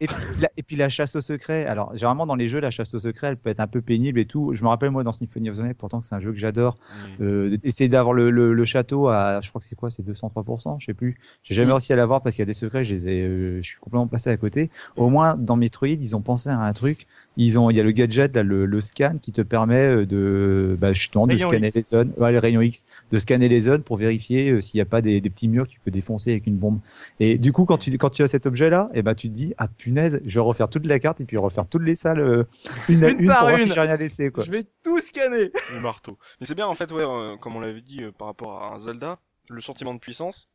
[0.00, 1.66] Et, puis la, et, puis la, chasse au secret.
[1.66, 4.18] Alors, généralement, dans les jeux, la chasse au secret, elle peut être un peu pénible
[4.18, 4.54] et tout.
[4.54, 6.38] Je me rappelle, moi, dans Symphony of the Night, pourtant que c'est un jeu que
[6.38, 6.76] j'adore,
[7.18, 7.22] mm.
[7.22, 10.80] euh, essayer d'avoir le, le, le, château à, je crois que c'est quoi, c'est 203%,
[10.80, 11.18] je sais plus.
[11.42, 11.72] J'ai jamais mm.
[11.72, 13.78] réussi à l'avoir parce qu'il y a des secrets, je les ai, euh, je suis
[13.78, 14.70] complètement passé à côté.
[14.96, 17.06] Au moins, dans Metroid, ils ont pensé à un truc
[17.38, 20.06] ils ont, il y a le gadget, là, le, le scan qui te permet euh,
[20.06, 23.84] de, bah, justement, de scanner les zones, ouais, les rayons X, de scanner les zones
[23.84, 26.32] pour vérifier euh, s'il n'y a pas des, des, petits murs que tu peux défoncer
[26.32, 26.80] avec une bombe.
[27.20, 29.34] Et du coup, quand tu, quand tu as cet objet-là, et eh ben, tu te
[29.34, 32.18] dis, ah punaise, je vais refaire toute la carte et puis refaire toutes les salles
[32.18, 32.42] euh,
[32.88, 33.70] une, une, une, par une.
[33.70, 34.42] Si rien laissé, quoi.
[34.42, 35.52] Je vais tout scanner.
[35.72, 36.18] Le marteau.
[36.40, 37.04] Mais c'est bien, en fait, ouais,
[37.40, 40.48] comme on l'avait dit par rapport à un Zelda, le sentiment de puissance,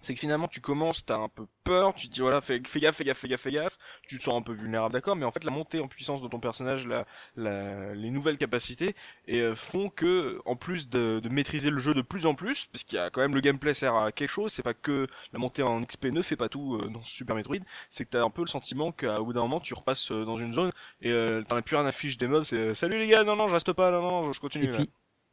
[0.00, 2.80] c'est que finalement tu commences, t'as un peu peur, tu te dis voilà fais, fais
[2.80, 5.24] gaffe, fais gaffe, fais gaffe, fais gaffe, tu te sens un peu vulnérable d'accord, mais
[5.24, 8.94] en fait la montée en puissance de ton personnage, la, la les nouvelles capacités
[9.26, 12.66] et euh, font que en plus de, de, maîtriser le jeu de plus en plus,
[12.72, 15.06] parce qu'il y a quand même le gameplay sert à quelque chose, c'est pas que
[15.32, 17.56] la montée en XP ne fait pas tout euh, dans Super Metroid,
[17.90, 20.36] c'est que t'as un peu le sentiment qu'à bout d'un moment tu repasses euh, dans
[20.36, 20.72] une zone
[21.02, 21.10] et
[21.48, 23.54] t'en as plus rien à fiche des mobs, c'est salut les gars, non non je
[23.54, 24.64] reste pas, non non je continue.
[24.64, 24.90] Et puis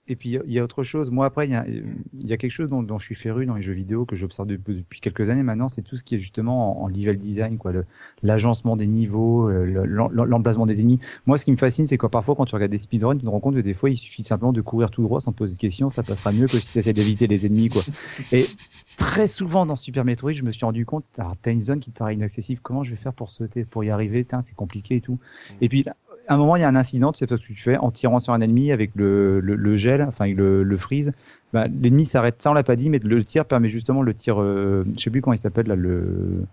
[0.07, 1.11] il y a autre chose.
[1.11, 3.55] Moi après, il y a, y a quelque chose dont, dont, je suis féru dans
[3.55, 6.83] les jeux vidéo que j'observe depuis quelques années maintenant, c'est tout ce qui est justement
[6.83, 7.71] en, level design, quoi,
[8.23, 10.99] l'agencement des niveaux, euh, l'emplacement des ennemis.
[11.25, 13.29] Moi, ce qui me fascine, c'est que parfois quand tu regardes des speedruns, tu te
[13.29, 15.55] rends compte que des fois, il suffit simplement de courir tout droit sans te poser
[15.55, 17.83] de questions, ça passera mieux que si tu essaies d'éviter les ennemis, quoi.
[18.31, 18.45] Et
[18.97, 21.97] très souvent dans Super Metroid, je me suis rendu compte, t'as une zone qui te
[21.97, 25.19] paraît inaccessible, comment je vais faire pour sauter, pour y arriver, c'est compliqué et tout.
[25.61, 25.85] Et puis
[26.27, 27.77] à un moment, il y a un incident, tu sais pas ce que tu fais,
[27.77, 31.13] en tirant sur un ennemi avec le, le, le gel, enfin le, le freeze,
[31.53, 32.41] bah, l'ennemi s'arrête.
[32.41, 35.09] Ça, on l'a pas dit, mais le tir permet justement le tir, euh, je sais
[35.09, 36.43] plus comment il s'appelle là, le.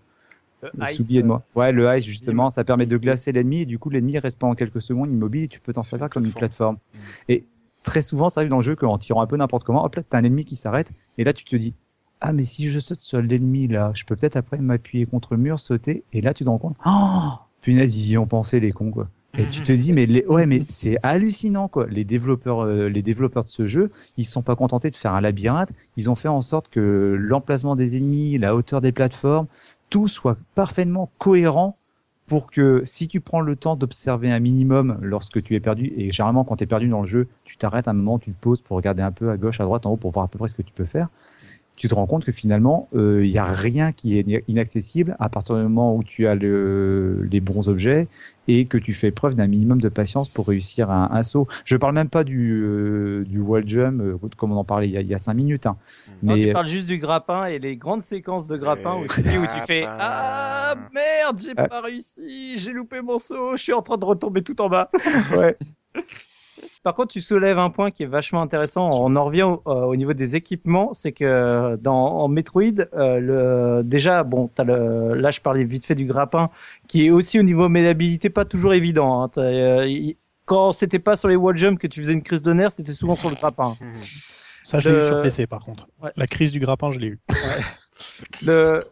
[0.63, 1.43] Le ice, de moi.
[1.55, 4.55] Ouais, le ice justement, ça permet de glacer l'ennemi et du coup l'ennemi reste pendant
[4.55, 6.77] quelques secondes immobile et tu peux t'en servir comme une plateforme.
[6.77, 6.99] Mmh.
[7.29, 7.45] Et
[7.83, 10.03] très souvent, ça arrive dans le jeu qu'en tirant un peu n'importe comment, hop là,
[10.09, 11.75] t'as un ennemi qui s'arrête et là tu te dis,
[12.23, 15.41] ah mais si je saute sur l'ennemi là, je peux peut-être après m'appuyer contre le
[15.43, 18.73] mur, sauter et là tu te rends compte, oh punaise ils y ont pensé les
[18.73, 19.09] cons quoi.
[19.37, 20.25] Et tu te dis, mais les...
[20.27, 21.87] ouais, mais c'est hallucinant quoi.
[21.89, 25.21] Les développeurs, euh, les développeurs de ce jeu, ils sont pas contentés de faire un
[25.21, 25.73] labyrinthe.
[25.97, 29.47] Ils ont fait en sorte que l'emplacement des ennemis, la hauteur des plateformes,
[29.91, 31.77] tout soit parfaitement cohérent
[32.29, 36.13] pour que si tu prends le temps d'observer un minimum lorsque tu es perdu, et
[36.13, 38.63] généralement quand tu es perdu dans le jeu, tu t'arrêtes un moment, tu te poses
[38.63, 40.49] pour regarder un peu à gauche, à droite, en haut pour voir à peu près
[40.49, 41.09] ce que tu peux faire
[41.77, 45.57] tu te rends compte que finalement, il n'y a rien qui est inaccessible à partir
[45.57, 48.07] du moment où tu as le, les bons objets
[48.47, 51.49] et que tu fais preuve d'un minimum de patience pour réussir un, un saut.
[51.65, 54.93] Je parle même pas du, euh, du wall jump, euh, comme on en parlait il
[54.93, 55.67] y a, il y a cinq minutes.
[55.67, 55.77] Hein.
[56.23, 59.61] Non, tu parles juste du grappin et les grandes séquences de grappin aussi où tu
[59.67, 64.05] fais Ah merde, j'ai pas réussi, j'ai loupé mon saut, je suis en train de
[64.05, 64.91] retomber tout en bas.
[65.37, 65.57] ouais.
[66.85, 68.91] Par contre, tu soulèves un point qui est vachement intéressant.
[68.93, 72.63] On en revient au, euh, niveau des équipements, c'est que dans en Metroid,
[72.93, 76.51] euh, le, déjà, bon, as le, là je parlais vite fait du grappin,
[76.87, 79.23] qui est aussi au niveau médabilité pas toujours évident.
[79.23, 79.31] Hein.
[79.39, 80.13] Euh,
[80.45, 82.93] quand c'était pas sur les wall jumps que tu faisais une crise de nerfs, c'était
[82.93, 83.79] souvent sur le grappin.
[84.63, 85.89] Ça, je l'ai eu sur PC par contre.
[86.17, 87.21] La crise du grappin, je l'ai eu.
[87.31, 87.65] Ouais.
[88.47, 88.85] le,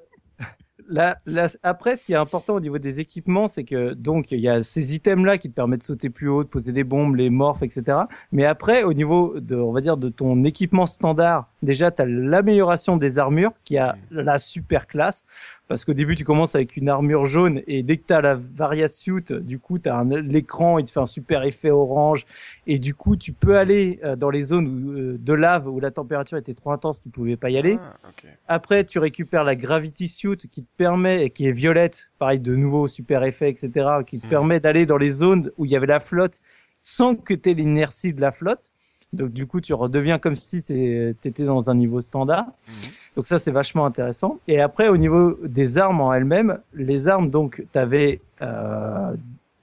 [1.62, 4.62] après, ce qui est important au niveau des équipements, c'est que donc il y a
[4.62, 7.62] ces items-là qui te permettent de sauter plus haut, de poser des bombes, les morphes,
[7.62, 7.99] etc.
[8.32, 12.07] Mais après, au niveau de, on va dire, de ton équipement standard, déjà, tu as
[12.07, 15.26] l'amélioration des armures qui a la super classe
[15.69, 18.35] parce qu'au début tu commences avec une armure jaune et dès que tu as la
[18.35, 22.27] varia suit, du coup tu as l'écran, il te fait un super effet orange
[22.67, 25.81] et du coup tu peux aller euh, dans les zones où, euh, de lave où
[25.81, 27.79] la température était trop intense, tu pouvais pas y aller.
[27.81, 28.09] Ah,
[28.49, 32.89] Après tu récupères la gravity suit qui te permet, qui est violette, pareil de nouveau
[32.89, 33.71] super effet etc,
[34.07, 34.31] qui te hmm.
[34.31, 36.41] permet d'aller dans les zones où il y avait la flotte
[36.83, 38.71] sans que tu aies l'inertie de la flotte.
[39.13, 42.47] Donc du coup, tu redeviens comme si tu étais dans un niveau standard.
[42.47, 42.75] Mhm.
[43.17, 44.39] Donc ça, c'est vachement intéressant.
[44.49, 49.15] Et après, au niveau des armes en elles-mêmes, les armes, donc, tu avais euh,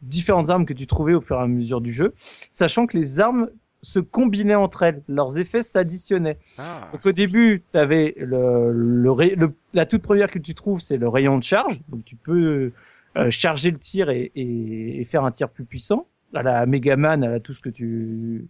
[0.01, 2.13] différentes armes que tu trouvais au fur et à mesure du jeu,
[2.51, 3.49] sachant que les armes
[3.81, 6.37] se combinaient entre elles, leurs effets s'additionnaient.
[6.57, 6.89] Ah.
[6.91, 11.07] Donc au début, tu avais le, le, la toute première que tu trouves, c'est le
[11.07, 11.79] rayon de charge.
[11.87, 12.71] Donc tu peux
[13.15, 16.07] euh, charger le tir et, et, et, faire un tir plus puissant.
[16.33, 18.47] À la Megaman, à tout ce que tu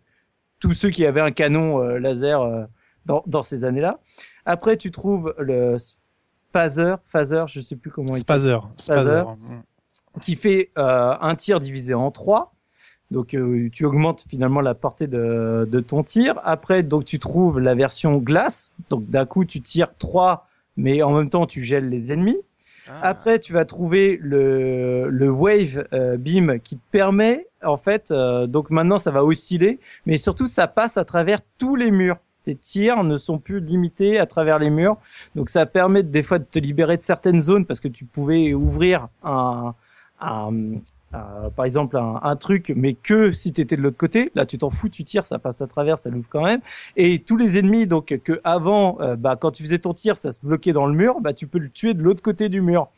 [0.59, 2.65] tous ceux qui avaient un canon euh, laser euh,
[3.05, 3.99] dans, dans, ces années-là.
[4.45, 8.59] Après, tu trouves le Spazer, Phaser, je sais plus comment il s'appelle.
[8.77, 9.35] Spazer.
[10.21, 12.53] Qui fait euh, un tir divisé en trois.
[13.11, 13.35] Donc
[13.71, 16.39] tu augmentes finalement la portée de, de, ton tir.
[16.43, 18.71] Après, donc tu trouves la version glace.
[18.91, 20.47] Donc d'un coup, tu tires trois,
[20.77, 22.37] mais en même temps, tu gèles les ennemis.
[22.89, 23.09] Ah.
[23.09, 25.87] Après, tu vas trouver le, le wave
[26.17, 30.67] beam qui te permet en fait, euh, donc maintenant ça va osciller, mais surtout ça
[30.67, 32.17] passe à travers tous les murs.
[32.45, 34.97] Tes tirs ne sont plus limités à travers les murs,
[35.35, 38.53] donc ça permet des fois de te libérer de certaines zones parce que tu pouvais
[38.53, 39.75] ouvrir un,
[41.11, 44.31] par exemple un, truc, mais que si tu étais de l'autre côté.
[44.35, 46.61] Là, tu t'en fous, tu tires, ça passe à travers, ça l'ouvre quand même.
[46.95, 50.31] Et tous les ennemis, donc que avant, euh, bah, quand tu faisais ton tir, ça
[50.31, 52.89] se bloquait dans le mur, bah, tu peux le tuer de l'autre côté du mur,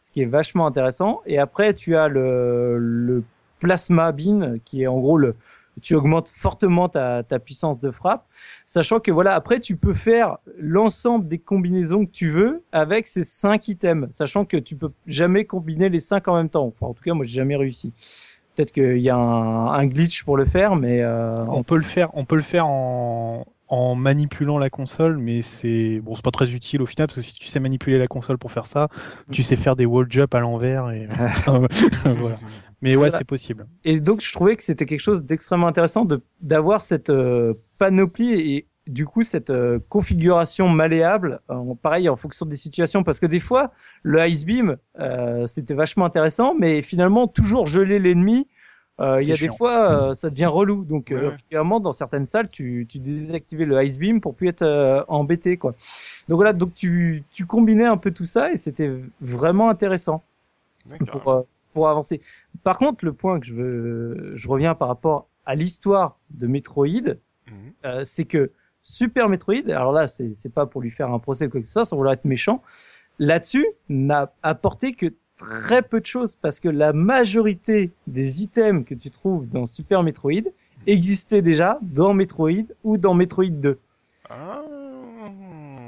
[0.00, 1.20] ce qui est vachement intéressant.
[1.26, 3.22] Et après, tu as le, le
[3.60, 5.36] plasma beam, qui est en gros le,
[5.80, 8.26] tu augmentes fortement ta, puissance de frappe,
[8.66, 13.24] sachant que voilà, après tu peux faire l'ensemble des combinaisons que tu veux avec ces
[13.24, 16.66] cinq items, sachant que tu peux jamais combiner les cinq en même temps.
[16.66, 17.92] Enfin, en tout cas, moi, j'ai jamais réussi.
[18.54, 21.32] Peut-être qu'il y a un, un, glitch pour le faire, mais euh...
[21.48, 22.10] on peut le faire.
[22.14, 26.50] On peut le faire en en manipulant la console, mais c'est bon, c'est pas très
[26.50, 28.88] utile au final parce que si tu sais manipuler la console pour faire ça,
[29.30, 31.06] tu sais faire des wall jump à l'envers et
[32.04, 32.36] voilà.
[32.82, 33.66] Mais ouais, c'est possible.
[33.84, 38.32] Et donc, je trouvais que c'était quelque chose d'extrêmement intéressant de d'avoir cette euh, panoplie
[38.32, 43.26] et du coup cette euh, configuration malléable, euh, pareil en fonction des situations, parce que
[43.26, 43.72] des fois
[44.02, 44.76] le ice beam
[45.46, 48.46] c'était vachement intéressant, mais finalement toujours geler l'ennemi.
[49.02, 50.84] Il y a des fois, ça devient relou.
[50.84, 51.80] Donc, ouais.
[51.80, 55.74] dans certaines salles, tu, tu désactivais le ice beam pour plus être embêté, quoi.
[56.28, 58.90] Donc voilà, donc tu, tu combinais un peu tout ça et c'était
[59.22, 60.22] vraiment intéressant
[61.08, 62.20] pour, pour avancer.
[62.62, 66.86] Par contre, le point que je veux, je reviens par rapport à l'histoire de Metroid,
[66.86, 67.54] mhm.
[67.84, 68.50] euh, c'est que
[68.82, 71.72] Super Metroid, alors là, c'est pas pour lui faire un procès ou quoi que ce
[71.72, 72.62] soit, sans vouloir être méchant,
[73.18, 78.94] là-dessus, n'a apporté que très peu de choses parce que la majorité des items que
[78.94, 80.50] tu trouves dans Super Metroid
[80.86, 83.78] existaient déjà dans Metroid ou dans Metroid 2.
[84.28, 84.62] Ah.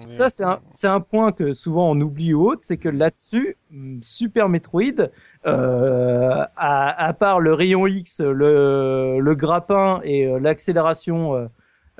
[0.05, 3.57] Ça, c'est un, c'est un point que souvent on oublie ou autre, c'est que là-dessus,
[3.71, 5.11] mm, Super Metroid,
[5.47, 11.47] euh, à, à, part le rayon X, le, le grappin et euh, l'accélération, euh,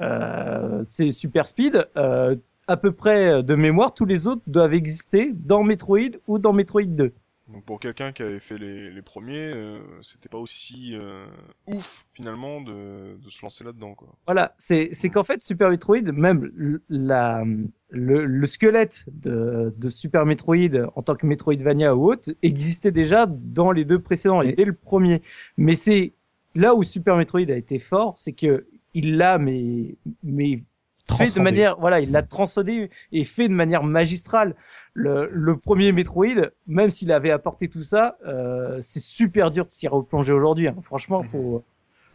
[0.01, 2.37] euh, c'est Super Speed, euh,
[2.69, 6.83] à peu près de mémoire, tous les autres doivent exister dans Metroid ou dans Metroid
[6.85, 7.13] 2.
[7.53, 11.27] Donc pour quelqu'un qui avait fait les, les premiers, euh, c'était pas aussi euh,
[11.67, 13.95] ouf finalement de, de se lancer là-dedans.
[13.95, 14.09] Quoi.
[14.27, 16.51] Voilà, c'est c'est qu'en fait Super Metroid, même
[16.89, 17.45] la
[17.91, 23.27] le, le squelette de, de Super Metroid en tant que Metroidvania ou autre existait déjà
[23.27, 25.23] dans les deux précédents et dès le premier.
[25.59, 26.15] Mais c'est
[26.55, 30.63] là où Super Metroid a été fort, c'est que il l'a mais mais
[31.11, 34.55] fait de manière, voilà, il l'a transcendé et fait de manière magistrale.
[34.95, 39.71] Le, le premier Metroid, même s'il avait apporté tout ça, euh, c'est super dur de
[39.73, 40.69] s'y replonger aujourd'hui.
[40.69, 40.77] hein.
[40.83, 41.65] Franchement, faut,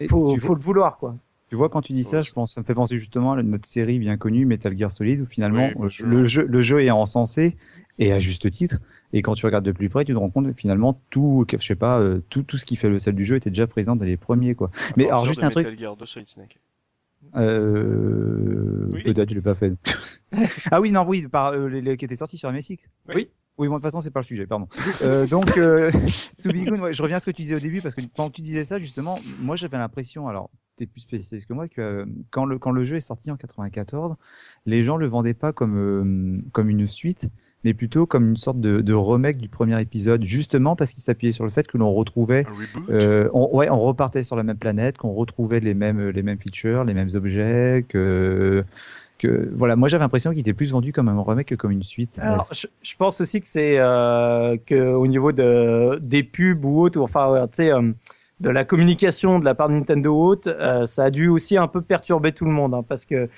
[0.08, 1.16] faut, le vouloir, quoi.
[1.50, 3.66] tu vois, quand tu dis ça, je pense, ça me fait penser justement à notre
[3.66, 6.90] série bien connue, Metal Gear Solid, où finalement, Oui, euh, le jeu, le jeu est
[6.90, 7.56] encensé,
[7.98, 8.78] et à juste titre.
[9.12, 11.66] Et quand tu regardes de plus près, tu te rends compte que finalement, tout, je
[11.66, 13.96] sais pas, euh, tout, tout ce qui fait le sel du jeu était déjà présent
[13.96, 14.70] dans les premiers, quoi.
[14.96, 16.58] Mais alors, juste de un truc, Metal Gear de Solid Snake.
[17.38, 19.02] Euh, Oui.
[19.02, 19.72] Peut-être, je l'ai pas fait.
[20.70, 22.88] ah oui, non, oui, par, euh, les, les- qui étaient sortis sur MSX.
[23.14, 23.28] Oui.
[23.58, 24.68] Oui, bon, de toute façon, c'est pas le sujet, pardon.
[25.02, 25.90] Euh, donc, euh,
[26.34, 28.40] Subigun, ouais, je reviens à ce que tu disais au début, parce que quand tu
[28.40, 32.44] disais ça, justement, moi, j'avais l'impression, alors, t'es plus spécialiste que moi, que euh, quand,
[32.44, 34.14] le, quand le jeu est sorti en 94,
[34.66, 37.28] les gens le vendaient pas comme, euh, comme une suite,
[37.64, 41.32] mais plutôt comme une sorte de, de remake du premier épisode, justement parce qu'il s'appuyait
[41.32, 42.46] sur le fait que l'on retrouvait
[42.90, 46.38] euh, on, ouais, on repartait sur la même planète, qu'on retrouvait les mêmes, les mêmes
[46.38, 48.64] features, les mêmes objets, que,
[49.18, 49.76] que voilà.
[49.76, 52.18] Moi, j'avais l'impression qu'il était plus vendu comme un remake que comme une suite.
[52.20, 56.80] Alors, je, je pense aussi que c'est euh, que au niveau de des pubs ou
[56.80, 57.92] autres, ou enfin, ouais, tu sais, euh,
[58.40, 61.56] de la communication de la part de Nintendo ou autre, euh, ça a dû aussi
[61.56, 63.28] un peu perturber tout le monde, hein, parce que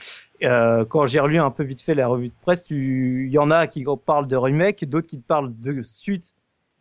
[0.42, 3.50] euh, quand j'ai relu un peu vite fait la revue de presse, il y en
[3.50, 6.34] a qui parlent de remake, d'autres qui te parlent de suite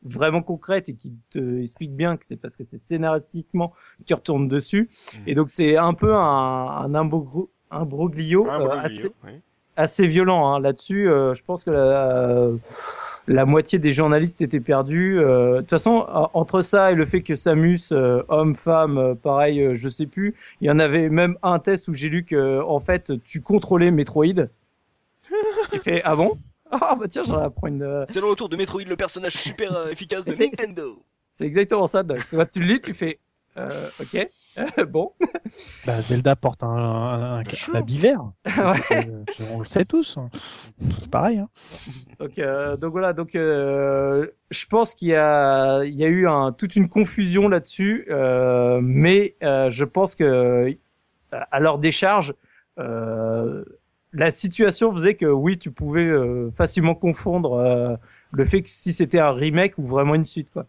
[0.03, 4.13] vraiment concrète et qui te expliquent bien que c'est parce que c'est scénaristiquement que tu
[4.13, 4.89] retournes dessus.
[5.13, 5.23] Mhm.
[5.27, 9.31] Et donc c'est un peu un, un imbro- imbroglio Un euh, assez, oui.
[9.79, 10.59] Assez violent hein.
[10.59, 11.09] là-dessus.
[11.09, 12.49] euh, je pense que la,
[13.27, 15.19] la moitié des journalistes étaient perdus.
[15.19, 18.97] euh, De toute façon, en- entre ça et le fait que Samus, euh, homme, femme,
[18.97, 20.35] euh, pareil, euh, je sais plus.
[20.61, 23.91] Il y en avait même un test où j'ai lu que en fait tu contrôlais
[23.91, 24.47] Metroid.
[25.71, 26.37] J'ai fait ah bon?
[26.71, 27.83] Ah bah tiens, j'en apprends une.
[27.83, 31.03] euh, C'est le retour de Metroid, le personnage super euh, efficace de Nintendo.
[31.33, 32.03] C'est exactement ça.
[32.03, 33.19] Donc, quand tu le lis, tu fais
[34.57, 35.13] euh, bon,
[35.85, 37.43] Bah, Zelda porte un, un,
[37.73, 38.31] habit vert.
[38.57, 39.07] Ouais.
[39.07, 39.23] Euh,
[39.53, 40.17] on le sait tous.
[40.99, 41.39] C'est pareil.
[41.39, 41.49] Hein.
[42.19, 46.27] Donc, euh, donc voilà, donc euh, je pense qu'il y a, il y a eu
[46.57, 48.07] toute une confusion là-dessus,
[48.81, 50.75] mais je pense que
[51.31, 52.33] à leur décharge,
[52.77, 56.11] la situation faisait que oui, tu pouvais
[56.55, 57.99] facilement confondre
[58.31, 60.65] le fait que si c'était un remake ou vraiment une suite, quoi.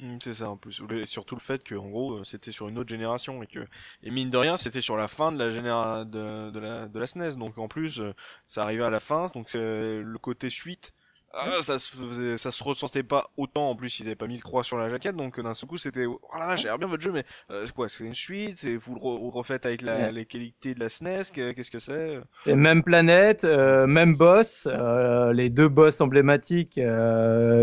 [0.00, 0.80] Mm, C'est ça en plus.
[1.06, 3.66] Surtout le fait que en gros euh, c'était sur une autre génération et que
[4.02, 6.98] et mine de rien c'était sur la fin de la généra de, de la de
[6.98, 8.14] la SNES donc en plus euh,
[8.46, 10.92] ça arrivait à la fin donc c'est le côté suite
[11.34, 14.36] ah, ça se faisait, ça se ressentait pas autant en plus ils avaient pas mis
[14.36, 16.76] le 3 sur la jaquette donc euh, d'un seul coup c'était oh la vache j'ai
[16.78, 18.58] bien votre jeu mais euh, c'est quoi c'est une suite?
[18.58, 21.30] C'est vous le re- refaites avec la, les qualités de la SNES?
[21.32, 22.18] Que- qu'est-ce que c'est?
[22.44, 26.80] C'est même planète, euh, même boss, euh, les deux boss emblématiques,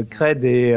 [0.10, 0.76] Cred et,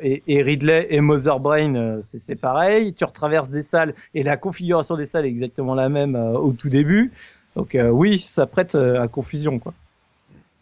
[0.00, 2.94] et, et Ridley et Mother Brain, c'est c'est pareil.
[2.94, 6.68] Tu retraverses des salles et la configuration des salles est exactement la même au tout
[6.68, 7.12] début.
[7.56, 9.74] Donc oui, ça prête à confusion quoi.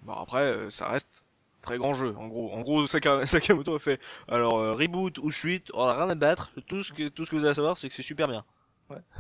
[0.03, 1.25] Bon après ça reste
[1.63, 5.31] très grand jeu en gros en gros Saka- Sakamoto a fait alors euh, reboot ou
[5.31, 7.77] suite on a rien à battre tout ce que tout ce que vous allez savoir
[7.77, 8.45] c'est que c'est super bien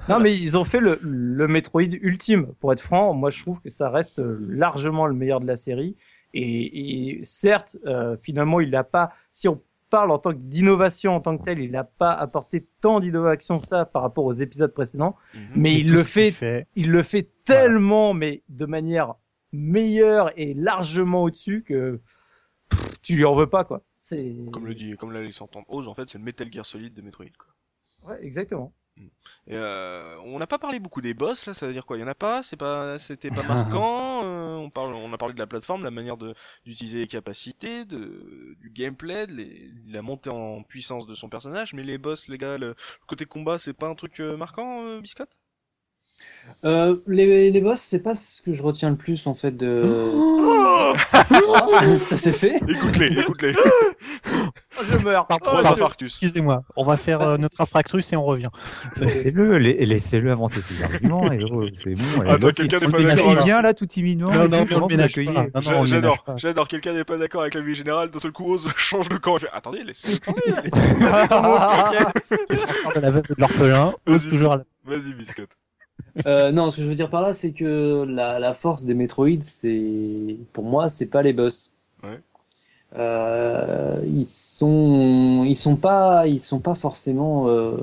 [0.08, 2.46] Non mais ils ont fait le, le Metroid ultime.
[2.58, 5.96] Pour être franc, moi je trouve que ça reste largement le meilleur de la série.
[6.34, 9.60] Et, et certes, euh, finalement, il n'a pas, si on
[9.90, 13.58] parle en tant que d'innovation en tant que tel, il n'a pas apporté tant d'innovation
[13.58, 15.14] que ça par rapport aux épisodes précédents.
[15.34, 15.40] Mhm.
[15.56, 19.14] Mais il le fait, il le fait tellement, mais de manière
[19.52, 22.00] meilleure et largement au-dessus que
[23.10, 23.82] tu lui en veux pas quoi.
[24.00, 26.64] C'est Comme le dit, comme l'a laissé entendre Oz, en fait, c'est le Metal Gear
[26.64, 27.48] Solid de Metroid, quoi.
[28.10, 28.72] Ouais, exactement.
[29.46, 31.96] Et euh, on n'a pas parlé beaucoup des boss, là, ça veut dire quoi?
[31.96, 32.42] Il y en a pas?
[32.42, 34.22] C'est pas, c'était pas marquant.
[34.24, 36.34] euh, on parle, on a parlé de la plateforme, la manière de
[36.66, 41.28] d'utiliser les capacités, de du gameplay, de, les- de la montée en puissance de son
[41.30, 41.72] personnage.
[41.72, 44.98] Mais les boss, les gars, le, le côté combat, c'est pas un truc euh, marquant,
[45.00, 45.38] Biscotte?
[46.64, 49.82] Euh, les, les boss, c'est pas ce que je retiens le plus en fait de.
[52.00, 52.56] ça s'est fait.
[52.68, 53.54] Écoute-les, écoute-les.
[53.56, 55.26] Oh, je meurs.
[55.26, 55.76] Pardon, Trois pardon.
[55.76, 56.08] infarctus.
[56.12, 58.48] Excusez-moi, on va faire euh, notre infractus et on revient.
[59.00, 62.20] Laissez-le, la- laissez-le avancer ses arguments, et oh, c'est bon.
[62.28, 63.42] Attends, quelqu'un il- n'est pas il- d'accord, Il là.
[63.42, 64.30] vient là tout timidement.
[64.30, 64.66] Non, non.
[64.70, 66.68] Non, non, J'adore, j'adore.
[66.68, 68.10] Quelqu'un n'est pas d'accord avec la vie générale.
[68.10, 69.38] D'un seul coup, Oz change de camp.
[69.38, 70.18] Fait, attendez, laissez
[70.98, 72.12] Défenseur
[72.96, 75.50] de la veuve de l'orphelin, ose toujours à la- Vas-y, Biscotte.
[76.26, 78.94] Euh, non, ce que je veux dire par là, c'est que la, la force des
[78.94, 81.72] Metroid, c'est pour moi, c'est pas les boss.
[82.02, 82.18] Ouais.
[82.98, 87.76] Euh, ils sont, ils sont pas, ils sont pas forcément euh,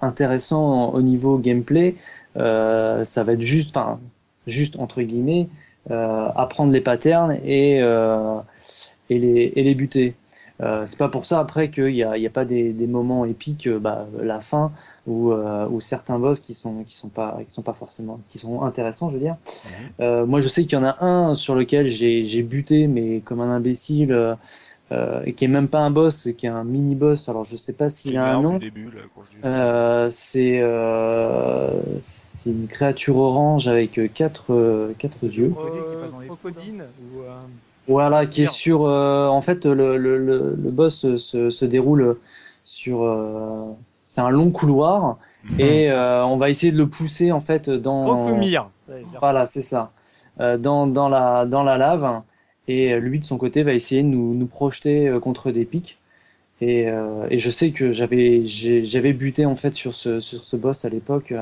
[0.00, 1.96] intéressants au niveau gameplay.
[2.34, 4.00] Ça va être juste, enfin,
[4.46, 5.48] juste entre guillemets,
[5.90, 7.78] apprendre les patterns et
[9.10, 10.14] et les et les buter.
[10.60, 12.86] Euh, c'est pas pour ça après qu'il n'y a, il y a pas des, des
[12.86, 14.70] moments épiques, euh, bah, la fin
[15.06, 18.38] ou, euh, ou certains boss qui sont qui sont pas qui sont pas forcément qui
[18.38, 19.36] sont intéressants, je veux dire.
[20.00, 23.40] Euh, moi, je sais qu'il y en a un sur lequel j'ai buté, mais comme
[23.40, 24.36] un imbécile,
[24.92, 27.28] euh, et qui est même pas un boss, qui est un mini boss.
[27.28, 28.60] Alors, je sais pas s'il a un nom.
[29.44, 35.48] Euh, c'est euh, c'est une créature orange avec quatre euh, quatre yeux.
[35.48, 37.40] Crocodile qui passe dans les crocodile ou euh,
[37.86, 38.86] Voilà, qui est sur.
[38.86, 42.16] euh, en fait, le, le, le, le boss se, se, se déroule
[42.64, 43.02] sur.
[43.02, 43.64] euh,
[44.06, 45.18] c'est un long couloir
[45.58, 48.06] et euh, on va essayer de le pousser en fait dans.
[48.40, 48.70] Dire.
[49.20, 49.90] Voilà, c'est ça.
[50.40, 52.22] Euh, dans, dans, la, dans la lave.
[52.66, 55.98] Et lui, de son côté, va essayer de nous, nous projeter euh, contre des pics.
[56.60, 60.84] Et, euh, et je sais que j'avais buté en fait sur ce, sur ce boss
[60.84, 61.34] à l'époque.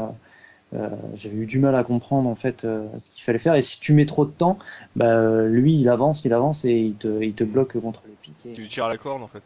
[0.74, 3.55] Euh, j'avais eu du mal à comprendre en fait euh, ce qu'il fallait faire.
[3.55, 4.59] Et si tu mets trop de temps,
[4.97, 8.47] bah, lui, il avance, il avance et il te, il te bloque contre les pics.
[8.47, 8.55] Et...
[8.55, 9.43] Tu tires la corde en fait.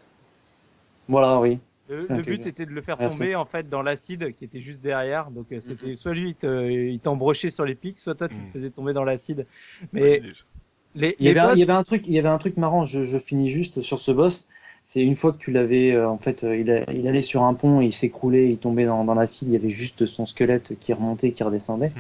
[1.09, 1.59] Voilà, oui.
[1.89, 3.23] Le, le Ok, but était de le faire Merci.
[3.23, 5.31] tomber en fait dans l'acide qui était juste derrière.
[5.31, 8.47] Donc euh, c'était soit lui il te- t'embrochait sur les pics, soit toi tu Mhm.
[8.53, 9.47] le faisais tomber dans l'acide.
[9.93, 10.45] Mais il est-
[10.95, 12.29] les, Il y, les avait un, boss, il y avait un truc, il y avait
[12.29, 12.85] un truc marrant.
[12.85, 14.49] Je, je finis juste sur ce boss.
[14.89, 17.43] C'est une fois que tu l'avais, euh, en fait, euh, il, a- il allait sur
[17.43, 19.49] un pont, il s'écroulait, il tombait dans, dans l'acide.
[19.49, 21.91] Il y avait juste son squelette qui remontait, qui redescendait.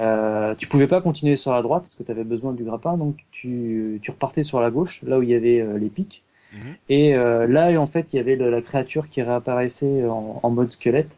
[0.00, 2.96] Euh, tu pouvais pas continuer sur la droite parce que tu avais besoin du grappin,
[2.96, 6.22] donc tu, tu repartais sur la gauche, là où il y avait euh, les pics.
[6.52, 6.58] Mhm.
[6.88, 10.50] Et euh, là, en fait, il y avait le- la créature qui réapparaissait en, en
[10.50, 11.16] mode squelette.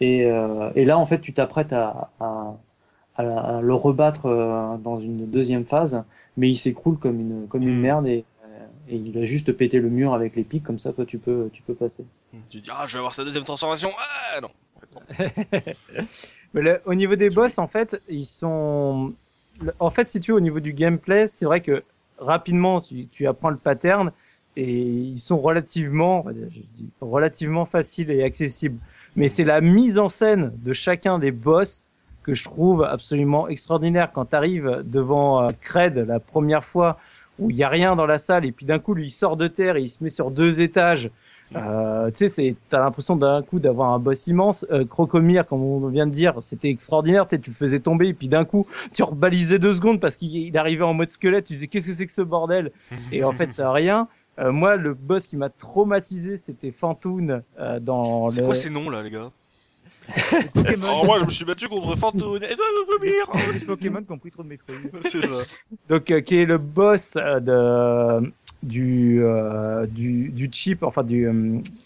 [0.00, 2.54] Et, euh, et là, en fait, tu t'apprêtes à, à,
[3.16, 6.04] à, à le rebattre dans une deuxième phase,
[6.36, 7.80] mais il s'écroule comme une, comme une Mhm.
[7.82, 8.24] merde et,
[8.92, 11.48] et il a juste pété le mur avec les pics, comme ça, toi, tu peux,
[11.52, 12.04] tu peux passer.
[12.50, 13.88] Tu dis, ah, je vais avoir sa deuxième transformation.
[13.98, 14.50] Ah, non.
[14.76, 15.62] En fait, non.
[16.54, 19.12] Mais le- au niveau des boss, en fait, ils sont.
[19.80, 21.82] En fait, si tu veux, au niveau du gameplay, c'est vrai que
[22.18, 24.12] rapidement, tu, tu apprends le pattern
[24.56, 28.78] et ils sont relativement, je dis, relativement faciles et accessibles.
[29.16, 31.84] Mais c'est la mise en scène de chacun des boss
[32.22, 34.12] que je trouve absolument extraordinaire.
[34.12, 36.98] Quand tu arrives devant euh, Cred la première fois
[37.38, 39.36] où il y a rien dans la salle et puis d'un coup lui il sort
[39.36, 41.10] de terre et il se met sur deux étages.
[41.54, 44.64] Euh, tu sais, c'est, t'as l'impression d'un coup d'avoir un boss immense.
[44.70, 47.26] Euh, Crocomire, comme on vient de dire, c'était extraordinaire.
[47.26, 50.16] Tu sais, tu le faisais tomber et puis d'un coup, tu rebalisais deux secondes parce
[50.16, 51.44] qu'il il arrivait en mode squelette.
[51.44, 52.72] Tu disais qu'est-ce que c'est que ce bordel?
[53.10, 54.08] Et en fait, t'as rien.
[54.38, 58.70] Euh, moi, le boss qui m'a traumatisé, c'était Fantoon euh, dans C'est le quoi ces
[58.70, 59.30] noms là, les gars?
[60.54, 60.82] Pokémon.
[60.84, 62.36] Alors, moi, je me suis battu contre Fantoon.
[62.36, 62.40] Et
[63.54, 64.74] Les Pokémon qui ont pris trop de Metroid.
[65.02, 65.56] C'est ça.
[65.88, 67.40] donc euh, qui est le boss euh,
[68.20, 71.28] de du euh, du du chip enfin du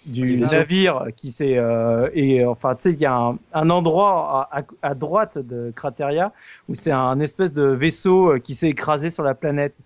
[0.05, 4.47] du navire qui s'est euh, et enfin tu sais il y a un, un endroit
[4.53, 6.33] à, à, à droite de Crateria
[6.69, 9.81] où c'est un espèce de vaisseau qui s'est écrasé sur la planète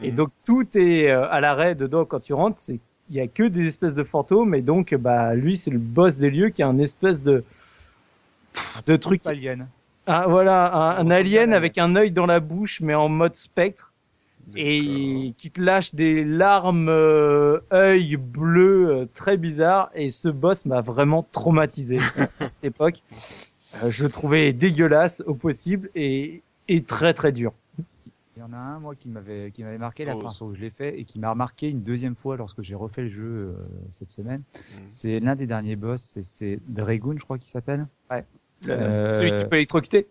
[0.00, 0.14] et Mhm.
[0.14, 2.78] donc tout est euh, à l'arrêt dedans quand tu rentres c'est
[3.10, 6.18] il y a que des espèces de fantômes et donc bah lui c'est le boss
[6.18, 7.42] des lieux qui a un espèce de
[8.86, 9.68] de truc Alien.
[10.06, 13.92] un, voilà un, alien avec un œil dans la bouche mais en mode spectre
[14.54, 20.64] et qui te lâche des larmes euh, œil bleu euh, très bizarres et ce boss
[20.66, 21.98] m'a vraiment traumatisé
[22.40, 23.02] à cette époque
[23.82, 27.52] Euh, je le trouvais dégueulasse au possible et, et très très dur
[28.36, 30.46] Il y en a un, moi, qui m'avait, qui m'avait marqué la Oh, première fois
[30.46, 33.10] où je l'ai fait et qui m'a remarqué une deuxième fois lorsque j'ai refait le
[33.10, 33.52] jeu euh,
[33.90, 34.42] cette semaine.
[34.54, 34.82] Mhm.
[34.86, 37.86] C'est l'un des derniers boss, c'est, c'est Dragoon, je crois qu'il s'appelle.
[38.12, 38.22] Euh,
[38.68, 40.08] Euh, celui qui peut électrocuter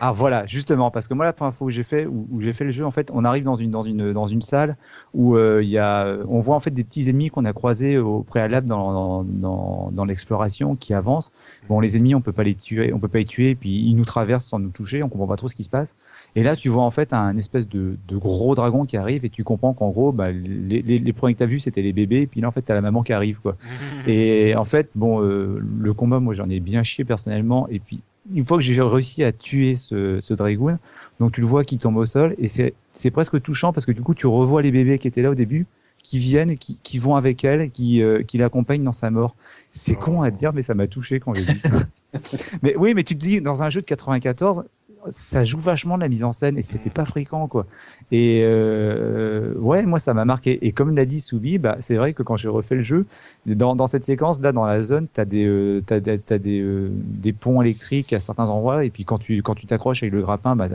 [0.00, 2.52] Ah voilà, justement, parce que moi la première fois où j'ai fait où, où j'ai
[2.52, 4.76] fait le jeu, en fait, on arrive dans une dans une dans une salle
[5.14, 7.98] où euh, il y a, on voit en fait des petits ennemis qu'on a croisés
[7.98, 11.32] au préalable dans dans dans, dans l'exploration qui avancent.
[11.68, 13.94] Bon, les ennemis, on peut pas les tuer, on peut pas les tuer, puis ils
[13.94, 15.94] nous traversent sans nous toucher, on comprend pas trop ce qui se passe.
[16.36, 19.30] Et là, tu vois en fait un espèce de, de gros dragon qui arrive et
[19.30, 22.22] tu comprends qu'en gros, bah, les, les, les premiers que t'as vus c'était les bébés,
[22.22, 23.56] et puis là en fait t'as la maman qui arrive quoi.
[24.06, 27.68] Et en fait, bon, euh, le combat, moi, j'en ai bien chié personnellement.
[27.68, 27.87] Et puis,
[28.34, 30.78] une fois que j'ai réussi à tuer ce, ce Dragoon,
[31.18, 33.92] donc tu le vois qui tombe au sol, et c'est c'est presque touchant parce que
[33.92, 35.66] du coup, tu revois les bébés qui étaient là au début,
[36.02, 39.36] qui viennent, qui, qui vont avec elle, qui, euh, qui l'accompagnent dans sa mort.
[39.72, 41.70] C'est con à dire, mais ça m'a touché quand j'ai vu ça.
[42.62, 44.64] mais oui, mais tu te dis, dans un jeu de 94,
[45.08, 47.66] ça joue vachement de la mise en scène et c'était pas fréquent quoi.
[48.10, 50.58] Et euh, ouais, moi ça m'a marqué.
[50.66, 53.06] Et comme l'a dit Soubi, bah c'est vrai que quand j'ai refait le jeu,
[53.46, 56.60] dans, dans cette séquence là, dans la zone, t'as des euh, t'as, des- t'as des
[56.60, 60.12] euh, des ponts électriques à certains endroits et puis quand tu quand tu t'accroches avec
[60.12, 60.68] le grappin, bah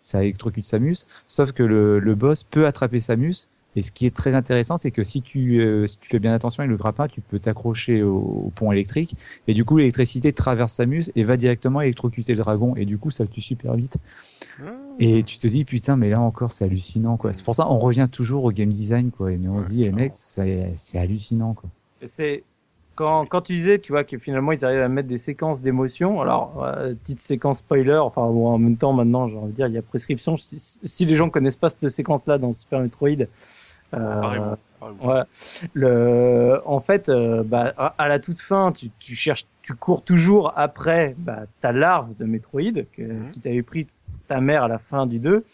[0.00, 1.06] ça électrocute Samus.
[1.26, 4.90] Sauf que le, le boss peut attraper Samus Et ce qui est très intéressant, c'est
[4.90, 8.02] que si tu, euh, si tu fais bien attention avec le grappin, tu peux t'accrocher
[8.02, 9.16] au, au pont électrique.
[9.48, 12.74] Et du coup, l'électricité traverse sa muse et va directement électrocuter le dragon.
[12.76, 13.96] Et du coup, ça tue super vite.
[15.00, 17.32] Et tu te dis, putain, mais là encore, c'est hallucinant, quoi.
[17.32, 19.32] C'est pour ça, on revient toujours au game design, quoi.
[19.32, 21.68] Et on se dit, mecs, c'est c'est hallucinant, quoi.
[22.04, 22.44] C'est
[22.94, 26.20] quand, quand tu disais, tu vois, que finalement ils arrivent à mettre des séquences d'émotions.
[26.20, 27.96] Alors, euh, petite séquence spoiler.
[27.96, 30.36] Enfin, bon, en même temps, maintenant, j'ai envie de dire, il y a prescription.
[30.36, 33.26] Si, si les gens connaissent pas cette séquence-là dans Super Metroid,
[33.94, 34.56] euh.
[35.72, 40.52] Le, en fait, euh, bah, à la toute fin, tu, tu cherches, tu cours toujours
[40.56, 43.30] après bah, ta larve de Metroid que, Mhm.
[43.30, 43.86] qui t'avait pris
[44.28, 45.44] ta mère à la fin du 2.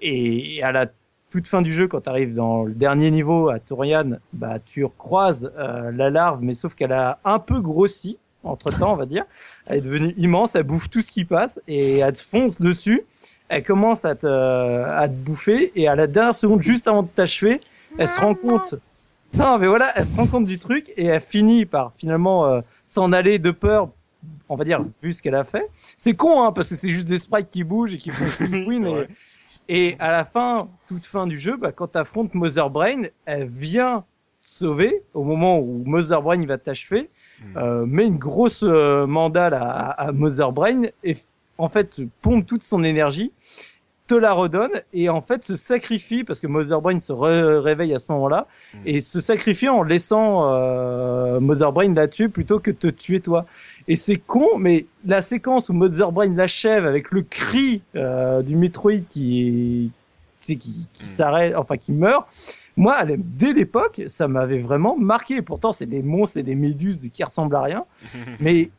[0.00, 0.86] Et à la
[1.30, 4.84] toute fin du jeu, quand tu arrives dans le dernier niveau à Torian, bah, tu
[4.84, 9.06] recroises euh, la larve, mais sauf qu'elle a un peu grossi entre temps, on va
[9.06, 9.24] dire.
[9.66, 13.02] Elle est devenue immense, elle bouffe tout ce qui passe et elle te fonce dessus.
[13.48, 17.08] Elle commence à te, à te bouffer et à la dernière seconde, juste avant de
[17.08, 17.60] t'achever,
[17.96, 18.74] elle se rend compte.
[19.34, 22.60] Non, mais voilà, elle se rend compte du truc et elle finit par finalement euh,
[22.84, 23.90] s'en aller de peur,
[24.48, 25.68] on va dire, vu ce qu'elle a fait.
[25.96, 28.86] C'est con, hein, parce que c'est juste des sprites qui bougent et qui font queen
[29.68, 33.02] et, et à la fin, toute fin du jeu, bah, quand tu affrontes Mother Brain,
[33.26, 34.04] elle vient
[34.40, 37.08] te sauver au moment où Mother Brain va t'achever,
[37.40, 37.56] Mm.
[37.56, 41.14] euh, met une grosse euh, mandale à, à Mother Brain et
[41.56, 43.30] en fait pompe toute son énergie,
[44.08, 47.98] te la redonne et en fait se sacrifie parce que Mother Brain se réveille à
[48.00, 48.78] ce moment-là Mm.
[48.86, 53.46] et se sacrifie en laissant euh, Mother Brain la tuer plutôt que te tuer toi.
[53.86, 58.56] Et c'est con, mais la séquence où Mother Brain l'achève avec le cri euh, du
[58.56, 59.90] Metroid qui,
[60.40, 61.06] sais, qui, qui Mm.
[61.06, 62.26] s'arrête, enfin qui meurt,
[62.76, 65.42] moi, dès l'époque, ça m'avait vraiment marqué.
[65.42, 67.84] Pourtant, c'est des monstres et des méduses qui ressemblent à rien,
[68.40, 68.70] mais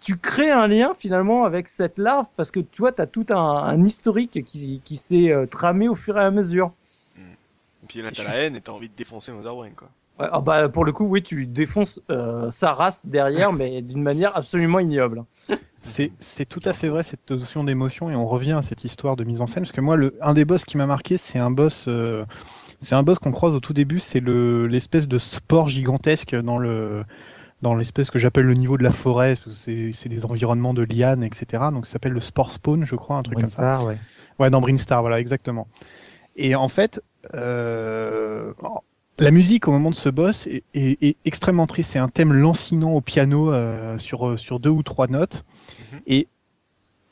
[0.00, 3.26] tu crées un lien finalement avec cette larve parce que tu vois, tu as tout
[3.30, 6.72] un, un historique qui, qui s'est euh, tramé au fur et à mesure.
[7.18, 9.88] Et puis là, t'as la haine et t'as envie de défoncer Mother Brain, quoi.
[10.18, 14.02] Ouais, ah bah, pour le coup, oui, tu défonces euh, sa race derrière, mais d'une
[14.02, 15.24] manière absolument ignoble.
[15.78, 19.16] C'est c'est tout à fait vrai cette notion d'émotion et on revient à cette histoire
[19.16, 21.38] de mise en scène parce que moi le un des boss qui m'a marqué c'est
[21.38, 22.26] un boss euh,
[22.80, 26.58] c'est un boss qu'on croise au tout début c'est le l'espèce de sport gigantesque dans
[26.58, 27.04] le
[27.62, 31.22] dans l'espèce que j'appelle le niveau de la forêt c'est c'est des environnements de lianes
[31.22, 33.98] etc donc ça s'appelle le sport spawn je crois un truc comme ça Brinstar, ouais.
[34.38, 35.68] Ouais, dans Brinstar, voilà, exactement.
[36.36, 37.02] Et en fait,
[37.34, 38.52] euh,
[39.18, 41.90] la musique au moment de ce boss est, est- est extrêmement triste.
[41.90, 45.44] C'est un thème lancinant au piano euh, sur, sur deux ou trois notes.
[45.92, 46.00] Mhm.
[46.06, 46.28] Et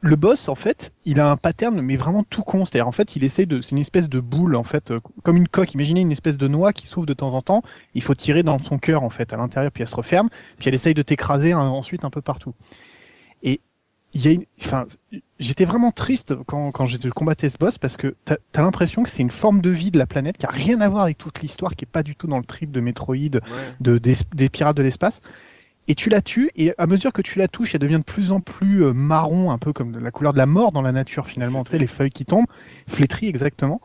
[0.00, 2.64] le boss, en fait, il a un pattern, mais vraiment tout con.
[2.64, 5.36] C'est-à-dire, en fait, il essaye de, c'est une espèce de boule, en fait, euh, comme
[5.36, 5.74] une coque.
[5.74, 7.62] Imaginez une espèce de noix qui s'ouvre de temps en temps.
[7.94, 10.28] Il faut tirer dans son cœur, en fait, à l'intérieur, puis elle se referme.
[10.58, 12.54] Puis elle essaye de t'écraser hein, ensuite un peu partout.
[13.42, 13.60] Et
[14.14, 14.86] il y a une, enfin,
[15.38, 19.10] j'étais vraiment triste quand, quand j'ai combattais ce boss parce que t'as as, l'impression que
[19.10, 21.42] c'est une forme de vie de la planète qui a rien à voir avec toute
[21.42, 23.40] l'histoire, qui est pas du tout dans le trip de Metroid, Ouais.
[23.80, 25.20] de, des, des pirates de l'espace.
[25.88, 28.30] Et tu la tues, et à mesure que tu la touches, elle devient de plus
[28.30, 30.92] en plus euh, marron, un peu comme de la couleur de la mort dans la
[30.92, 32.46] nature finalement, tu sais, les feuilles qui tombent,
[32.86, 33.80] flétries exactement.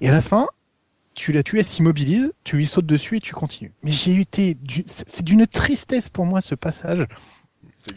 [0.00, 0.48] Et à la fin,
[1.14, 3.72] tu la tues, elle s'immobilise, tu lui sautes dessus et tu continues.
[3.84, 7.06] Mais j'ai été, c'est d'une tristesse pour moi ce passage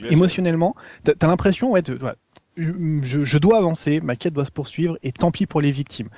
[0.10, 2.16] émotionnellement, t'as as, l'impression, ouais, de, voilà,
[2.58, 6.10] je, je dois avancer, ma quête doit se poursuivre, et tant pis pour les victimes.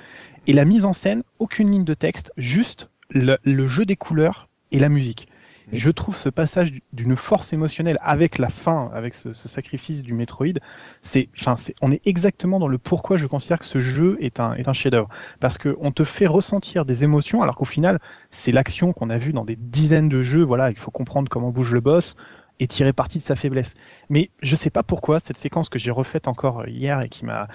[0.46, 4.48] Et la mise en scène, aucune ligne de texte, juste le, le jeu des couleurs
[4.72, 5.28] et la musique.
[5.72, 10.12] Je trouve ce passage d'une force émotionnelle avec la fin, avec ce, ce sacrifice du
[10.12, 10.58] Metroid,
[11.02, 14.40] c'est, enfin, c'est, on est exactement dans le pourquoi je considère que ce jeu est
[14.40, 15.08] un, est un chef-d'œuvre.
[15.38, 19.18] Parce que on te fait ressentir des émotions, alors qu'au final, c'est l'action qu'on a
[19.18, 20.42] vue dans des dizaines de jeux.
[20.42, 22.14] Voilà, il faut comprendre comment bouge le boss
[22.60, 23.74] et tirer parti de sa faiblesse.
[24.10, 27.48] Mais je sais pas pourquoi cette séquence que j'ai refaite encore hier et qui m'a,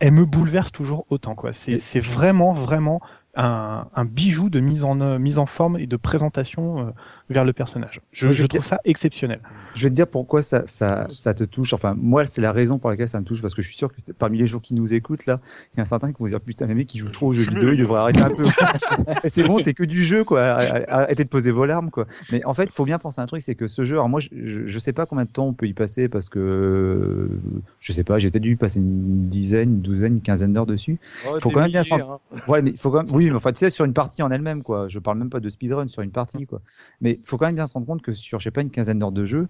[0.00, 1.52] elle me bouleverse toujours autant quoi.
[1.52, 3.00] C'est, c'est vraiment vraiment
[3.36, 6.90] un, un bijou de mise en mise en forme et de présentation euh,
[7.30, 8.00] vers le personnage.
[8.12, 9.40] Je, trouve ça exceptionnel.
[9.74, 11.72] Je vais te dire pourquoi ça, ça, ça te touche.
[11.72, 13.92] Enfin, moi, c'est la raison pour laquelle ça me touche, parce que je suis sûr
[13.92, 15.40] que parmi les gens qui nous écoutent, là,
[15.74, 17.44] il y a certains qui vont dire, putain, les mecs, qui jouent trop aux jeux
[17.44, 18.44] vidéo, ils devraient arrêter un peu.
[19.24, 20.56] Et c'est bon, c'est que du jeu, quoi.
[20.88, 22.06] Arrêtez de poser vos larmes, quoi.
[22.32, 24.08] Mais en fait, il faut bien penser à un truc, c'est que ce jeu, alors
[24.08, 27.28] moi, je, je, je sais pas combien de temps on peut y passer, parce que,
[27.80, 30.98] je sais pas, j'ai peut-être dû passer une dizaine, une douzaine, une quinzaine d'heures dessus.
[31.28, 32.18] Oh, Faut quand même bien s'en- hein.
[32.46, 34.30] Ouais, mais il faut quand même, oui, mais enfin, tu sais, sur une partie en
[34.30, 34.88] elle-même, quoi.
[34.88, 36.60] Je parle même pas de speedrun, sur une partie, quoi.
[37.00, 38.70] Mais il faut quand même bien se rendre compte que sur, je sais pas, une
[38.70, 39.48] quinzaine d'heures de jeu,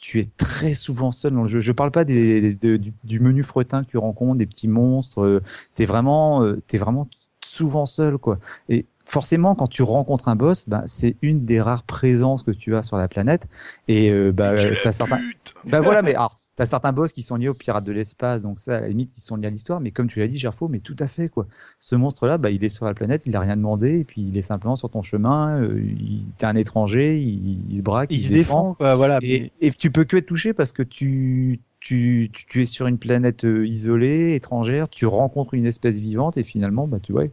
[0.00, 1.60] tu es très souvent seul dans le jeu.
[1.60, 4.68] Je parle pas des, des- de- du, du menu fretin que tu rencontres, des petits
[4.68, 5.20] monstres.
[5.22, 5.40] euh,
[5.74, 7.06] T'es vraiment, euh, t'es vraiment
[7.44, 8.38] souvent seul, quoi.
[8.70, 12.76] Et forcément, quand tu rencontres un boss, bah, c'est une des rares présences que tu
[12.76, 13.46] as sur la planète.
[13.88, 15.18] Et euh, bah, t'as certains.
[15.66, 18.58] Bah voilà, mais alors, T'as certains boss qui sont liés aux pirates de l'espace, donc
[18.58, 19.80] ça, à la limite, ils sont liés à l'histoire.
[19.80, 21.46] Mais comme tu l'as dit, Gerfo, mais tout à fait quoi.
[21.78, 24.36] Ce monstre-là, bah, il est sur la planète, il a rien demandé, et puis il
[24.36, 25.58] est simplement sur ton chemin.
[25.58, 29.20] Euh, il t'es un étranger, il, il se braque, Il, se défend, quoi, voilà.
[29.22, 32.88] Et, et tu peux que être touché parce que tu, tu, tu, tu es sur
[32.88, 37.24] une planète euh, isolée, étrangère, tu rencontres une espèce vivante et finalement, bah, tu vois,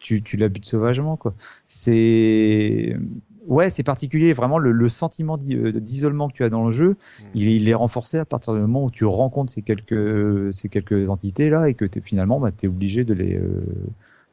[0.00, 1.34] tu, tu la butes sauvagement, quoi.
[1.64, 2.94] C'est,
[3.46, 4.32] ouais, c'est particulier.
[4.32, 6.90] Vraiment, le, le sentiment euh, d'isolement que tu as dans le jeu,
[7.20, 7.24] Mm.
[7.34, 10.68] il, est- il est renforcé à partir du moment où tu rencontres ces quelques, ces
[10.68, 13.64] quelques entités là et que t'es, finalement, bah, t'es obligé de les, euh,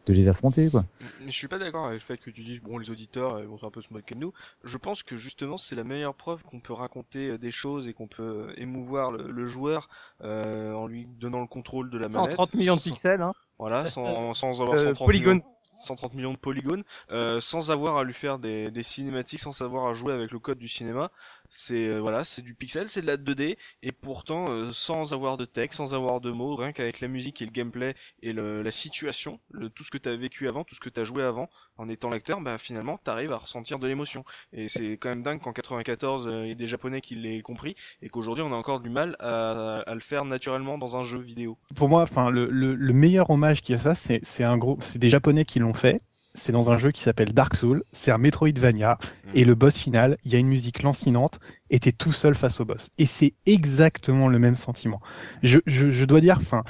[0.06, 0.84] de les affronter, quoi.
[1.22, 3.46] Mais je suis pas d'accord avec le fait que tu dises bon les auditeurs euh,
[3.46, 4.34] vont un peu se moquer de nous.
[4.66, 7.94] Je pense que justement c'est la meilleure preuve qu'on peut raconter euh, des choses et
[7.94, 9.88] qu'on peut émouvoir le, le joueur
[10.26, 12.32] euh, en lui donnant le contrôle de la manette.
[12.32, 13.32] 130 millions de pixels, hein.
[13.60, 15.36] Voilà, sans, sans avoir Euh, 130 polygone.
[15.38, 19.52] millions, 130 millions de polygones, euh, sans avoir à lui faire des, des cinématiques, sans
[19.52, 21.12] savoir à jouer avec le code du cinéma.
[21.56, 25.38] C'est euh, voilà, c'est du pixel, c'est de la 2D, et pourtant euh, sans avoir
[25.38, 27.94] de texte, sans avoir de mots, rien qu'avec la musique et le gameplay
[28.24, 30.90] et le, la situation, le, tout ce que tu as vécu avant, tout ce que
[30.90, 34.26] tu as joué avant, en étant l'acteur, bah finalement t'arrives à ressentir de l'émotion.
[34.52, 37.44] Et c'est quand même dingue qu'en 94 euh, il y ait des japonais qui l'aient
[37.44, 41.04] compris, et qu'aujourd'hui on a encore du mal à, à le faire naturellement dans un
[41.04, 41.60] jeu vidéo.
[41.76, 44.80] pour moi, enfin, le, le, le meilleur hommage qu'il y a ça, c'est un gros,
[44.82, 46.02] c'est des Japonais qui l'ont fait.
[46.36, 47.84] C'est dans un jeu qui s'appelle Dark Souls.
[47.92, 48.98] C'est un Metroidvania.
[49.36, 51.40] Et le boss final, il y a une musique lancinante
[51.70, 52.90] et t'es tout seul face au boss.
[52.98, 55.00] Et c'est exactement le même sentiment.
[55.44, 56.64] Je, je, je dois dire, enfin,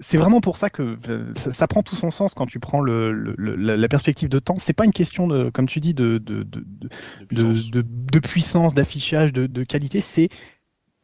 [0.00, 2.80] c'est vraiment pour ça que euh, ça, ça prend tout son sens quand tu prends
[2.80, 4.56] le, le- le- la, la perspective de temps.
[4.58, 6.88] C'est pas une question de, comme tu dis, de, de, de, de,
[7.30, 7.70] de de, puissance.
[7.70, 10.28] de, de puissance, d'affichage, de, de qualité, c'est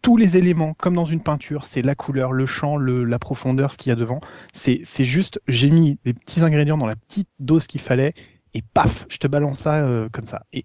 [0.00, 3.72] tous les éléments, comme dans une peinture, c'est la couleur, le champ, le, la profondeur,
[3.72, 4.20] ce qu'il y a devant.
[4.52, 8.14] C'est, c'est juste, j'ai mis des petits ingrédients dans la petite dose qu'il fallait,
[8.54, 10.44] et paf, je te balance ça euh, comme ça.
[10.52, 10.64] Et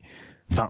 [0.51, 0.67] enfin,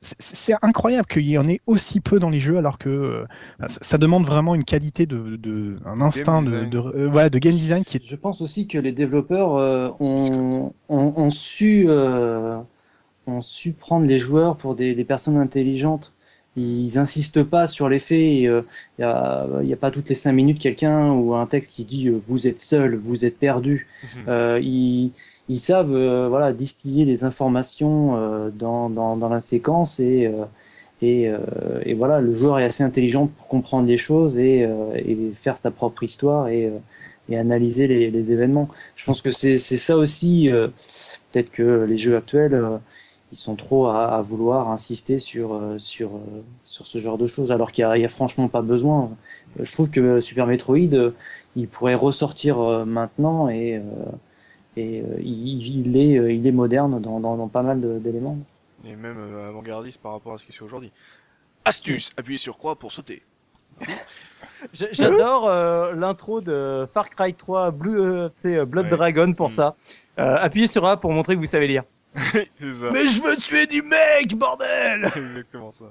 [0.00, 3.26] c'est, c'est incroyable qu'il y en ait aussi peu dans les jeux, alors que euh,
[3.66, 7.38] ça, ça demande vraiment une qualité de, de un instinct de, de, euh, voilà, de
[7.38, 11.86] game design qui est Je pense aussi que les développeurs euh, ont, ont, ont su,
[11.88, 12.58] euh,
[13.26, 16.12] ont su prendre les joueurs pour des, des personnes intelligentes.
[16.56, 18.18] Ils insistent pas sur les faits.
[18.18, 18.62] Il
[18.98, 22.08] n'y a, y a pas toutes les cinq minutes quelqu'un ou un texte qui dit
[22.08, 23.86] euh, vous êtes seul, vous êtes perdu.
[24.28, 25.12] Euh, ils,
[25.48, 30.44] ils savent euh, voilà distiller les informations euh, dans, dans, dans la séquence et euh,
[31.02, 31.38] et, euh,
[31.84, 35.58] et voilà le joueur est assez intelligent pour comprendre les choses et, euh, et faire
[35.58, 36.78] sa propre histoire et, euh,
[37.28, 38.68] et analyser les, les événements.
[38.96, 40.68] Je pense que c'est c'est ça aussi euh,
[41.32, 42.78] peut-être que les jeux actuels euh,
[43.32, 46.20] ils sont trop à, à vouloir insister sur euh, sur euh,
[46.64, 49.10] sur ce genre de choses alors qu'il y a, il y a franchement pas besoin.
[49.58, 51.10] Je trouve que Super Metroid euh,
[51.56, 53.82] il pourrait ressortir maintenant et euh,
[54.76, 58.38] et euh, il, il est, il est moderne dans, dans, dans pas mal d'éléments.
[58.84, 59.16] Et même
[59.48, 60.92] avant-gardiste par rapport à ce qui se fait aujourd'hui.
[61.64, 63.22] Astuce, appuyez sur croix pour sauter.
[64.72, 68.90] J'a- J'adore euh, l'intro de Far Cry 3 Blue, euh, tu sais, Blood Ouais.
[68.90, 69.50] Dragon pour Mm.
[69.50, 69.74] ça.
[70.18, 71.82] Euh, appuyez sur A pour montrer que vous savez lire.
[72.70, 72.90] Ça.
[72.90, 75.86] Mais je veux tuer du mec, bordel C'est exactement ça.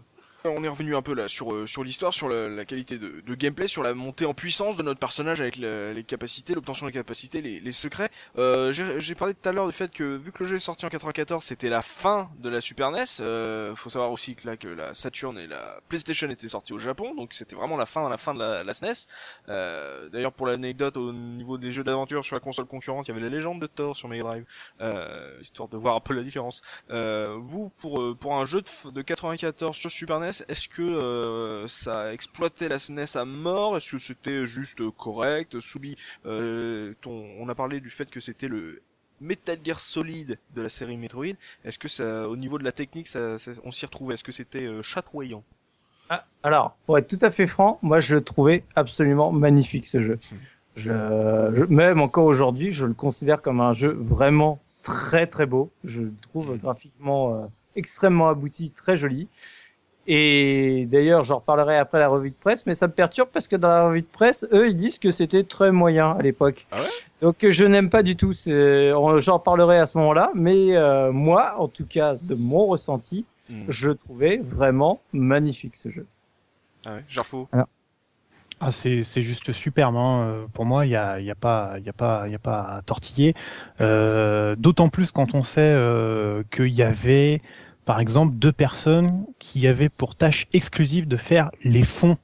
[0.50, 3.22] On est revenu un peu là sur euh, sur l'histoire, sur la, la qualité de,
[3.26, 6.86] de gameplay, sur la montée en puissance de notre personnage avec le- les capacités, l'obtention
[6.86, 8.10] des capacités, les, les secrets.
[8.38, 10.86] Euh, J'ai parlé tout à l'heure du fait que vu que le jeu est sorti
[10.86, 13.04] en 94, c'était la fin de la Super NES.
[13.22, 16.78] Euh, faut savoir aussi que là que la Saturn et la PlayStation étaient sortis au
[16.78, 19.08] Japon, donc c'était vraiment la fin, la fin de la, la SNES.
[19.50, 23.14] Euh, D'ailleurs pour l'anecdote au niveau des jeux d'aventure sur la console concurrente, il y
[23.14, 24.46] avait la légende de Thor sur Mega Drive,
[24.82, 26.62] euh, histoire de voir un peu la différence.
[26.92, 31.68] Euh, vous, pour pour un jeu de, de 94 sur Super NES, est-ce que euh,
[31.68, 33.78] ça exploitait la SNES à mort?
[33.78, 35.60] Est-ce que c'était juste correct?
[35.60, 35.96] Soubi,
[36.26, 38.82] euh, ton, on a parlé du fait que c'était le
[39.22, 41.36] Metal Gear Solid de la série Metroid.
[41.64, 44.16] Est-ce que ça, au niveau de la technique, ça, ça- on s'y retrouvait?
[44.16, 45.44] Est-ce que c'était euh, chatoyant?
[46.10, 50.02] Ah, Alors, pour être tout à fait franc, moi je le trouvais absolument magnifique ce
[50.02, 50.20] jeu.
[50.76, 50.92] Je,
[51.56, 55.72] je- même encore aujourd'hui, je le considère comme un jeu vraiment très très beau.
[55.84, 59.28] Je le trouve graphiquement euh, extrêmement abouti, très joli.
[60.08, 63.56] Et d'ailleurs, j'en reparlerai après la revue de presse, mais ça me perturbe parce que
[63.56, 66.68] dans la revue de presse, eux, ils disent que c'était très moyen à l'époque.
[66.72, 66.88] Ah ouais?
[67.22, 68.34] Donc je n'aime pas du tout.
[68.46, 73.66] J'en reparlerai à ce moment-là, mais euh, moi, en tout cas, de mon ressenti, Hmm.
[73.68, 76.08] je trouvais vraiment magnifique ce jeu.
[76.88, 77.48] Ah ouais, Jarfo.
[78.60, 79.96] Ah, c'est c'est juste superbe.
[79.98, 80.22] Hein.
[80.24, 82.32] Euh, Pour moi, il y a, il y a pas, il y a pas, il
[82.32, 83.36] y a pas à tortiller.
[83.82, 87.44] Euh, D'autant plus quand on sait euh, qu'il y avait,
[87.86, 92.18] par exemple, deux personnes qui avaient pour tâche exclusive de faire les fonds,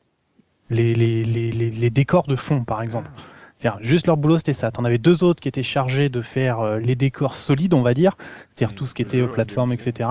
[0.69, 3.09] les les les les, décors de fond, par exemple.
[3.55, 4.71] C'est-à-dire, juste leur boulot, c'était ça.
[4.71, 7.93] T'en avais deux autres qui étaient chargés de faire euh, les décors solides, on va
[7.93, 8.17] dire,
[8.49, 10.09] c'est-à-dire Mm, tout ce qui était plateforme, etc.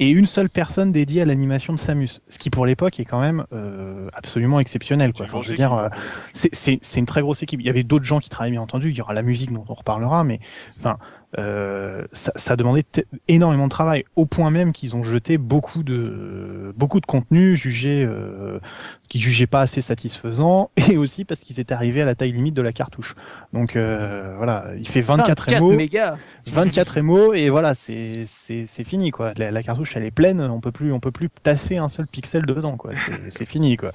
[0.00, 3.20] Et une seule personne dédiée à l'animation de Samus, ce qui pour l'époque est quand
[3.20, 5.12] même euh, absolument exceptionnel.
[5.12, 5.26] Quoi.
[5.26, 7.60] Enfin, je veux dire, euh, hein, c'est une très grosse équipe.
[7.60, 8.90] Il y avait d'autres gens qui travaillaient bien entendu.
[8.90, 10.38] Il y aura la musique dont on reparlera, mais
[10.78, 10.98] enfin,
[11.36, 12.86] euh, ça, ça demandait
[13.28, 18.02] énormément de travail, au point même qu'ils ont jeté beaucoup de beaucoup de contenu jugé
[18.02, 18.60] euh,
[19.10, 22.54] qu'ils jugeaient pas assez satisfaisant, et aussi parce qu'ils étaient arrivés à la taille limite
[22.54, 23.14] de la cartouche.
[23.52, 26.16] Donc euh, voilà, il fait 24, 24 MO, mégas.
[26.46, 29.32] 24 MO, et voilà, c'est c'est c'est fini quoi.
[29.36, 32.06] La, la cartouche elle est pleine, on peut plus on peut plus tasser un seul
[32.06, 32.92] pixel dedans quoi.
[33.30, 33.92] C'est- fini quoi.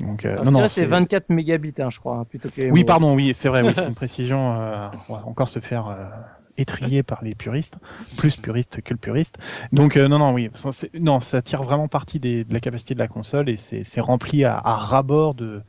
[0.00, 2.70] Donc euh, Alors, non non, c'est c'est- 24 mégabits, hein, je crois, hein, plutôt que.
[2.70, 4.54] oui, pardon, oui, c'est vrai, oui, c'est une précision.
[4.60, 5.88] euh, on va encore se faire
[6.58, 7.78] étrier par les puristes,
[8.16, 9.38] plus puristes que le puriste.
[9.72, 10.70] Donc euh, non, non, oui, ça,
[11.00, 14.00] non, ça tire vraiment parti des- de la capacité de la console et c'est c'est
[14.00, 15.62] rempli à, à ras-bord de,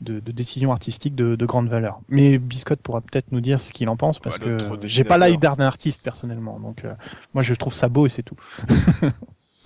[0.00, 2.00] de, de décisions artistiques de, de grande valeur.
[2.08, 5.04] Mais Biscotte pourra peut-être nous dire ce qu'il en pense parce Ouais, notre que j'ai
[5.04, 6.60] pas l'œil d'un artiste personnellement.
[6.60, 6.94] Donc euh,
[7.34, 8.36] moi, je trouve ça beau et c'est tout.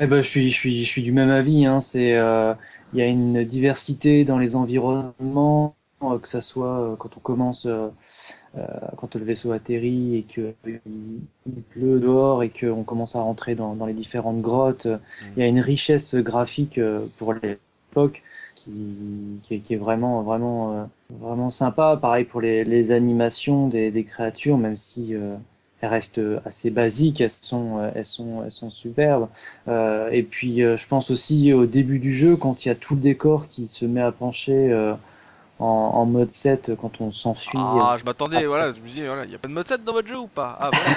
[0.01, 1.67] Eh ben, je suis, je suis, je suis du même avis.
[1.67, 1.81] Hein.
[1.81, 2.55] C'est, euh,
[2.93, 7.67] il y a une diversité dans les environnements, que ça soit euh, quand on commence,
[7.67, 7.89] euh,
[8.57, 8.67] euh,
[8.97, 13.55] quand le vaisseau atterrit et que il, il pleut dehors et qu'on commence à rentrer
[13.55, 14.89] dans, dans les différentes grottes.
[15.37, 18.23] Il y a une richesse graphique euh, pour l'époque
[18.55, 18.71] qui,
[19.43, 21.99] qui, est, qui est vraiment, vraiment, euh, vraiment sympa.
[22.01, 25.37] Pareil pour les, les animations des, des créatures, même si euh,
[25.81, 29.29] elles restent assez basiques, elles sont, euh, elles sont, elles sont superbes.
[29.69, 32.75] Euh, et puis, euh, je pense aussi au début du jeu, quand il y a
[32.75, 34.95] tout le décor qui se met à pencher euh,
[35.61, 35.65] en,
[35.95, 37.59] en mode 7, quand on s'enfuit.
[37.59, 39.85] Ah, je m'attendais, voilà, je me disais, voilà, il y a pas de mode 7
[39.85, 40.57] dans votre jeu ou pas?
[40.61, 40.91] Ah, voilà.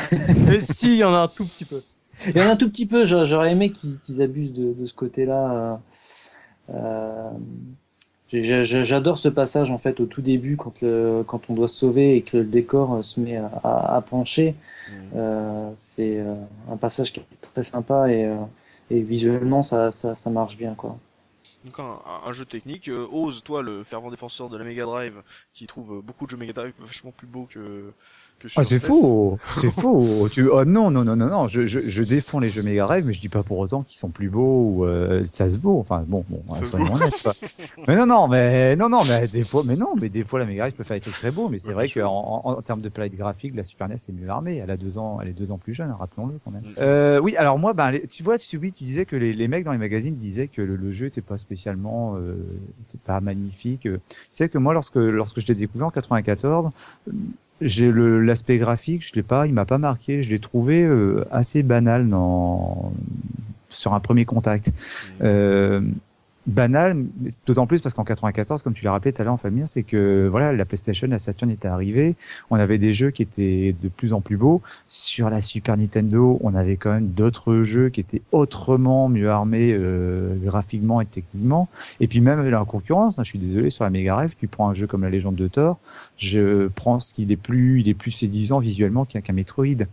[0.48, 1.82] Mais si, il y en a un tout petit peu.
[2.28, 4.86] Il y en a un tout petit peu, j'a- j'aurais aimé qu'ils abusent de, de
[4.86, 5.80] ce côté-là.
[6.72, 7.30] euh, euh,
[8.32, 12.16] J'adore ce passage en fait au tout début quand, le, quand on doit se sauver
[12.16, 14.56] et que le décor euh, se met à, à, à pencher.
[15.16, 16.20] Euh, C'est
[16.72, 18.28] un passage qui est très sympa et,
[18.92, 20.98] et visuellement ça, ça, ça marche bien quoi.
[21.66, 25.22] Donc un, un- jeu technique, euh, ose toi le fervent défenseur de la Mega Drive
[25.54, 27.94] qui trouve beaucoup de jeux Mega Drive vachement plus beaux que
[28.58, 30.28] Ah, c'est faux, c'est faux.
[30.30, 30.50] Tu...
[30.50, 31.48] Oh, non, non, non, non, non.
[31.48, 33.98] Je, je, je défends les jeux Mega Drive, mais je dis pas pour autant qu'ils
[33.98, 35.80] sont plus beaux ou euh, ça se vaut.
[35.80, 36.76] Enfin, bon, bon, Ça se
[37.88, 40.46] mais non, non, mais non, non, mais des fois, mais non, mais des fois la
[40.46, 41.48] Mega Drive peut faire des trucs très beaux.
[41.48, 44.12] Mais c'est Ouais, vrai qu'en en, en termes de palette graphique, la Super NES est
[44.12, 44.58] mieux armée.
[44.58, 46.64] Elle a deux ans, elle est deux ans plus jeune, hein, rappelons-le quand même.
[46.64, 46.76] Mm.
[46.80, 49.48] Euh, oui, alors moi, ben, les- tu vois, tu, oui, tu disais que les, les
[49.48, 52.36] mecs dans les magazines disaient que le, le jeu était pas spécialement, euh,
[52.90, 53.84] était pas magnifique.
[53.84, 54.00] Tu
[54.32, 56.70] sais que moi, lorsque lorsque je l'ai découvert en 94,
[57.64, 61.26] j'ai le l'aspect graphique, je l'ai pas, il m'a pas marqué, je l'ai trouvé euh,
[61.32, 62.94] assez banal dans
[63.70, 64.72] sur un premier contact.
[65.22, 65.82] Euh,
[66.46, 67.06] banal,
[67.46, 69.84] d'autant plus parce qu'en 94, comme tu l'as rappelé tout à l'heure en famille, c'est
[69.84, 72.16] que voilà, la PlayStation, la Saturn était arrivée,
[72.50, 74.62] on avait des jeux qui étaient de plus en plus beaux.
[74.90, 79.72] Sur la Super Nintendo, on avait quand même d'autres jeux qui étaient autrement mieux armés
[79.74, 81.70] euh, graphiquement et techniquement.
[82.00, 84.70] Et puis même la concurrence, hein, je suis désolé, sur la Mega Drive, tu prends
[84.70, 85.80] un jeu comme la Légende de Thor,
[86.18, 89.86] je prends ce qu'il est plus, il est plus séduisant visuellement qu'un qu'un Metroid.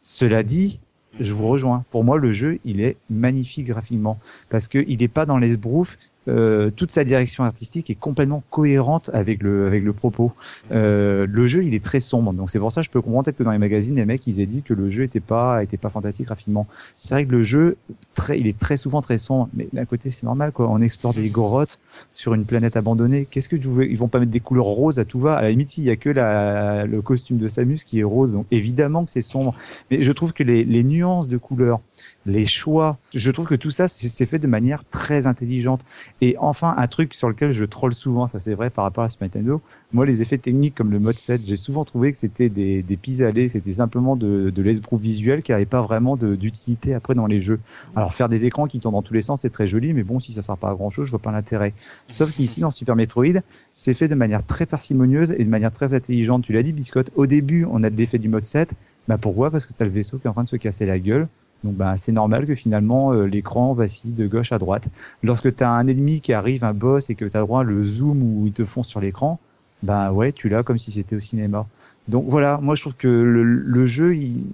[0.00, 0.80] Cela dit,
[1.20, 1.84] je vous rejoins.
[1.90, 4.18] Pour moi, le jeu, il est magnifique graphiquement
[4.48, 5.98] parce que il n'est pas dans l'esbrouf.
[6.30, 10.32] Euh, toute sa direction artistique est complètement cohérente avec le avec le propos.
[10.70, 13.24] Euh, le jeu, il est très sombre, donc c'est pour ça que je peux comprendre
[13.24, 15.62] peut-être que dans les magazines, les mecs, ils aient dit que le jeu était pas
[15.62, 16.66] était pas fantastique graphiquement.
[16.96, 17.76] C'est vrai que le jeu,
[18.14, 20.68] très, il est très souvent très sombre, mais d'un côté, c'est normal quoi.
[20.70, 21.78] On explore des grottes
[22.14, 23.26] sur une planète abandonnée.
[23.28, 23.90] Qu'est-ce que tu veux?
[23.90, 25.34] Ils vont pas mettre des couleurs roses à tout va.
[25.34, 28.32] À la limite, il y a que la, le costume de Samus qui est rose,
[28.32, 29.54] donc évidemment que c'est sombre.
[29.90, 31.80] Mais je trouve que les, les nuances de couleurs,
[32.26, 35.80] les choix, je trouve que tout ça, c'est fait de manière très intelligente.
[36.20, 39.08] Et enfin, un truc sur lequel je troll souvent, ça c'est vrai par rapport à
[39.08, 39.60] Super Nintendo,
[39.92, 42.96] moi les effets techniques comme le mode 7, j'ai souvent trouvé que c'était des, des
[42.96, 47.26] pis-aller, c'était simplement de, de l'esbrouf visuel qui n'avait pas vraiment de- d'utilité après dans
[47.26, 47.58] les jeux.
[47.96, 50.20] Alors faire des écrans qui tournent dans tous les sens, c'est très joli, mais bon,
[50.20, 51.72] si ça sert pas à grand chose, je vois pas l'intérêt.
[52.06, 53.40] Sauf qu'ici, dans Super Metroid,
[53.72, 56.44] c'est fait de manière très parcimonieuse et de manière très intelligente.
[56.44, 58.72] Tu l'as dit, Biscotte, au début, on a l'effet du mode 7.
[59.08, 59.50] Bah pourquoi?
[59.50, 61.26] Parce que tu as le vaisseau qui est en train de se casser la gueule.
[61.62, 64.88] Donc bah, c'est normal que finalement euh, l'écran vacille de gauche à droite.
[65.22, 67.82] Lorsque tu as un ennemi qui arrive, un boss, et que tu as droit le
[67.82, 69.38] zoom où il te fonce sur l'écran,
[69.82, 71.66] bah ouais, tu l'as comme si c'était au cinéma.
[72.08, 74.44] Donc voilà, moi je trouve que le, le jeu, il,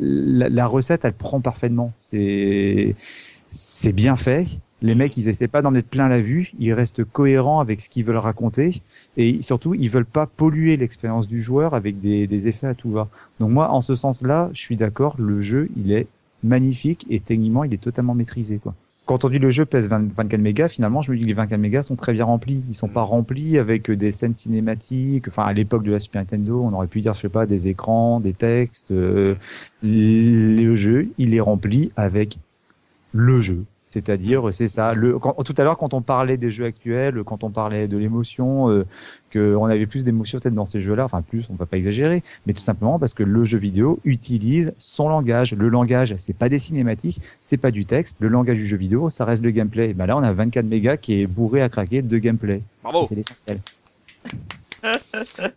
[0.00, 1.92] la, la recette, elle prend parfaitement.
[2.00, 2.96] C'est
[3.46, 4.46] c'est bien fait.
[4.80, 6.52] Les mecs, ils essaient pas d'en mettre plein la vue.
[6.60, 8.82] Ils restent cohérents avec ce qu'ils veulent raconter.
[9.16, 12.90] Et surtout, ils veulent pas polluer l'expérience du joueur avec des, des effets à tout
[12.92, 13.08] va.
[13.40, 15.16] Donc moi, en ce sens-là, je suis d'accord.
[15.18, 16.06] Le jeu, il est
[16.42, 18.58] magnifique et techniquement, il est totalement maîtrisé.
[18.58, 18.74] Quoi.
[19.06, 21.34] quand on dit le jeu pèse 20 24 mégas, finalement, je me dis que les
[21.34, 22.64] 24 mégas sont très bien remplis.
[22.68, 25.28] Ils sont pas remplis avec des scènes cinématiques.
[25.28, 27.68] Enfin, à l'époque de la Super Nintendo, on aurait pu dire, je sais pas, des
[27.68, 28.90] écrans, des textes.
[28.90, 29.34] Euh,
[29.82, 32.38] le jeu, il est rempli avec
[33.12, 33.64] le jeu.
[33.88, 34.94] C'est-à-dire, c'est ça.
[34.94, 37.96] Le, quand, tout à l'heure, quand on parlait des jeux actuels, quand on parlait de
[37.96, 38.84] l'émotion, euh,
[39.32, 42.52] qu'on avait plus d'émotion peut-être dans ces jeux-là, enfin plus, on va pas exagérer, mais
[42.52, 45.54] tout simplement parce que le jeu vidéo utilise son langage.
[45.54, 48.18] Le langage, c'est pas des cinématiques, c'est pas du texte.
[48.20, 49.90] Le langage du jeu vidéo, ça reste le gameplay.
[49.90, 52.60] Et ben là, on a 24 mégas qui est bourré à craquer de gameplay.
[52.82, 53.06] Bravo.
[53.06, 53.58] C'est l'essentiel.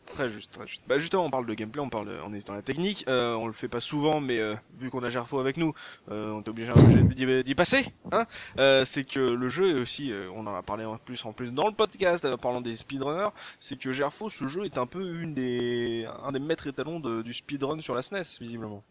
[0.06, 0.82] Très juste, très juste.
[0.88, 3.06] Bah justement, on parle de gameplay, on parle, on est dans la technique.
[3.08, 5.74] Euh, on le fait pas souvent, mais euh, vu qu'on a Gerfo avec nous,
[6.10, 7.86] euh, on est obligé, d'y passer.
[8.12, 8.26] Hein
[8.60, 11.34] euh, c'est que le jeu est aussi, euh, on en a parlé en plus, en
[11.34, 13.30] plus dans le podcast, en parlant des speedrunners,
[13.60, 17.22] c'est que Gerfo, ce jeu est un peu une des, un des maîtres étalons de,
[17.22, 18.84] du speedrun sur la SNES, visiblement.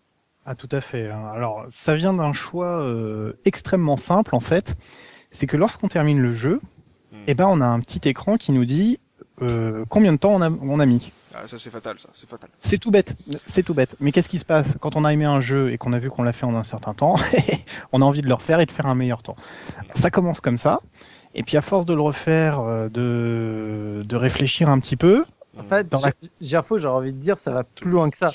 [0.47, 1.11] Ah tout à fait.
[1.11, 1.31] hein.
[1.35, 4.74] Alors ça vient d'un choix euh, extrêmement simple en fait.
[5.31, 6.61] C'est que lorsqu'on termine le jeu,
[7.12, 7.24] Hmm.
[7.27, 9.01] eh ben on a un petit écran qui nous dit
[9.42, 11.12] euh, combien de temps on a, on a mis?
[11.34, 12.50] Ah, ça c'est fatal, ça, c'est fatal.
[12.58, 13.14] C'est tout bête,
[13.46, 13.94] c'est tout bête.
[14.00, 14.76] Mais qu'est-ce qui se passe?
[14.80, 16.64] Quand on a aimé un jeu et qu'on a vu qu'on l'a fait en un
[16.64, 17.14] certain temps
[17.92, 19.36] On a envie de le refaire et de faire un meilleur temps.
[19.94, 20.80] Ça commence comme ça.
[21.34, 25.24] Et puis à force de le refaire, euh, de, de réfléchir un petit peu,
[25.58, 26.10] En fait, Dans la-
[26.40, 28.32] Gerfo, j'ai envie de dire, ça va plus loin que ça.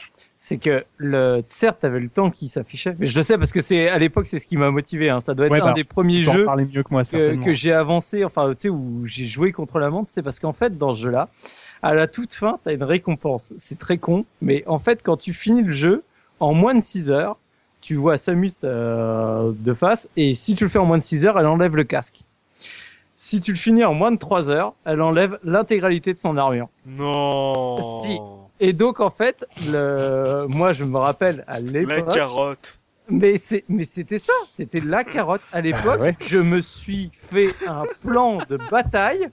[0.47, 3.61] C'est que le, certes, t'avais le temps qui s'affichait, mais je le sais parce que
[3.61, 5.09] c'est à l'époque, c'est ce qui m'a motivé.
[5.09, 5.19] Hein.
[5.19, 7.03] Ça doit être Ouais, un bah, des premiers tu peux en jeux mieux que moi
[7.03, 10.53] que, j'ai avancé, enfin, tu sais, où j'ai joué contre la montre, c'est parce qu'en
[10.53, 11.29] fait, dans ce jeu-là,
[11.81, 13.55] à la toute fin, t'as une récompense.
[13.57, 16.03] C'est très con, mais en fait, quand tu finis le jeu,
[16.39, 17.37] en moins de 6 heures,
[17.81, 21.25] tu vois Samus euh, de face, et si tu le fais en moins de 6
[21.25, 22.21] heures, elle enlève le casque.
[23.17, 26.69] Si tu le finis en moins de 3 heures, elle enlève l'intégralité de son armure.
[26.85, 27.79] Non.
[28.03, 28.19] Si.
[28.59, 30.45] Et donc, en fait, le...
[30.47, 32.79] moi, je me rappelle à La l'époque, carotte.
[33.09, 35.41] Mais c'est, mais c'était ça, c'était la carotte.
[35.51, 36.15] À l'époque, ouais.
[36.21, 39.29] je me suis fait un plan de bataille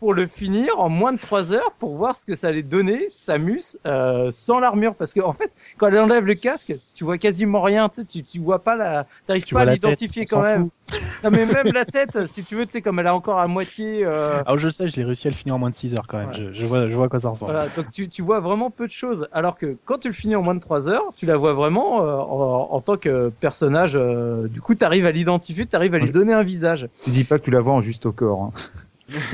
[0.00, 3.08] pour le finir en moins de 3 heures pour voir ce que ça allait donner
[3.08, 4.94] Samus euh, sans l'armure.
[4.94, 8.38] Parce que en fait, quand elle enlève le casque, tu vois quasiment rien, tu, tu,
[8.40, 10.64] vois pas la, t'arrives Tu pas à l'identifier quand même.
[10.64, 11.00] fout.
[11.22, 13.46] Non mais même la tête, si tu veux, tu sais comme elle a encore à
[13.46, 14.04] moitié.
[14.04, 16.06] Euh, Alors je sais, je l'ai réussi à le finir en moins de 6 heures
[16.06, 16.28] quand même.
[16.28, 16.34] Ouais.
[16.36, 17.52] Je, je vois, je vois quoi ça ressemble.
[17.52, 19.26] Voilà, donc tu, tu vois vraiment peu de choses.
[19.32, 22.02] Alors que quand tu le finis en moins de 3 heures, tu la vois vraiment
[22.02, 23.03] euh, en, en tant que
[23.40, 23.94] personnage.
[23.96, 26.88] euh, du coup, tu arrives à l'identifier, tu arrives à lui donner un visage.
[27.04, 28.42] Tu dis pas que tu la vois en juste au corps.
[28.42, 28.52] Hein.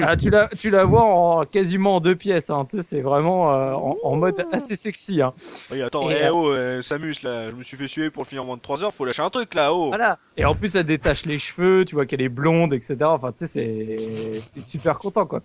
[0.02, 2.50] Ah, tu, la, tu la vois en, quasiment en deux pièces.
[2.50, 2.66] Hein.
[2.82, 5.22] C'est vraiment euh, en, en mode assez sexy.
[5.22, 5.32] Hein.
[5.70, 8.24] Oui, attends, Et, eh euh, oh, euh, Samus, là, je me suis fait suer pour
[8.24, 9.86] le finir en moins de 3 heures, faut lâcher un truc, là, oh.
[9.88, 10.18] Voilà.
[10.36, 11.84] Et en plus, elle détache les cheveux.
[11.84, 12.96] Tu vois qu'elle est blonde, etc.
[13.02, 15.40] Enfin, tu sais, c'est t'es super content, quoi.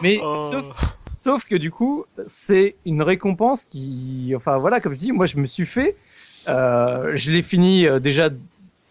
[0.00, 0.38] Mais Oh.
[0.38, 0.68] sauf
[1.18, 5.38] Sauf que du coup, c'est une récompense qui, enfin voilà, comme je dis, moi je
[5.38, 5.92] me suis fait, euh,
[6.46, 8.30] je l'ai fini euh, déjà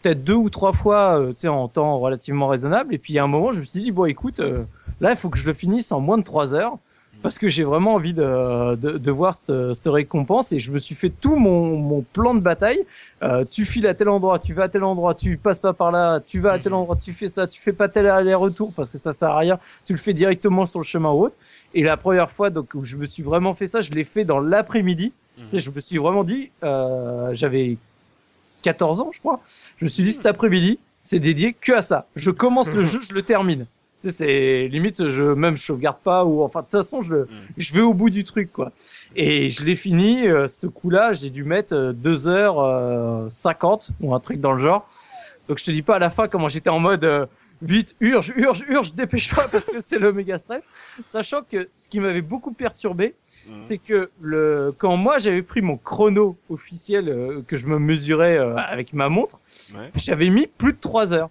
[0.06, 2.94] peut-être deux ou trois fois, euh, en temps relativement raisonnable.
[2.94, 4.64] Et puis à un moment, je me suis dit bon, écoute, euh,
[5.02, 6.78] là, il faut que je le finisse en moins de trois heures
[7.24, 10.52] parce que j'ai vraiment envie de, de, de voir cette, cette récompense.
[10.52, 12.86] Et je me suis fait tout mon, mon plan de bataille.
[13.24, 15.92] Euh, tu files à tel endroit, tu vas à tel endroit, tu passes pas par
[15.92, 18.92] là, tu vas à tel endroit, tu fais ça, tu fais pas tel aller-retour parce
[18.92, 19.58] que ça sert à rien.
[19.86, 21.36] Tu le fais directement sur le chemin ou autre.
[21.74, 24.24] Et la première fois donc où je me suis vraiment fait ça, je l'ai fait
[24.24, 25.12] dans l'après-midi.
[25.38, 25.50] Mhm.
[25.50, 27.78] Sais, je me suis vraiment dit, euh, j'avais
[28.62, 29.42] 14 ans, je crois.
[29.78, 32.08] Je me suis dit, cet après-midi, c'est dédié que à ça.
[32.16, 33.66] Je commence le jeu, je le termine.
[34.08, 37.74] C'est limite, je même je sauvegarde pas ou enfin de toute façon, je le, je
[37.74, 38.72] vais au bout du truc quoi.
[39.16, 40.28] Et je l'ai fini.
[40.28, 44.52] euh, ce coup-là, j'ai dû mettre euh, 2 heures euh, 50 ou un truc dans
[44.54, 44.88] le genre.
[45.48, 47.26] Donc je te dis pas à la fin comment j'étais en mode euh,
[47.64, 50.68] vite, urge, urge, urge, dépêche-toi parce que c'est le méga stress.
[51.08, 53.16] Sachant que ce qui m'avait beaucoup perturbé,
[53.48, 53.56] Mhm.
[53.60, 58.38] c'est que le quand moi j'avais pris mon chrono officiel euh, que je me mesurais
[58.38, 59.40] euh, avec ma montre,
[59.76, 59.92] Ouais.
[59.96, 61.30] j'avais mis plus de 3 heures.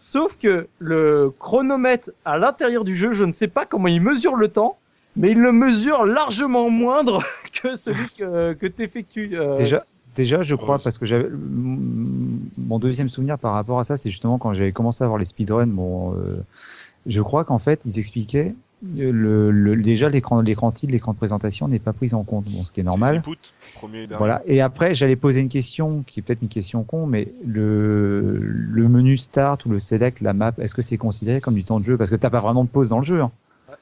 [0.00, 4.36] Sauf que le chronomètre à l'intérieur du jeu, je ne sais pas comment il mesure
[4.36, 4.76] le temps,
[5.16, 7.22] mais il le mesure largement moindre
[7.62, 9.28] que celui que, que tu effectues.
[9.56, 9.82] Déjà,
[10.14, 14.38] déjà, je crois, parce que j'avais mon deuxième souvenir par rapport à ça, c'est justement
[14.38, 15.66] quand j'avais commencé à voir les speedruns.
[15.66, 16.36] Bon, euh,
[17.06, 21.16] je crois qu'en fait, ils expliquaient euh, le, le- déjà l'écran, l'écran titre, l'écran de
[21.18, 23.22] présentation n'est pas pris en compte, bon, ce qui est normal.
[23.22, 23.36] Put,
[23.74, 24.06] premier et.
[24.16, 24.42] Voilà.
[24.46, 28.88] Et après, j'allais poser une question qui est peut-être une question con, mais le, le
[28.88, 31.84] menu start ou le select, la map, est-ce que c'est considéré comme du temps de
[31.84, 31.96] jeu?
[31.96, 33.20] Parce que t'as pas vraiment de pause dans le jeu.
[33.20, 33.30] Hein.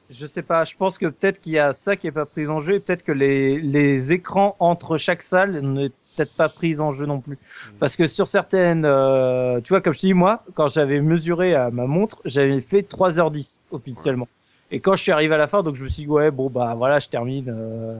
[0.09, 2.47] Je sais pas, je pense que peut-être qu'il y a ça qui est pas pris
[2.47, 6.79] en jeu et peut-être que les, les écrans entre chaque salle n'est peut-être pas pris
[6.79, 7.37] en jeu non plus.
[7.79, 11.55] Parce que sur certaines, euh, tu vois, comme je te dis, moi, quand j'avais mesuré
[11.55, 14.27] à ma montre, j'avais fait 3h10 officiellement.
[14.71, 16.49] Et quand je suis arrivé à la fin, donc je me suis dit, ouais, bon,
[16.49, 17.45] bah voilà, je termine.
[17.49, 17.97] euh,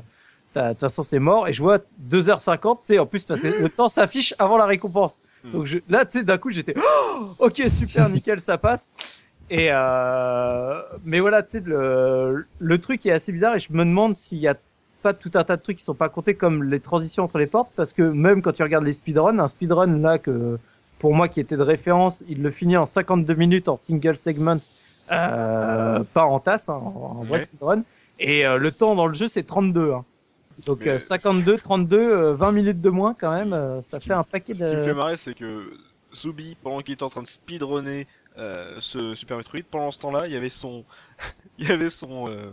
[0.56, 1.48] De toute façon, c'est mort.
[1.48, 1.80] Et je vois
[2.10, 5.22] 2h50, tu sais, en plus, parce que le temps s'affiche avant la récompense.
[5.44, 5.52] Hmm.
[5.52, 8.92] Donc je, là, tu sais, d'un coup, j'étais, oh, ok, super, nickel, ça passe.
[9.50, 13.86] Et euh, mais voilà, tu sais, le, le truc est assez bizarre et je me
[13.86, 14.56] demande s'il y a
[15.02, 17.48] pas tout un tas de trucs qui sont pas comptés comme les transitions entre les
[17.48, 20.58] portes parce que même quand tu regardes les speedruns, un speedrun là que
[21.00, 24.58] pour moi qui était de référence, il le finit en 52 minutes en single segment,
[25.12, 27.44] euh, pas en tasse, hein, en, en vrai Ouais.
[27.44, 27.84] speedrun.
[28.20, 29.94] Et euh, le temps dans le jeu c'est 32.
[29.94, 30.06] Hein.
[30.66, 34.08] Donc Mais euh, 52, 32, euh, 20 minutes de moins quand même, euh, ça qui
[34.08, 34.94] fait un paquet Ce qui me fait de.
[34.94, 35.72] marrer, c'est que
[36.16, 38.08] Zubi, pendant qu'il était en train de speedrunner
[38.40, 40.84] euh, ce Super Metroid, pendant ce temps-là, il y avait son,
[41.60, 42.50] il y avait son euh,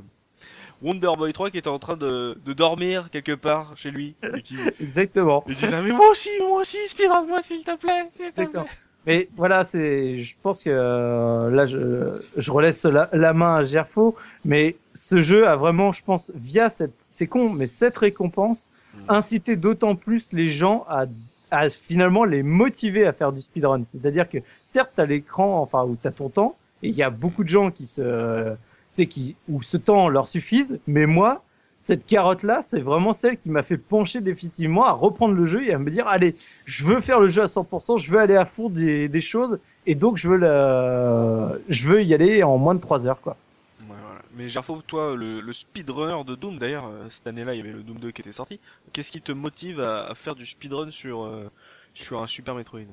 [0.82, 4.16] Wonder Boy 3 qui était en train de, de dormir quelque part chez lui.
[4.36, 5.42] Et qui Exactement.
[5.48, 8.64] il disait, mais moi aussi, moi aussi, speedrun, moi s'il te plaît, s'il te plaît.
[9.06, 13.62] Mais voilà, c'est, je pense que euh, là, je, je relaisse la, la main à
[13.62, 18.70] Gerfo, mais ce jeu a vraiment, je pense, via cette, c'est con, mais cette récompense,
[18.94, 19.04] Mm.
[19.08, 21.06] incité d'autant plus les gens à,
[21.50, 23.82] à finalement les motiver à faire du speedrun.
[23.84, 27.44] C'est-à-dire que certes, t'as l'écran, enfin, où t'as ton temps, et il y a beaucoup
[27.44, 28.56] de gens qui se, tu
[28.92, 31.42] sais, qui, où ce temps leur suffise, mais moi,
[31.84, 35.74] cette carotte-là, c'est vraiment celle qui m'a fait pencher définitivement à reprendre le jeu et
[35.74, 36.34] à me dire, allez,
[36.64, 39.94] je veux faire le jeu à 100%, je veux aller à fond des, choses, et
[39.94, 41.52] donc je veux la...
[41.68, 43.36] je veux y aller en moins de 3 heures, quoi.
[44.34, 47.82] Mais Gerfo, toi, le, speedrunner de Doom, d'ailleurs, euh, cette année-là, il y avait le
[47.82, 48.58] Doom 2 qui était sorti.
[48.94, 51.50] Qu'est-ce qui te motive à, à faire du speedrun sur, euh,
[51.92, 52.88] sur un Super Metroid?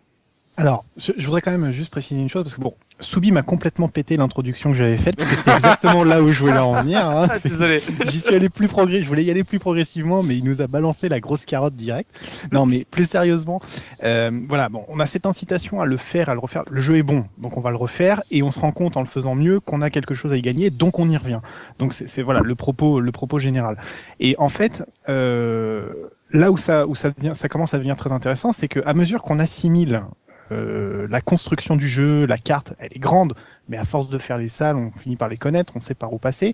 [0.57, 3.41] Alors, je, je voudrais quand même juste préciser une chose parce que bon, Soubi m'a
[3.41, 6.73] complètement pété l'introduction que j'avais faite parce que c'était exactement là où je voulais en
[6.83, 7.09] venir.
[7.09, 7.27] hein.
[7.31, 7.79] Ah, désolé.
[8.05, 10.67] J'y suis allé plus progrès, je voulais y aller plus progressivement, mais il nous a
[10.67, 12.09] balancé la grosse carotte direct.
[12.51, 13.59] Non, mais plus sérieusement,
[14.03, 16.63] euh, voilà, bon, on a cette incitation à le faire, à le refaire.
[16.69, 19.01] Le jeu est bon, donc on va le refaire, et on se rend compte en
[19.01, 21.39] le faisant mieux qu'on a quelque chose à y gagner, donc on y revient.
[21.79, 23.77] Donc c'est c'est, voilà le propos, le propos général.
[24.19, 25.91] Et en fait, euh,
[26.31, 28.93] là où ça, où ça devient, ça commence à devenir très intéressant, c'est que à
[28.93, 30.03] mesure qu'on assimile
[30.51, 33.33] euh, la construction du jeu, la carte, elle est grande,
[33.69, 36.11] mais à force de faire les salles, on finit par les connaître, on sait par
[36.13, 36.53] où passer.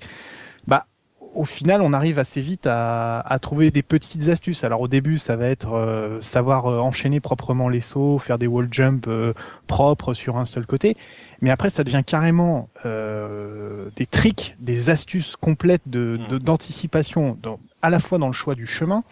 [0.67, 0.85] Bah,
[1.35, 4.63] au final, on arrive assez vite à, à trouver des petites astuces.
[4.63, 8.47] Alors au début, ça va être euh, savoir euh, enchaîner proprement les sauts, faire des
[8.47, 9.33] wall jumps euh,
[9.67, 10.97] propres sur un seul côté.
[11.41, 17.37] Mais après, ça devient carrément des tricks, des astuces complètes de de- d'anticipation,
[17.83, 19.03] à la fois dans le choix du chemin,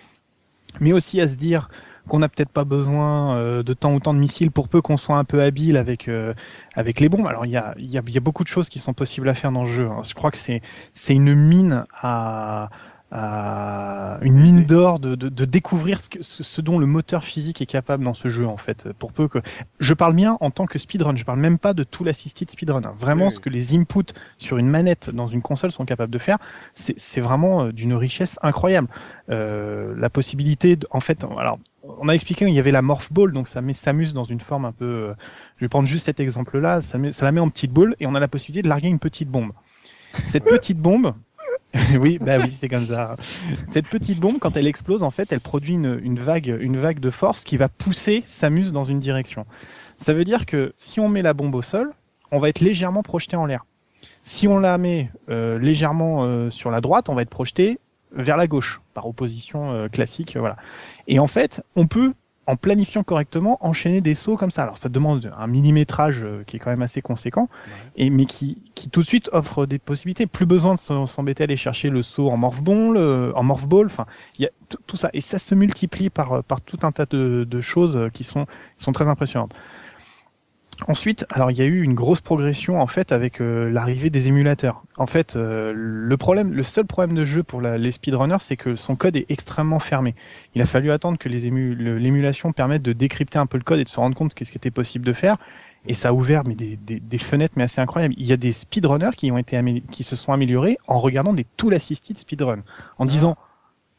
[0.79, 1.69] mais aussi à se dire
[2.07, 4.97] qu'on n'a peut-être pas besoin euh, de tant ou tant de missiles pour peu qu'on
[4.97, 6.33] soit un peu habile avec euh,
[6.75, 7.27] avec les bombes.
[7.27, 9.27] Alors il y a, il y, a, y a beaucoup de choses qui sont possibles
[9.29, 9.87] à faire dans le jeu.
[9.89, 10.03] hein.
[10.07, 10.61] Je crois que c'est
[10.93, 12.69] c'est une mine à,
[13.11, 17.61] à une mine d'or de, de, de découvrir ce, que, ce, dont le moteur physique
[17.61, 18.91] est capable dans ce jeu en fait.
[18.99, 19.39] Pour peu que
[19.79, 22.81] je parle bien en tant que speedrun, je parle même pas de tout l'assisted speedrun.
[22.83, 22.93] hein.
[22.97, 23.35] Vraiment Oui, oui.
[23.35, 26.37] ce que les inputs sur une manette dans une console sont capables de faire,
[26.73, 28.87] c'est c'est vraiment euh, d'une richesse incroyable.
[29.29, 31.59] Euh, la possibilité, de, en fait, alors
[31.99, 34.39] on a expliqué qu'il y avait la morph ball, donc ça met Samus dans une
[34.39, 34.85] forme un peu.
[34.85, 35.13] euh,
[35.57, 38.19] je vais prendre juste cet exemple-là, ça, la met en petite boule et on a
[38.19, 39.51] la possibilité de larguer une petite bombe.
[40.25, 41.13] Cette petite bombe,
[41.99, 43.15] oui, bah oui, c'est comme ça.
[43.71, 46.99] Cette petite bombe, quand elle explose, en fait, elle produit une, une vague, une vague
[46.99, 49.45] de force qui va pousser Samus dans une direction.
[49.97, 51.91] Ça veut dire que si on met la bombe au sol,
[52.31, 53.65] on va être légèrement projeté en l'air.
[54.23, 57.79] Si on la met euh, légèrement euh, sur la droite, on va être projeté
[58.15, 60.57] vers la gauche, par opposition euh, classique, voilà.
[61.07, 62.13] Et en fait, on peut,
[62.47, 64.63] en planifiant correctement, enchaîner des sauts comme ça.
[64.63, 67.49] Alors, ça demande un millimétrage euh, qui est quand même assez conséquent,
[67.95, 70.27] et mais qui, qui tout de suite offre des possibilités.
[70.27, 73.67] Plus besoin de s'embêter à aller chercher le saut en morph ball, euh, en morph
[73.67, 73.87] ball.
[73.87, 74.05] Enfin,
[74.37, 74.51] il y a
[74.87, 78.23] tout- ça, et ça se multiplie par par tout un tas de, de choses qui
[78.23, 78.45] sont
[78.77, 79.53] qui sont très impressionnantes.
[80.87, 84.27] Ensuite, alors il y a eu une grosse progression en fait avec euh, l'arrivée des
[84.27, 84.83] émulateurs.
[84.97, 88.57] En fait, euh, le problème, le seul problème de jeu pour la- les speedrunners, c'est
[88.57, 90.15] que son code est extrêmement fermé.
[90.53, 93.63] Il a fallu attendre que les ému- le- l'émulation permette de décrypter un peu le
[93.63, 95.37] code et de se rendre compte de ce qui était possible de faire.
[95.87, 98.15] Et ça a ouvert mais des, des, des fenêtres mais assez incroyables.
[98.17, 101.31] Il y a des speedrunners qui ont été amé- qui se sont améliorés en regardant
[101.31, 102.59] des tool assisted speedrun,
[102.99, 103.37] en disant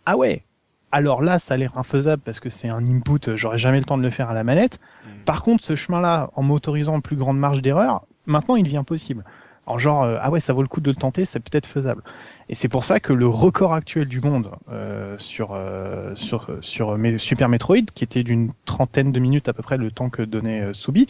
[0.05, 0.45] ah ouais.
[0.93, 3.99] Alors là, ça a l'air infaisable parce que c'est un input, j'aurais jamais le temps
[3.99, 4.79] de le faire à la manette.
[5.27, 5.33] Mm.
[5.33, 9.25] Par contre, ce chemin-là, en m'autorisant une plus grande marge d'erreur, maintenant il devient possible.
[9.69, 12.03] En genre, euh, ah ouais, ça vaut le coup de le tenter, c'est peut-être faisable.
[12.49, 16.97] Et c'est pour ça que le record actuel du monde euh, sur euh, sur sur
[16.97, 20.23] mes- Super Metroid, qui était d'une trentaine de minutes à peu près le temps que
[20.23, 21.09] donnait euh, Subi,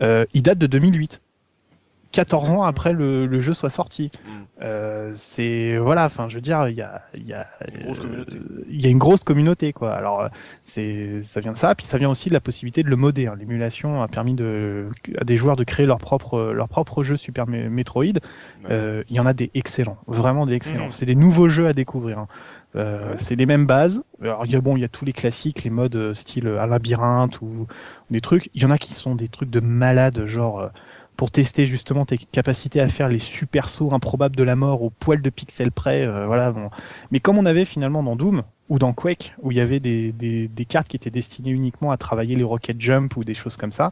[0.00, 1.20] euh, il date de 2008.
[2.12, 4.10] 14 ans après le, le jeu soit sorti.
[4.24, 4.30] Mm.
[4.62, 7.98] Euh, c'est voilà, enfin, je veux dire, il y a, il y a Une grosse
[8.00, 8.38] euh, communauté.
[8.68, 9.92] il y a une grosse communauté, quoi.
[9.92, 10.28] Alors, euh,
[10.64, 13.26] c'est, ça vient de ça, puis ça vient aussi de la possibilité de le modder.
[13.28, 13.36] hein.
[13.38, 14.88] L'émulation a permis de,
[15.20, 18.04] à des joueurs de créer leur propre, leur propre jeu Super Me- Metroid.
[18.04, 18.20] Ouais.
[18.70, 20.84] Euh, il y en a des excellents, vraiment des excellents.
[20.86, 20.90] Mhm.
[20.90, 22.18] C'est des nouveaux jeux à découvrir.
[22.18, 22.28] hein.
[22.76, 24.02] Euh, C'est les mêmes bases.
[24.22, 26.46] Alors il y a bon, il y a tous les classiques, les modes euh, style
[26.48, 27.66] euh, un labyrinthe ou
[28.10, 28.50] des trucs.
[28.54, 30.68] Il y en a qui sont des trucs de malade, genre euh,
[31.18, 34.90] pour tester justement tes capacités à faire les super sauts improbables de la mort au
[34.90, 36.06] poil de pixel près.
[36.06, 36.52] euh, voilà.
[36.52, 36.70] Bon.
[37.10, 40.12] Mais comme on avait finalement dans Doom ou dans Quake, où il y avait des,
[40.12, 43.56] des, des cartes qui étaient destinées uniquement à travailler les rocket jump ou des choses
[43.56, 43.90] comme ça,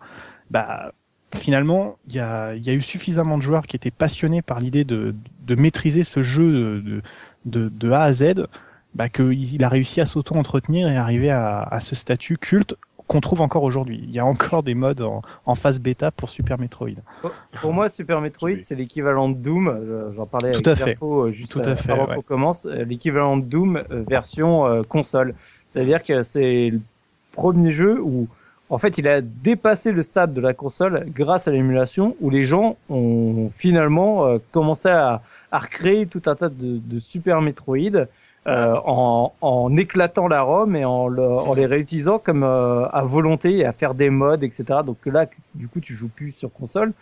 [0.52, 0.92] bah
[1.34, 4.84] finalement, il y a, y a eu suffisamment de joueurs qui étaient passionnés par l'idée
[4.84, 5.12] de,
[5.44, 7.02] de maîtriser ce jeu de,
[7.44, 8.46] de, de A à Z,
[8.94, 12.76] bah, qu'il il a réussi à s'auto-entretenir et arriver à, à ce statut culte
[13.06, 14.00] qu'on trouve encore aujourd'hui.
[14.02, 16.90] Il y a encore des modes en, en phase bêta pour Super Metroid.
[17.60, 19.68] Pour moi, Super Metroid, c'est l'équivalent de Doom.
[19.68, 22.16] euh, J'en parlais Tout avec euh, juste Tout à fait, avant ouais.
[22.16, 22.66] qu'on commence.
[22.66, 25.34] euh, L'équivalent de Doom version console.
[25.72, 26.80] C'est-à-dire que c'est le
[27.32, 28.26] premier jeu où,
[28.70, 32.44] en fait, il a dépassé le stade de la console grâce à l'émulation, où les
[32.44, 35.22] gens ont finalement commencé à,
[35.52, 38.06] à recréer tout un tas de, de Super Metroid.
[38.46, 43.04] Euh, en, en éclatant la ROM et en, le- en les réutilisant comme euh, à
[43.04, 44.64] volonté et à faire des mods, etc.
[44.86, 46.92] Donc là, du coup, tu joues plus sur console,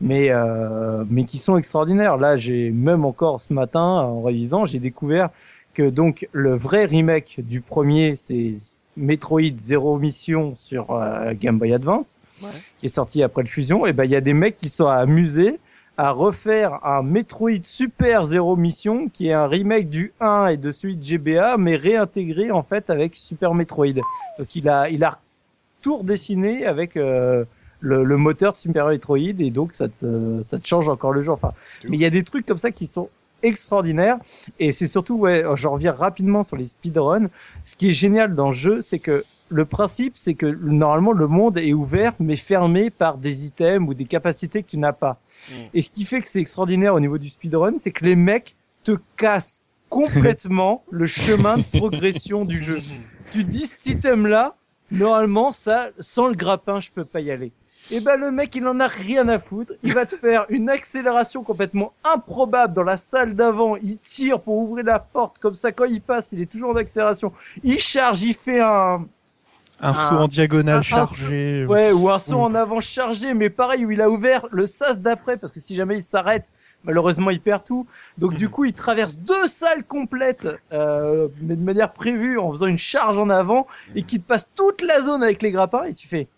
[0.00, 2.16] mais euh, mais qui sont extraordinaires.
[2.18, 5.30] Là, j'ai même encore ce matin en révisant, j'ai découvert
[5.74, 8.52] que donc le vrai remake du premier, c'est
[8.96, 12.48] Metroid Zero Mission sur euh, Game Boy Advance, Ouais.
[12.78, 13.86] qui est sorti après le fusion.
[13.86, 15.58] Et ben, il y a des mecs qui sont amusés
[15.96, 20.70] à refaire un Metroid Super Zero Mission qui est un remake du 1 et de
[20.70, 24.00] celui de GBA mais réintégré en fait avec Super Metroid.
[24.38, 25.18] Donc il a il a
[25.82, 27.44] tout redessiné avec euh,
[27.80, 31.22] le, le moteur de Super Metroid et donc ça te ça te change encore le
[31.22, 31.30] jeu.
[31.30, 31.52] Enfin,
[31.88, 33.10] mais il y a des trucs comme ça qui sont
[33.42, 34.18] extraordinaires
[34.58, 37.28] et c'est surtout ouais, je reviens rapidement sur les speedruns.
[37.64, 41.26] Ce qui est génial dans le jeu, c'est que le principe, c'est que normalement le
[41.26, 45.18] monde est ouvert mais fermé par des items ou des capacités que tu n'as pas.
[45.74, 48.56] Et ce qui fait que c'est extraordinaire au niveau du speedrun, c'est que les mecs
[48.84, 52.80] te cassent complètement le chemin de progression du jeu.
[53.30, 54.56] Tu te dis cet item là,
[54.90, 57.52] normalement ça, sans le grappin, je peux pas y aller.
[57.90, 59.72] Et ben le mec, il en a rien à foutre.
[59.82, 63.76] Il va te faire une accélération complètement improbable dans la salle d'avant.
[63.76, 65.72] Il tire pour ouvrir la porte comme ça.
[65.72, 67.32] Quand il passe, il est toujours en accélération.
[67.64, 69.04] Il charge, il fait un,
[69.84, 71.66] Un saut en diagonale un- un chargé.
[71.68, 75.00] Ouais, ou un saut en avant chargé, mais pareil, où il a ouvert le sas
[75.00, 76.52] d'après, parce que si jamais il s'arrête,
[76.84, 77.86] malheureusement, il perd tout.
[78.16, 82.66] Donc, du coup, il traverse deux salles complètes, euh, mais de manière prévue, en faisant
[82.66, 85.94] une charge en avant, et qui te passe toute la zone avec les grappins, et
[85.94, 86.28] tu fais,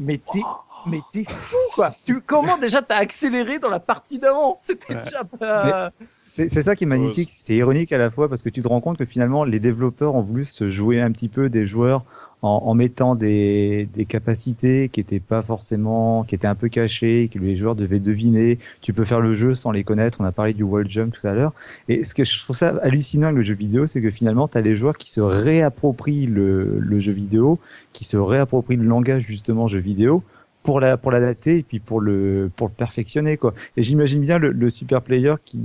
[0.00, 0.42] mais t'es,
[0.86, 1.90] mais t'es fou, quoi.
[2.04, 4.58] Tu, comment déjà t'as accéléré dans la partie d'avant?
[4.60, 5.00] C'était Ouais.
[5.00, 5.92] déjà pas...
[6.26, 8.66] C'est c'est ça qui est magnifique, c'est ironique à la fois parce que tu te
[8.66, 12.02] rends compte que finalement les développeurs ont voulu se jouer un petit peu des joueurs
[12.44, 17.30] en, en mettant des, des capacités qui étaient pas forcément, qui étaient un peu cachées,
[17.32, 18.58] que les joueurs devaient deviner.
[18.82, 20.20] Tu peux faire le jeu sans les connaître.
[20.20, 21.54] On a parlé du wall jump tout à l'heure.
[21.88, 24.58] Et ce que je trouve ça hallucinant avec le jeu vidéo, c'est que finalement tu
[24.58, 27.58] as les joueurs qui se réapproprient le, le jeu vidéo,
[27.94, 30.22] qui se réapproprient le langage justement jeu vidéo
[30.62, 33.54] pour la pour l'adapter et puis pour le pour le perfectionner quoi.
[33.78, 35.62] Et j'imagine bien le, le super player qui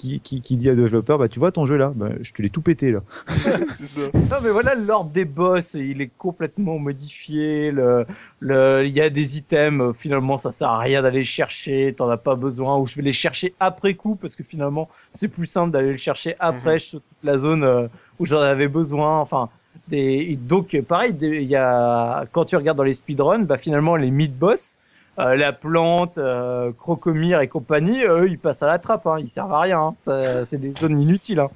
[0.00, 2.40] qui, qui, qui dit à développeur, bah, tu vois ton jeu là, bah, je te
[2.40, 3.00] l'ai tout pété là.
[3.72, 4.00] c'est ça.
[4.14, 7.70] Non mais voilà l'ordre des boss, il est complètement modifié.
[7.70, 8.06] Le,
[8.38, 12.08] le, il y a des items finalement ça sert à rien d'aller les chercher, t'en
[12.08, 12.78] as pas besoin.
[12.78, 15.98] Ou je vais les chercher après coup parce que finalement c'est plus simple d'aller le
[15.98, 17.86] chercher après je saute toute la zone euh,
[18.18, 19.20] où j'en avais besoin.
[19.20, 19.50] Enfin
[19.88, 24.10] des, donc pareil, il y a quand tu regardes dans les speedruns, bah finalement les
[24.10, 24.78] mid boss.
[25.20, 29.30] Euh, la plante, euh, Crocomire et compagnie, eux, ils passent à la trappe, hein, ils
[29.30, 29.94] servent à rien.
[30.06, 30.42] hein.
[30.44, 31.40] C'est des zones inutiles.
[31.40, 31.50] Hein.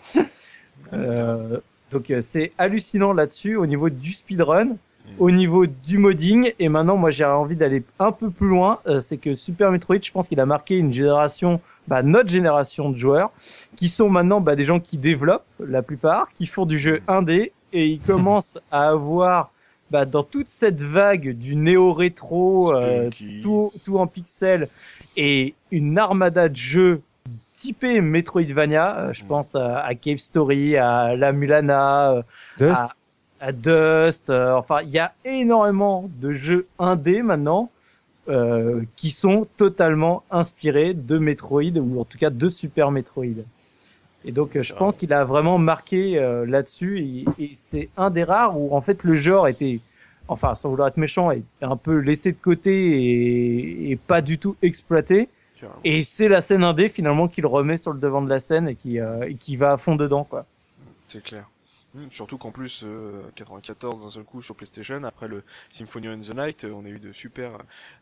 [0.92, 1.58] Euh,
[1.90, 4.76] donc euh, c'est hallucinant là-dessus au niveau du speedrun,
[5.18, 6.52] au niveau du modding.
[6.58, 8.80] Et maintenant, moi j'ai envie d'aller un peu plus loin.
[8.86, 12.90] euh, c'est que Super Metroid, je pense qu'il a marqué une génération, bah, notre génération
[12.90, 13.30] de joueurs,
[13.76, 17.52] qui sont maintenant bah, des gens qui développent la plupart, qui font du jeu 1D
[17.72, 19.50] et ils commencent à avoir
[19.94, 23.08] bah, dans toute cette vague du néo-rétro, euh,
[23.44, 24.68] tout, tout en pixels
[25.16, 27.00] et une armada de jeux
[27.52, 28.98] typés Metroidvania.
[28.98, 29.26] euh, je Mm.
[29.28, 32.22] pense à, à Cave Story, à La Mulana, euh,
[32.58, 32.72] Dust,
[33.40, 34.30] à, à Dust.
[34.30, 37.70] euh, enfin, il y a énormément de jeux indés maintenant
[38.28, 43.44] euh, qui sont totalement inspirés de Metroid ou en tout cas de Super Metroid.
[44.24, 48.10] Et donc, euh, je pense qu'il a vraiment marqué euh, là-dessus et, et c'est un
[48.10, 49.80] des rares où en fait le genre était,
[50.28, 54.38] enfin, sans vouloir être méchant, est un peu laissé de côté et, et pas du
[54.38, 55.28] tout exploité.
[55.84, 58.68] Et c'est la scène indé finalement qui le remet sur le devant de la scène
[58.68, 60.46] et qui, euh, et qui va à fond dedans, quoi.
[61.08, 61.48] C'est clair.
[61.94, 66.20] Hum, surtout qu'en plus, euh, 94 d'un seul coup sur PlayStation, après le Symphony of
[66.20, 67.58] the Night, euh, on a eu de super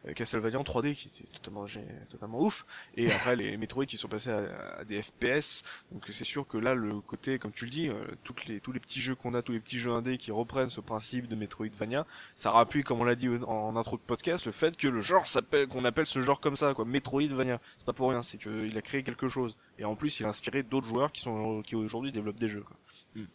[0.09, 1.67] euh, Castlevania en 3D qui était totalement,
[2.09, 2.65] totalement ouf.
[2.97, 5.63] Et après les Metroid qui sont passés à, à des FPS.
[5.91, 8.73] Donc c'est sûr que là, le côté, comme tu le dis, euh, toutes les, tous
[8.73, 11.37] les petits jeux qu'on a, tous les petits jeux indés qui reprennent ce principe de
[11.37, 14.89] Metroidvania, ça rappuie, comme on l'a dit en, en intro de podcast, le fait que
[14.89, 17.61] le genre s'appelle, qu'on appelle ce genre comme ça, quoi, Metroidvania.
[17.77, 19.59] C'est pas pour rien, c'est qu'il a créé quelque chose.
[19.79, 22.63] Et en plus, il a inspiré d'autres joueurs qui sont, qui aujourd'hui développent des jeux,
[22.63, 22.77] quoi.
[23.15, 23.27] Hum.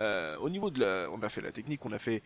[0.00, 2.22] Euh, au niveau de la, on a fait la technique, on a fait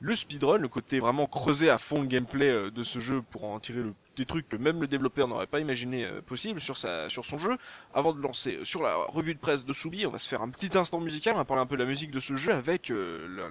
[0.00, 3.44] le speedrun, le côté vraiment creusé à fond le gameplay euh, de ce jeu pour
[3.44, 3.80] en tirer
[4.16, 7.38] des trucs que même le développeur n'aurait pas imaginé euh, possible sur sa, sur son
[7.38, 7.56] jeu.
[7.94, 10.50] Avant de lancer sur la revue de presse de Soubi, on va se faire un
[10.50, 12.92] petit instant musical, on va parler un peu de la musique de ce jeu avec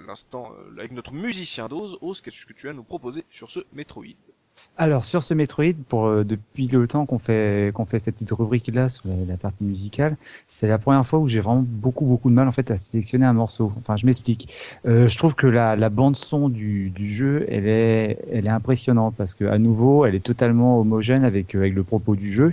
[0.06, 1.98] l'instant, avec notre musicien d'Oz.
[2.00, 4.35] Oz, qu'est-ce que tu as nous proposer sur ce Metroid?
[4.78, 8.32] Alors sur ce Metroid, pour euh, depuis le temps qu'on fait qu'on fait cette petite
[8.32, 10.16] rubrique là sur la, la partie musicale,
[10.46, 13.24] c'est la première fois où j'ai vraiment beaucoup beaucoup de mal en fait à sélectionner
[13.24, 13.72] un morceau.
[13.78, 14.52] Enfin, je m'explique.
[14.86, 18.50] Euh, je trouve que la, la bande son du, du jeu, elle est elle est
[18.50, 22.30] impressionnante parce que à nouveau, elle est totalement homogène avec euh, avec le propos du
[22.32, 22.52] jeu.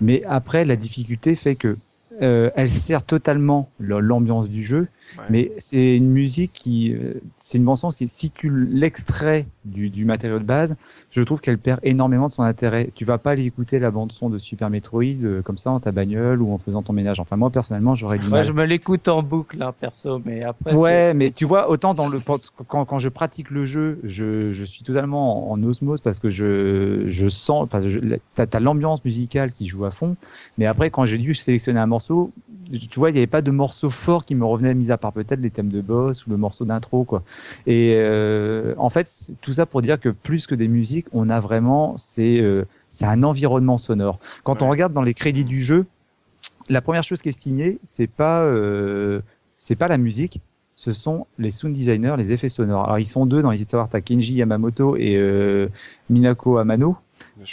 [0.00, 1.76] Mais après, la difficulté fait que
[2.22, 4.86] euh, elle sert totalement le- l'ambiance du jeu,
[5.18, 5.24] Ouais.
[5.30, 10.38] mais c'est une musique qui, euh, c'est une bande-son, si tu l'extrait du, du matériau
[10.38, 10.76] de base,
[11.10, 12.90] je trouve qu'elle perd énormément de son intérêt.
[12.94, 15.92] Tu vas pas aller écouter la bande-son de Super Metroid euh, comme ça en ta
[15.92, 17.20] bagnole ou en faisant ton ménage.
[17.20, 18.44] Enfin, moi personnellement, j'aurais du Moi, mal.
[18.44, 20.74] je me l'écoute en boucle, hein, perso, mais après.
[20.74, 22.18] Ouais, mais tu vois, autant dans le
[22.66, 26.28] quand, quand je pratique le jeu, je, je suis totalement en, en osmose parce que
[26.28, 27.82] je, je sens, enfin,
[28.34, 30.16] t'as as, l'ambiance musicale qui joue à fond,
[30.58, 32.32] mais après quand j'ai dû sélectionner un morceau,
[32.90, 35.12] tu vois, il n'y avait pas de morceau fort qui me revenait, mis à part
[35.12, 37.22] peut-être les thèmes de boss ou le morceau d'intro, quoi.
[37.66, 39.10] Et euh, en fait,
[39.40, 43.06] tout ça pour dire que plus que des musiques, on a vraiment, c'est euh, c'est
[43.06, 44.18] un environnement sonore.
[44.44, 45.86] Quand on regarde dans les crédits du jeu,
[46.68, 49.20] la première chose qui est signée, c'est pas euh,
[49.56, 50.40] c'est pas la musique,
[50.76, 52.84] ce sont les sound designers, les effets sonores.
[52.84, 55.68] Alors ils sont deux dans les histoires, t'as Kenji Yamamoto et euh,
[56.10, 56.96] Minako Amano.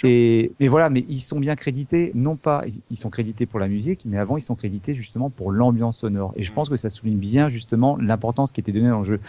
[0.03, 3.67] Et, et voilà, mais ils sont bien crédités, non pas, ils- sont crédités pour la
[3.67, 6.33] musique, mais avant ils sont crédités justement pour l'ambiance sonore.
[6.35, 6.55] Et je Mm.
[6.55, 9.19] pense que ça souligne bien justement l'importance qui était donnée dans le jeu.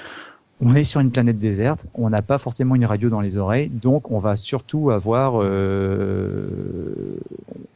[0.61, 3.69] On est sur une planète déserte, on n'a pas forcément une radio dans les oreilles,
[3.69, 7.19] donc on va surtout avoir, euh,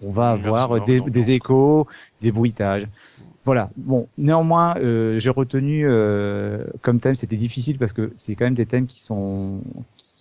[0.03, 1.87] on va avoir des échos,
[2.21, 2.87] des bruitages.
[3.45, 3.71] Voilà.
[3.77, 8.55] Bon, néanmoins, euh, j'ai retenu euh, comme thème, c'était difficile parce que c'est quand même
[8.55, 9.61] des thèmes qui sont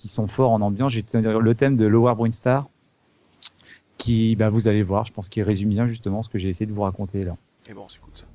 [0.06, 0.92] qui sont forts en ambiance.
[0.94, 2.70] J'ai le thème de Lower Brinstar,
[3.98, 6.68] qui, bah, vous allez voir, je pense qu'il résume bien justement ce que j'ai essayé
[6.68, 7.36] de vous raconter là.
[7.68, 8.26] Et bon, on s'écoute ça.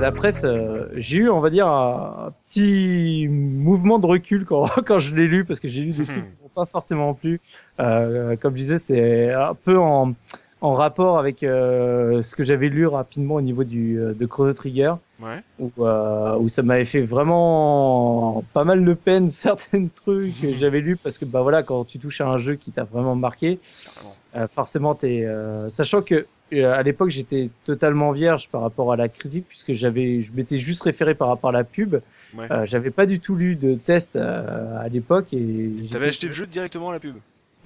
[0.00, 4.66] La presse, euh, j'ai eu, on va dire, un, un petit mouvement de recul quand,
[4.86, 7.40] quand je l'ai lu, parce que j'ai lu des trucs qui m'ont pas forcément plu.
[7.80, 10.14] Euh, comme je disais, c'est un peu en,
[10.60, 14.52] en rapport avec euh, ce que j'avais lu rapidement au niveau du, euh, de Chrono
[14.52, 15.40] Trigger, Ouais.
[15.60, 20.80] où, euh, où ça m'avait fait vraiment pas mal de peine certains trucs que j'avais
[20.80, 23.60] lus, parce que bah voilà, quand tu touches à un jeu qui t'a vraiment marqué,
[24.36, 26.26] euh, forcément, euh, sachant que
[26.62, 30.82] à l'époque j'étais totalement vierge par rapport à la critique puisque j'avais, je m'étais juste
[30.82, 31.96] référé par rapport à la pub.
[32.36, 32.46] Ouais.
[32.50, 35.70] Euh, j'avais pas du tout lu de test euh, à l'époque et.
[35.90, 37.16] T'avais acheté le jeu directement à la pub?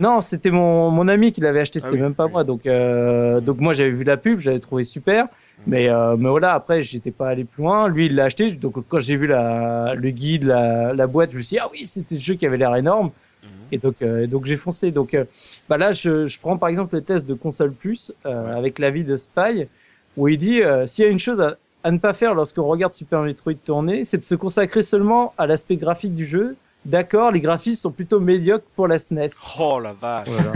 [0.01, 2.33] Non, c'était mon mon ami qui l'avait acheté, Ah c'était oui, même pas oui.
[2.33, 2.45] moi.
[2.45, 5.27] Donc euh, donc moi j'avais vu la pub, j'avais trouvé super.
[5.67, 7.89] Mais euh, mais voilà, après j'étais pas allé plus loin.
[7.89, 11.37] Lui il l'a acheté, donc quand j'ai vu la le guide, la la boîte, je
[11.39, 13.11] me suis dit ah oui c'était le jeu qui avait l'air énorme.
[13.43, 13.49] Mhm.
[13.73, 14.91] Et donc, euh, donc j'ai foncé.
[14.91, 15.25] Donc, euh,
[15.69, 19.05] bah là, je, je prends par exemple le test de console plus euh, avec l'avis
[19.05, 19.69] de Spy,
[20.17, 22.65] où il dit euh, s'il y a une chose à, à ne pas faire lorsqu'on
[22.67, 26.57] regarde Super Metroid tourner, c'est de se consacrer seulement à l'aspect graphique du jeu.
[26.85, 29.29] D'accord, les graphismes sont plutôt médiocres pour la SNES.
[29.59, 30.53] Oh la vache Voilà.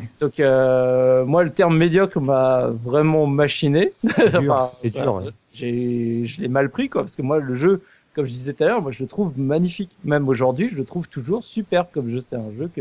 [0.20, 3.92] Donc, euh, moi, le terme médiocre m'a vraiment machiné.
[4.18, 5.24] Enfin, c'est ça, dur, ouais.
[5.52, 7.82] j'ai, je l'ai mal pris, quoi, parce que moi, le jeu,
[8.16, 9.90] comme je disais tout à l'heure, moi, je le trouve magnifique.
[10.02, 12.20] Même aujourd'hui, je le trouve toujours superbe comme jeu.
[12.22, 12.80] C'est un jeu que,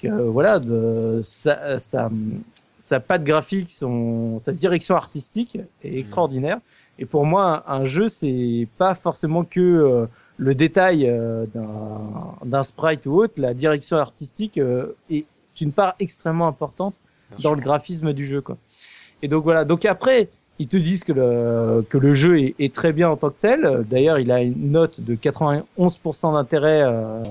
[0.00, 2.10] que voilà, de, sa, sa,
[2.78, 6.58] sa patte graphique, son, sa direction artistique est extraordinaire.
[6.98, 12.34] Et pour moi, un, un jeu, c'est pas forcément que euh, le détail euh, d'un-
[12.44, 15.24] d'un sprite ou autre, la direction artistique euh, est
[15.60, 16.94] une part extrêmement importante
[17.30, 17.56] Bien dans sûr.
[17.56, 18.56] le graphisme du jeu, quoi.
[19.22, 19.64] Et donc voilà.
[19.64, 20.28] Donc après,
[20.58, 23.40] ils te disent que le que le jeu est, est très bien en tant que
[23.40, 23.84] tel.
[23.88, 27.22] D'ailleurs, il a une note de 91% d'intérêt euh,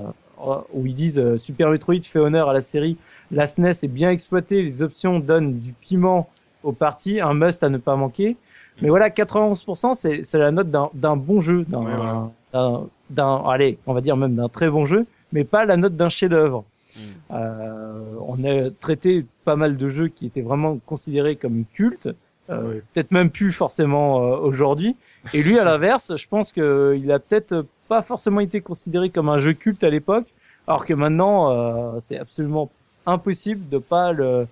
[0.72, 2.96] où ils disent euh, Super Metroid fait honneur à la série.
[3.30, 6.28] La SNES est bien exploitée, les options donnent du piment
[6.62, 8.36] aux parties, un must à ne pas manquer.
[8.80, 12.30] Mais voilà, 91%, c'est c'est la note d'un d'un bon jeu, d'un Ouais, voilà.
[12.52, 15.96] d'un- d'un allez, on va dire même d'un très bon jeu, mais pas la note
[15.96, 16.64] d'un chef-d'œuvre.
[16.96, 17.00] Mm.
[17.32, 22.08] Euh, on a traité pas mal de jeux qui étaient vraiment considérés comme cultes,
[22.50, 24.96] euh, peut-être même plus forcément euh, aujourd'hui.
[25.34, 29.38] Et lui, à l'inverse, je pense qu'il a peut-être pas forcément été considéré comme un
[29.38, 30.26] jeu culte à l'époque,
[30.66, 32.70] alors que maintenant, euh, c'est absolument
[33.06, 34.46] impossible de pas le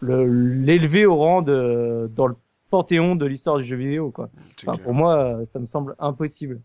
[0.00, 2.34] le- l'élever au rang de dans le
[2.70, 4.28] panthéon de l'histoire du jeu vidéo, quoi.
[4.66, 6.60] Enfin, pour moi, euh, ça me semble impossible.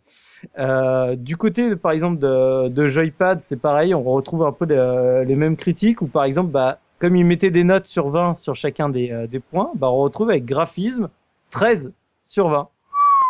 [0.58, 5.24] Euh, du côté, par exemple, de, de Joypad, c'est pareil, on retrouve un peu les,
[5.26, 8.56] les mêmes critiques, où par exemple, bah, comme ils mettaient des notes sur 20 sur
[8.56, 11.10] chacun des, euh, des points, bah, on retrouve avec graphisme
[11.50, 11.94] 13
[12.26, 12.68] sur 20.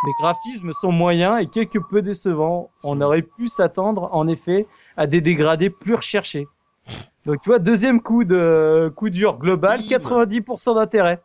[0.06, 2.70] Les graphismes sont moyens et quelque peu décevants.
[2.84, 4.66] On aurait pu s'attendre, en effet,
[4.96, 6.48] à des dégradés plus recherchés.
[7.26, 9.98] Donc, tu vois, deuxième coup de coup dur global, Bim.
[9.98, 11.22] 90% d'intérêt.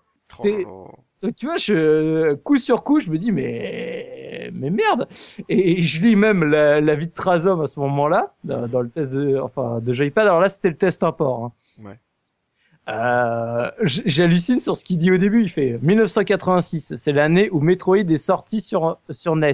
[0.67, 0.89] Oh.
[1.23, 5.09] Donc tu vois, je, coup sur coup, je me dis mais mais merde.
[5.49, 8.91] Et je lis même la, la vie de Trazom à ce moment-là dans, dans le
[8.91, 10.27] test de, enfin de Joypad.
[10.27, 11.45] Alors là, c'était le test import.
[11.45, 11.53] hein.
[11.85, 11.99] Ouais.
[12.89, 15.43] Euh, J'hallucine sur ce qu'il dit au début.
[15.43, 19.53] Il fait 1986, c'est l'année où Metroid est sorti sur sur NES.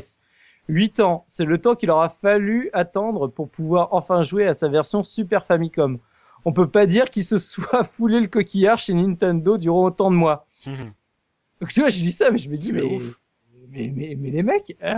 [0.69, 4.69] 8 ans, c'est le temps qu'il aura fallu attendre pour pouvoir enfin jouer à sa
[4.69, 5.99] version Super Famicom.
[6.45, 10.17] On peut pas dire qu'il se soit foulé le coquillard chez Nintendo durant autant de
[10.17, 10.47] mois.
[10.67, 13.21] Donc tu vois, je dis ça, mais je me dis, mais, ouf.
[13.69, 14.95] mais, mais, mais les mecs, euh,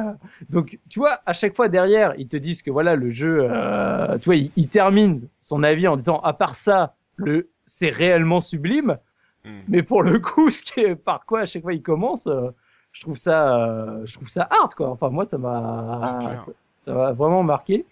[0.49, 4.17] donc tu vois, à chaque fois derrière, ils te disent que voilà, le jeu, euh,
[4.19, 8.41] tu vois, il, il termine son avis en disant, à part ça, le, c'est réellement
[8.41, 8.99] sublime.
[9.45, 9.61] Mm.
[9.69, 12.51] Mais pour le coup, ce qui est, par quoi à chaque fois il commence, euh,
[12.93, 14.91] je trouve ça, euh, je trouve ça hard, quoi.
[14.91, 16.53] Enfin, moi, ça m'a, ça
[16.85, 17.87] ça m'a vraiment marqué.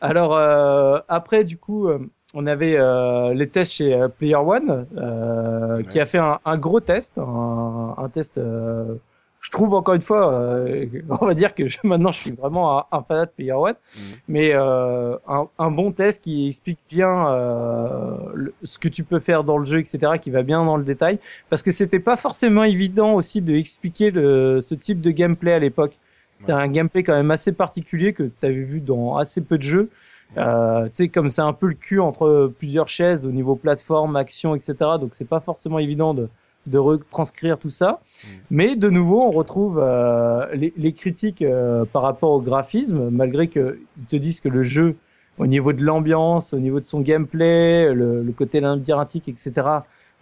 [0.00, 1.98] Alors, euh, après, du coup, euh,
[2.34, 6.80] on avait euh, les tests chez Player One, euh, qui a fait un, un gros
[6.80, 8.40] test, un, un test.
[9.44, 10.86] Je trouve encore une fois, euh,
[11.20, 13.74] on va dire que je, maintenant je suis vraiment un, un fanat de Player One,
[13.94, 14.00] Mhm.
[14.28, 19.20] mais euh, un, un bon test qui explique bien euh, le- ce que tu peux
[19.20, 21.18] faire dans le jeu, etc., qui va bien dans le détail,
[21.50, 25.58] parce que c'était pas forcément évident aussi de expliquer le, ce type de gameplay à
[25.58, 25.98] l'époque.
[26.36, 26.62] C'est Ouais.
[26.62, 29.88] un gameplay quand même assez particulier que tu avais vu dans assez peu de jeux.
[30.36, 34.16] Euh, tu sais, comme c'est un peu le cul entre plusieurs chaises au niveau plateforme,
[34.16, 34.74] action, etc.
[35.00, 36.28] Donc c'est pas forcément évident de,
[36.66, 38.00] de retranscrire tout ça.
[38.02, 38.28] Mm.
[38.50, 43.48] Mais de nouveau, on retrouve euh, les, les critiques euh, par rapport au graphisme, malgré
[43.48, 44.96] que ils te disent que le jeu,
[45.38, 49.52] au niveau de l'ambiance, au niveau de son gameplay, le, le côté labyrinthique, etc.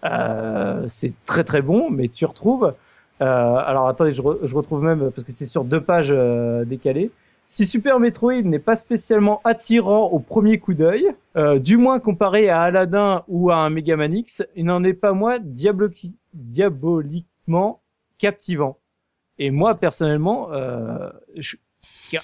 [0.04, 2.72] Euh, c'est très très bon, mais tu retrouves.
[3.20, 6.64] Euh, alors attendez, je, re- je retrouve même parce que c'est sur deux pages euh,
[6.64, 7.10] décalées.
[7.46, 11.06] Si Super Metroid n'est pas spécialement attirant au premier coup d'œil,
[11.36, 14.94] euh, du moins comparé à Aladdin ou à un Mega Man X, il n'en est
[14.94, 15.90] pas moins diablo-
[16.34, 17.80] diaboliquement
[18.18, 18.78] captivant.
[19.38, 21.56] Et moi personnellement, euh, je-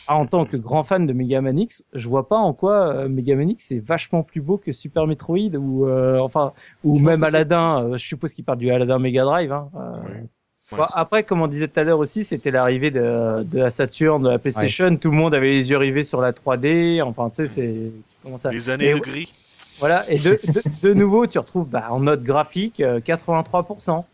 [0.06, 3.09] en tant que grand fan de Mega Man X, je vois pas en quoi euh,
[3.09, 6.52] Mega Man X est vachement plus beau que Super Metroid ou euh, enfin
[6.85, 7.82] ou Je même Aladdin.
[7.82, 9.52] euh, je suppose qu'il parle du Aladdin Mega Drive.
[9.52, 9.97] Hein, euh,
[10.70, 10.76] Ouais.
[10.76, 14.22] Bon, après, comme on disait tout à l'heure aussi, c'était l'arrivée de, de la Saturn,
[14.22, 14.94] de la PlayStation.
[14.98, 17.01] Tout le monde avait les yeux rivés sur la 3D.
[17.01, 17.90] Enfin, tu sais, c'est
[18.22, 18.51] comment ça.
[18.51, 19.32] Des années Et- de gris.
[19.78, 20.05] Voilà.
[20.10, 24.05] Et de, de, de nouveau, tu retrouves bah, en note graphique euh, 83%.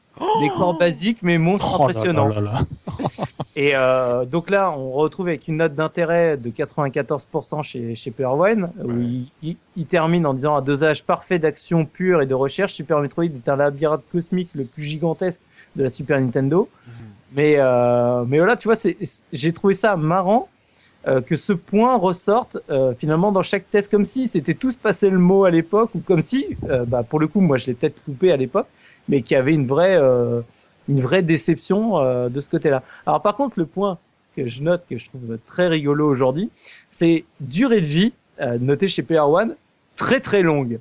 [0.40, 2.28] Décor basique, mais monstre Oh là impressionnant.
[2.28, 2.60] là là là.
[3.56, 8.30] Et euh, donc là, on retrouve avec une note d'intérêt de 94% chez, chez Player
[8.30, 8.94] One, où Ouais.
[9.00, 12.72] il, il- il termine en disant un dosage parfait d'action pure et de recherche.
[12.74, 15.40] Super Metroid est un labyrinthe cosmique le plus gigantesque
[15.74, 16.68] de la Super Nintendo.
[17.34, 18.76] Mais, euh, mais voilà, tu vois,
[19.32, 20.48] j'ai trouvé ça marrant
[21.06, 25.10] euh, que ce point ressorte euh, finalement dans chaque test, comme si c'était tous passé
[25.10, 27.74] le mot à l'époque, ou comme si, euh, bah, pour le coup, moi je l'ai
[27.74, 28.66] peut-être loupé à l'époque,
[29.09, 30.40] mais qu'il y avait une vraie, euh,
[30.89, 32.82] une vraie déception euh, de ce côté-là.
[33.06, 33.98] Alors par contre, le point
[34.36, 36.51] que je note, que je trouve très rigolo aujourd'hui,
[36.90, 39.55] c'est durée de vie, euh, noté chez Player One,
[39.97, 40.81] très très longue.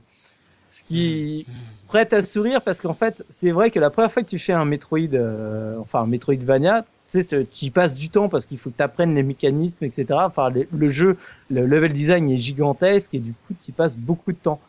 [0.73, 1.45] Ce qui
[1.87, 4.53] prête à sourire parce qu'en fait, c'est vrai que la première fois que tu fais
[4.53, 8.57] un Metroid, euh, enfin un Metroidvania, tu sais, tu y passes du temps parce qu'il
[8.57, 10.07] faut que tu apprennes les mécanismes, etc.
[10.13, 11.15] Enfin, le jeu,
[11.51, 14.59] le level design est gigantesque et du coup, tu y passes beaucoup de temps.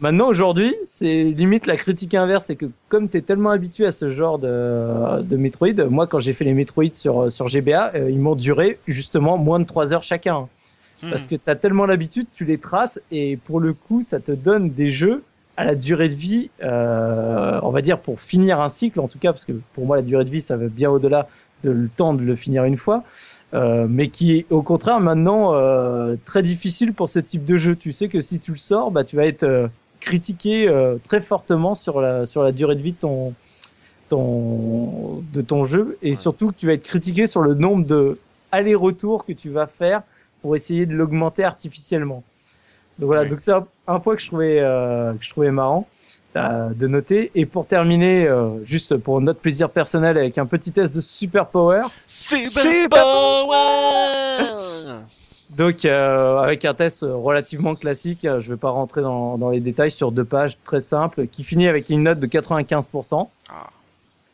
[0.00, 3.92] Maintenant, aujourd'hui, c'est limite la critique inverse, c'est que comme tu es tellement habitué à
[3.92, 8.10] ce genre de, de Metroid, moi, quand j'ai fait les Metroid sur, sur GBA, euh,
[8.10, 10.48] ils m'ont duré justement moins de 3 heures chacun.
[11.10, 14.32] Parce que tu as tellement l'habitude, tu les traces et pour le coup, ça te
[14.32, 15.22] donne des jeux
[15.56, 19.18] à la durée de vie, euh, on va dire pour finir un cycle en tout
[19.18, 21.28] cas, parce que pour moi la durée de vie ça va bien au-delà
[21.62, 23.04] de le temps de le finir une fois,
[23.54, 27.76] euh, mais qui est au contraire maintenant euh, très difficile pour ce type de jeu.
[27.76, 29.68] Tu sais que si tu le sors, bah tu vas être euh,
[30.00, 33.34] critiqué euh, très fortement sur la sur la durée de vie de ton
[34.08, 36.16] ton de ton jeu et Ouais.
[36.16, 38.18] surtout que tu vas être critiqué sur le nombre de
[38.50, 40.02] allers-retours que tu vas faire
[40.42, 42.22] pour essayer de l'augmenter artificiellement.
[42.98, 43.30] Donc voilà, Oui.
[43.30, 45.88] donc c'est un, point que je trouvais euh, que je trouvais marrant
[46.36, 47.30] euh, de noter.
[47.34, 51.46] Et pour terminer, euh, juste pour notre plaisir personnel, avec un petit test de Super
[51.46, 51.84] Power.
[52.06, 53.56] Super Power
[55.56, 59.90] Donc euh, avec un test relativement classique, je vais pas rentrer dans, dans les détails
[59.90, 63.28] sur deux pages très simples, qui finit avec une note de 95%.
[63.50, 63.68] Ah.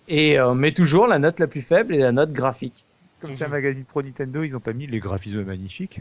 [0.09, 2.85] Et euh, mais toujours la note la plus faible est la note graphique.
[3.21, 6.01] Comme c'est un magazine pro Nintendo, ils ont pas mis les graphismes magnifiques.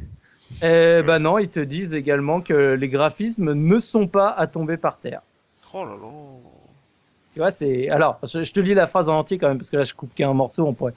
[0.61, 4.77] Eh ben non, ils te disent également que les graphismes ne sont pas à tomber
[4.77, 5.21] par terre.
[5.73, 6.07] Oh là là.
[7.33, 7.89] Tu vois, c'est.
[7.89, 9.93] Alors, je, je te lis la phrase en entier quand même, parce que là, je
[9.93, 10.93] coupe qu'un morceau, on pourrait.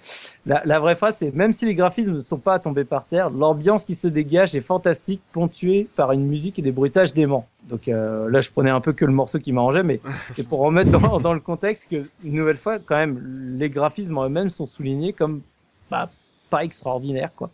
[0.46, 3.04] La, la vraie phrase, c'est même si les graphismes ne sont pas à tomber par
[3.04, 7.46] terre, l'ambiance qui se dégage est fantastique, ponctuée par une musique et des bruitages déments.
[7.64, 10.60] Donc euh, là, je prenais un peu que le morceau qui m'arrangeait, mais c'était pour
[10.60, 14.50] remettre dans, dans le contexte que, une nouvelle fois, quand même, les graphismes en eux-mêmes
[14.50, 15.42] sont soulignés comme
[15.90, 16.10] bah,
[16.48, 17.50] pas extraordinaires, quoi.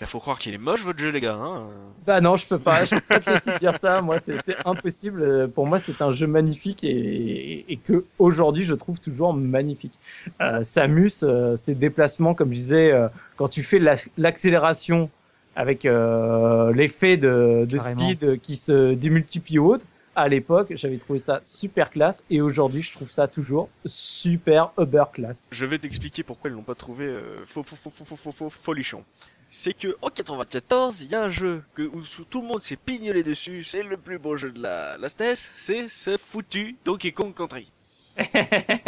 [0.00, 1.34] Il faut croire qu'il est moche votre jeu, les gars.
[1.40, 1.62] Hein.
[2.04, 4.02] Bah non, je peux pas, je peux pas te laisser dire ça.
[4.02, 5.22] Moi, c'est c'est impossible.
[5.22, 9.32] Euh, Pour moi, c'est un jeu magnifique et, et, et que aujourd'hui, je trouve toujours
[9.32, 9.92] magnifique.
[10.40, 13.06] Euh, Samus, euh, ses déplacements, comme je disais, euh,
[13.36, 15.08] quand tu fais la- l'accélération
[15.54, 19.78] avec euh, l'effet de, de speed qui se démultiplie au haut,
[20.14, 25.04] à l'époque, j'avais trouvé ça super classe et aujourd'hui, je trouve ça toujours super uber
[25.12, 25.48] classe.
[25.52, 28.32] Je vais t'expliquer pourquoi ils l'ont pas trouvé euh, faux, faux, faux, faux, faux, faux,
[28.32, 29.04] faux, folichon.
[29.48, 32.76] C'est que en 94, il y a un jeu que, où tout le monde s'est
[32.76, 33.62] pignolé dessus.
[33.62, 35.34] C'est le plus beau jeu de la, la SNES.
[35.34, 37.70] C'est ce foutu Donkey Kong Country.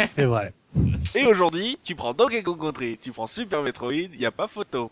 [0.07, 0.53] C'est vrai.
[1.15, 4.47] Et aujourd'hui, tu prends Donkey Kong Country, tu prends Super Metroid, il y a pas
[4.47, 4.91] photo.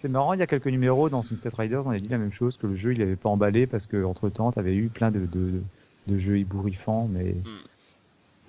[0.00, 2.30] C'est marrant, il y a quelques numéros dans Sunset Riders, on a dit la même
[2.32, 5.10] chose, que le jeu il avait pas emballé parce que entre temps t'avais eu plein
[5.10, 5.60] de, de,
[6.06, 7.34] de jeux ébouriffants, mais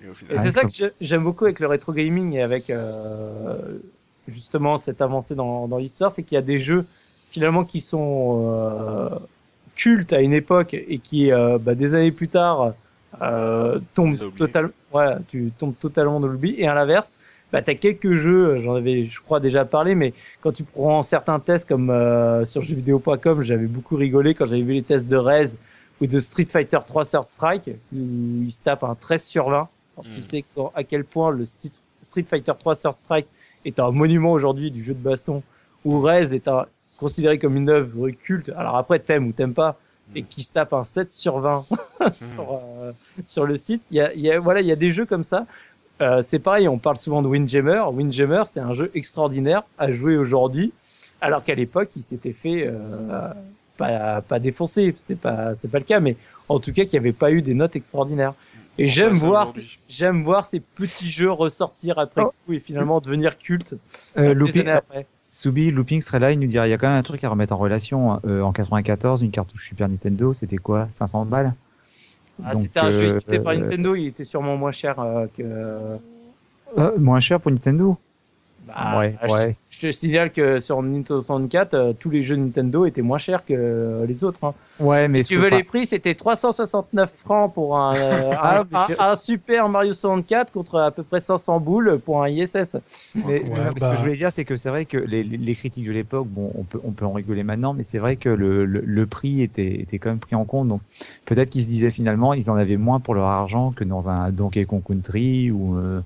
[0.00, 2.70] Et au Et c'est ça que j'ai- j'aime beaucoup avec le rétro gaming et avec
[2.70, 3.78] euh,
[4.28, 6.86] justement cette avancée dans, dans l'histoire, c'est qu'il y a des jeux
[7.30, 9.08] finalement qui sont euh,
[9.74, 12.74] cultes à une époque et qui euh, bah, des années plus tard
[13.22, 16.54] euh, tombent totalement, voilà, tu tombes totalement dans l'oubli.
[16.58, 17.16] Et à l'inverse,
[17.52, 21.38] bah, t'as quelques jeux, j'en avais, je crois déjà parlé, mais quand tu prends certains
[21.40, 25.56] tests comme euh, sur jeuxvideo.com, j'avais beaucoup rigolé quand j'avais vu les tests de Rez
[26.00, 27.96] ou de Street Fighter 3 Third Strike où
[28.44, 29.56] il se tape un 13 sur 20.
[29.56, 29.68] Alors,
[30.10, 30.22] Tu Mm.
[30.22, 33.26] sais quand- à quel point le Street Street Fighter 3 Third Strike
[33.66, 35.42] est un monument aujourd'hui du jeu de baston,
[35.84, 36.64] où Rez est un,
[36.96, 38.50] considéré comme une œuvre culte.
[38.56, 39.76] Alors après, t'aimes ou t'aimes pas,
[40.14, 41.66] et qui se tape un 7 sur 20
[42.14, 42.92] sur, euh,
[43.26, 43.82] sur le site.
[43.90, 45.46] Il y a, il y a, voilà, il y a des jeux comme ça.
[46.00, 47.82] Euh, c'est pareil, on parle souvent de Windjammer.
[47.92, 50.72] Windjammer, c'est un jeu extraordinaire à jouer aujourd'hui,
[51.20, 53.32] alors qu'à l'époque, il s'était fait euh,
[53.76, 54.94] pas, pas défoncer.
[54.96, 56.16] C'est pas, c'est pas le cas, mais
[56.48, 58.34] en tout cas, qu'il n'y avait pas eu des notes extraordinaires.
[58.78, 59.52] Et j'aime voir,
[59.88, 62.32] j'aime voir ces petits jeux ressortir après Oh.
[62.46, 63.74] coup et finalement devenir cultes
[64.16, 65.06] euh, des Looping, après.
[65.30, 67.28] Soubi, Looping serait là, il nous dirait il y a quand même un truc à
[67.28, 68.20] remettre en relation.
[68.24, 70.88] Euh, en 94, une cartouche Super Nintendo, c'était quoi?
[70.90, 71.54] 500 balles?
[72.44, 75.42] Ah, c'était un jeu édité par euh, Nintendo, il était sûrement moins cher euh, que.
[75.42, 75.96] Euh,
[76.98, 77.96] Moins cher pour Nintendo
[78.66, 79.56] Bah, Ouais, je, ouais.
[79.70, 83.44] je te signale que sur Nintendo 64, euh, tous les jeux Nintendo étaient moins chers
[83.44, 84.44] que euh, les autres.
[84.44, 84.54] Hein.
[84.78, 88.64] Ouais, mais si tu veux les prix, c'était 369 francs pour un, euh, Ah, un,
[88.70, 92.28] mais c'est- un- un Super Mario 64 contre à peu près 500 boules pour un
[92.28, 92.76] ISS.
[93.14, 93.42] Mais, Ouais,
[93.76, 93.90] ce bah.
[93.90, 96.28] que je voulais dire, c'est que c'est vrai que les, les- les critiques de l'époque,
[96.28, 99.06] bon, on peut, on peut en rigoler maintenant, mais c'est vrai que le, le, le
[99.06, 100.68] prix était, était quand même pris en compte.
[100.68, 100.82] Donc,
[101.24, 104.30] peut-être qu'ils se disaient finalement, ils en avaient moins pour leur argent que dans un
[104.30, 106.00] Donkey Kong Country ou euh,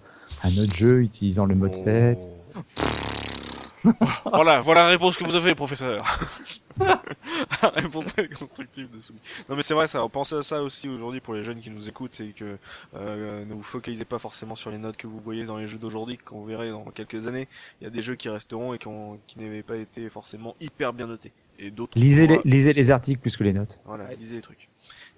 [0.45, 2.19] un autre jeu utilisant le mode 7.
[4.25, 6.05] voilà, voilà la réponse que vous avez, professeur.
[6.81, 9.21] la réponse constructive de Soumi.
[9.49, 10.07] Non mais c'est vrai, ça.
[10.09, 12.57] Pensez à ça aussi aujourd'hui pour les jeunes qui nous écoutent, c'est que
[12.95, 15.79] euh, ne vous focalisez pas forcément sur les notes que vous voyez dans les jeux
[15.79, 17.47] d'aujourd'hui, qu'on verrait dans quelques années.
[17.81, 20.57] Il y a des jeux qui resteront et qui, ont- qui n'avaient pas été forcément
[20.61, 21.33] hyper bien notés.
[21.59, 21.99] Et d'autres.
[21.99, 23.79] Lisez les, lisez les articles plus que les notes.
[23.85, 24.69] Voilà, lisez les trucs.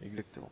[0.02, 0.50] Exactement.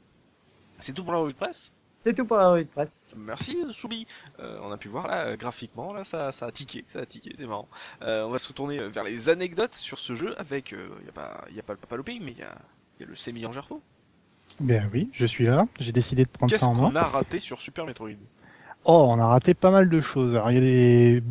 [0.79, 1.73] C'est tout pour la revue de presse.
[2.05, 3.09] C'est tout pour la revue de presse.
[3.17, 4.07] Merci Soubi.
[4.41, 7.07] Euh, on a pu voir là euh, graphiquement là ça ça a tiqué, ça a
[7.07, 7.69] tiqué, c'est marrant.
[8.03, 11.13] Euh, on va se retourner vers les anecdotes sur ce jeu avec euh, y a
[11.13, 12.55] pas y a pas le Papa Looping mais il y a,
[13.01, 13.81] y a le Semi en Gerfo.
[14.61, 15.67] Ben oui, je suis là.
[15.81, 16.91] J'ai décidé de prendre Qu'est-ce ça en main.
[16.91, 18.11] qu'on a raté sur Super Metroid?
[18.85, 20.35] Oh, on a raté pas mal de choses.
[20.37, 21.23] Alors, il y a des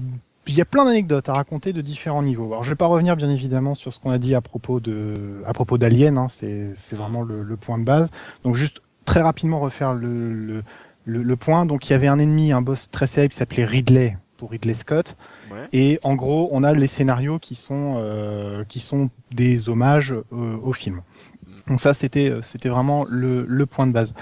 [0.45, 2.47] il y a plein d'anecdotes à raconter de différents niveaux.
[2.47, 5.41] Alors, je vais pas revenir bien évidemment sur ce qu'on a dit à propos de,
[5.45, 6.17] à propos d'Alien.
[6.17, 8.09] Hein, c'est, c'est vraiment le, le, point de base.
[8.43, 10.63] Donc juste très rapidement refaire le, le,
[11.05, 11.65] le, point.
[11.65, 14.73] Donc il y avait un ennemi, un boss très célèbre qui s'appelait Ridley pour Ridley
[14.73, 15.15] Scott.
[15.51, 15.67] Ouais.
[15.73, 20.57] Et en gros, on a les scénarios qui sont, euh, qui sont des hommages euh,
[20.63, 21.01] au film.
[21.67, 24.13] Donc ça, c'était c'était vraiment le, le point de base.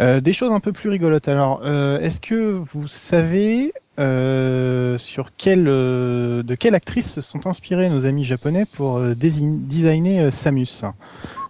[0.00, 1.28] Euh, des choses un peu plus rigolotes.
[1.28, 7.46] Alors, euh, est-ce que vous savez euh, sur quelle euh, de quelle actrice se sont
[7.46, 10.84] inspirés nos amis japonais pour euh, designer Samus,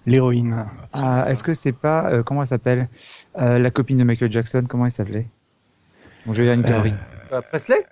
[0.06, 2.88] l'héroïne ah, Est-ce que c'est pas comment elle s'appelle
[3.36, 5.26] la copine de Michael Jackson Comment elle s'appelait?
[6.24, 6.94] Bon, je vais dire une connerie.
[7.50, 7.84] Presley?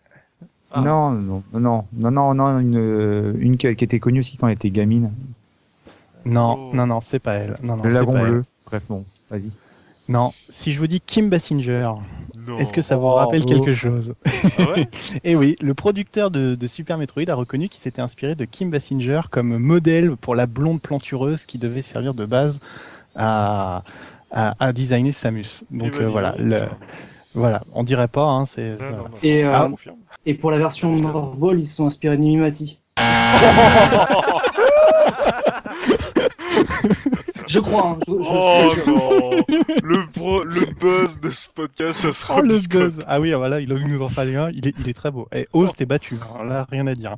[0.71, 0.81] Ah.
[0.81, 4.71] non, non, non, non, non, non, une, une qui était connue aussi quand elle était
[4.71, 5.13] gamine.
[6.25, 6.75] Non, oh.
[6.75, 7.57] non, non, c'est pas elle.
[7.63, 8.45] Non, non, le lagon bleu.
[8.67, 9.53] Bref, bon, vas-y.
[10.09, 11.91] Non, si je vous dis Kim Basinger,
[12.59, 13.49] est-ce que ça vous oh, rappelle oh.
[13.49, 14.15] quelque chose
[14.59, 14.89] ah ouais?
[15.25, 18.71] Et oui, le producteur de, de Super Metroid a reconnu qu'il s'était inspiré de Kim
[18.71, 22.61] Basinger comme modèle pour la blonde plantureuse qui devait servir de base
[23.17, 23.83] à,
[24.31, 25.63] à, à designer Samus.
[25.71, 26.61] Donc euh, voilà, le,
[27.35, 28.77] voilà, on dirait pas, hein, c'est.
[29.23, 29.69] Et, euh, ah,
[30.27, 32.81] et pour la version North Ball, ils se sont inspirés de Mimimati.
[37.55, 37.91] Je crois.
[37.91, 39.31] Hein, je, je, oh non
[39.85, 42.99] le, pro, le buzz de ce podcast, ça sera oh, le buzz.
[43.07, 44.51] Ah oui, voilà, il a vu nous en faire un.
[44.51, 45.29] Il est, il est très beau.
[45.33, 46.17] Et Oz, t'es battu.
[46.17, 46.47] Hein.
[46.47, 47.15] Là, rien à dire.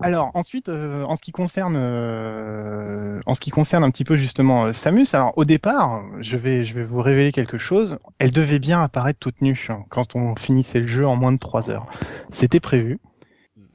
[0.00, 4.14] Alors ensuite, euh, en ce qui concerne, euh, en ce qui concerne un petit peu
[4.14, 5.08] justement euh, Samus.
[5.12, 7.98] Alors au départ, je vais, je vais vous révéler quelque chose.
[8.20, 11.38] Elle devait bien apparaître toute nue hein, quand on finissait le jeu en moins de
[11.38, 11.86] 3 heures.
[12.30, 13.00] C'était prévu.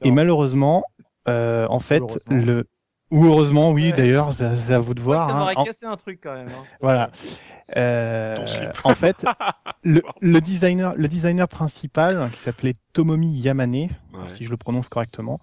[0.02, 0.84] Et malheureusement,
[1.28, 2.64] euh, en fait, le
[3.14, 5.28] ou heureusement, oui, d'ailleurs, c'est à vous de voir.
[5.28, 5.64] Ça m'aurait hein.
[5.64, 6.48] cassé un truc quand même.
[6.48, 6.64] Hein.
[6.80, 7.10] Voilà.
[7.76, 8.44] Euh,
[8.82, 9.24] en fait,
[9.84, 13.88] le, le, designer, le designer principal, qui s'appelait Tomomi Yamane, ouais.
[14.26, 15.38] si je le prononce correctement,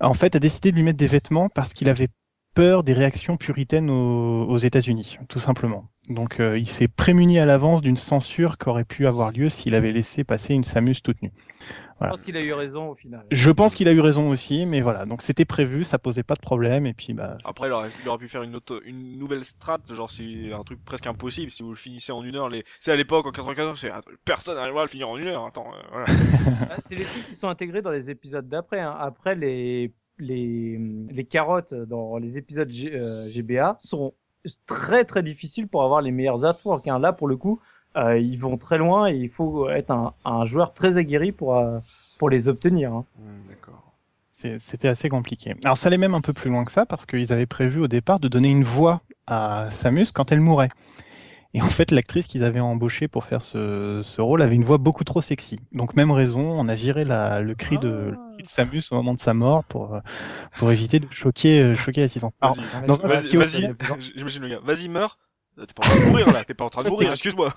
[0.00, 2.08] en fait, a décidé de lui mettre des vêtements parce qu'il avait
[2.54, 5.86] peur des réactions puritaines aux, aux États-Unis, tout simplement.
[6.10, 9.74] Donc, euh, il s'est prémuni à l'avance d'une censure qui aurait pu avoir lieu s'il
[9.74, 11.32] avait laissé passer une Samus toute nue.
[12.04, 12.12] Voilà.
[12.12, 13.24] Je pense qu'il a eu raison au final.
[13.30, 15.06] Je pense qu'il a eu raison aussi, mais voilà.
[15.06, 17.38] Donc c'était prévu, ça posait pas de problème, et puis bah.
[17.44, 20.62] Après, il aurait, il aurait pu faire une, autre, une nouvelle strat, genre c'est un
[20.62, 22.48] truc presque impossible si vous le finissez en une heure.
[22.48, 22.64] Les...
[22.80, 23.90] C'est à l'époque en 94, c'est
[24.24, 25.46] personne n'arrivera à le finir en une heure.
[25.46, 26.06] Attends, euh, voilà.
[26.70, 28.80] Ah, c'est les trucs qui sont intégrés dans les épisodes d'après.
[28.80, 28.94] Hein.
[28.98, 30.78] Après les les
[31.10, 34.14] les carottes dans les épisodes G, euh, GBA sont
[34.66, 36.86] très très difficiles pour avoir les meilleurs artworks.
[36.88, 36.98] Hein.
[36.98, 37.60] Là pour le coup
[37.96, 41.56] euh, ils vont très loin et il faut être un, un joueur très aguerri pour,
[41.56, 41.78] euh,
[42.18, 42.92] pour les obtenir.
[42.92, 43.04] Hein.
[43.18, 43.80] Mmh, D'accord.
[44.58, 45.54] C'était assez compliqué.
[45.64, 47.88] Alors ça allait même un peu plus loin que ça parce qu'ils avaient prévu au
[47.88, 50.68] départ de donner une voix à Samus quand elle mourait.
[51.56, 54.76] Et en fait, l'actrice qu'ils avaient embauchée pour faire ce, ce, rôle avait une voix
[54.76, 55.60] beaucoup trop sexy.
[55.70, 59.34] Donc même raison, on a viré la, le, cri de, Samus au moment de sa
[59.34, 60.00] mort pour,
[60.56, 62.34] pour éviter de choquer, choquer l'assistante.
[62.42, 63.74] Vas-y, vas-y,
[64.16, 64.60] j'imagine le gars.
[64.64, 65.16] Vas-y, meurs.
[65.56, 67.54] T'es pas en train de mourir là, t'es pas en train de mourir, excuse-moi.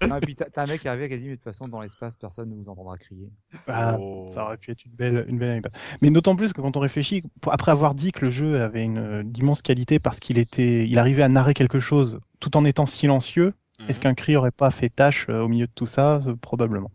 [0.00, 1.68] Ah, et puis t'as un mec qui arrivé qui a dit, mais de toute façon,
[1.68, 3.30] dans l'espace, personne ne vous entendra crier.
[3.68, 4.26] Ah, oh.
[4.32, 5.72] Ça aurait pu être une belle, une belle anecdote.
[6.02, 9.22] Mais d'autant plus que quand on réfléchit, après avoir dit que le jeu avait une
[9.22, 13.48] d'immenses qualités parce qu'il était, il arrivait à narrer quelque chose tout en étant silencieux,
[13.48, 13.88] mm -hmm.
[13.88, 16.20] est-ce qu'un cri aurait pas fait tâche au milieu de tout ça?
[16.40, 16.90] Probablement.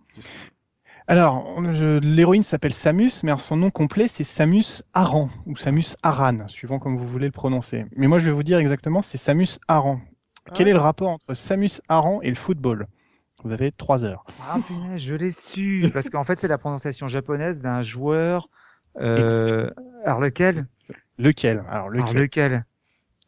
[1.08, 1.60] Alors,
[2.02, 6.96] l'héroïne s'appelle Samus, mais son nom complet c'est Samus Aran ou Samus Aran, suivant comme
[6.96, 7.86] vous voulez le prononcer.
[7.96, 10.00] Mais moi je vais vous dire exactement, c'est Samus Aran.
[10.54, 12.88] Quel est le rapport entre Samus Aran et le football?
[13.44, 14.24] Vous avez trois heures.
[14.42, 18.50] Ah punaise, je l'ai su Parce qu'en fait, c'est la prononciation japonaise d'un joueur.
[19.00, 19.70] Euh...
[20.06, 20.64] Alors lequel?
[21.18, 21.64] Lequel?
[21.70, 22.66] Alors lequel Alors, lequel?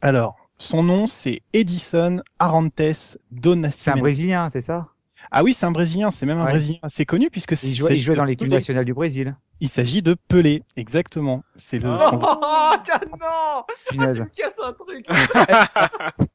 [0.01, 3.77] Alors, son nom c'est Edison Arantes Donacimento.
[3.77, 4.87] C'est un Brésilien, c'est ça?
[5.31, 6.51] Ah oui, c'est un Brésilien, c'est même un ouais.
[6.51, 9.35] Brésilien assez connu puisque il jouait, il jouait dans l'équipe nationale du Brésil.
[9.61, 11.43] Il s'agit de Pelé, exactement.
[11.55, 11.91] C'est le.
[11.91, 12.19] Oh, son...
[12.21, 12.75] oh
[13.19, 14.15] non Punaise.
[14.15, 15.07] Tu me casses un truc.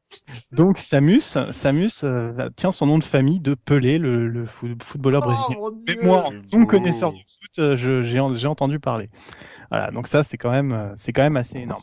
[0.53, 5.27] Donc Samus, Samus euh, tient son nom de famille de Pelé, le, le footballeur oh,
[5.27, 5.81] brésilien.
[5.87, 9.11] Mais moi, non connaisseur du foot, euh, j'ai entendu parler.
[9.71, 11.83] Voilà, donc ça c'est quand même, euh, c'est quand même assez énorme.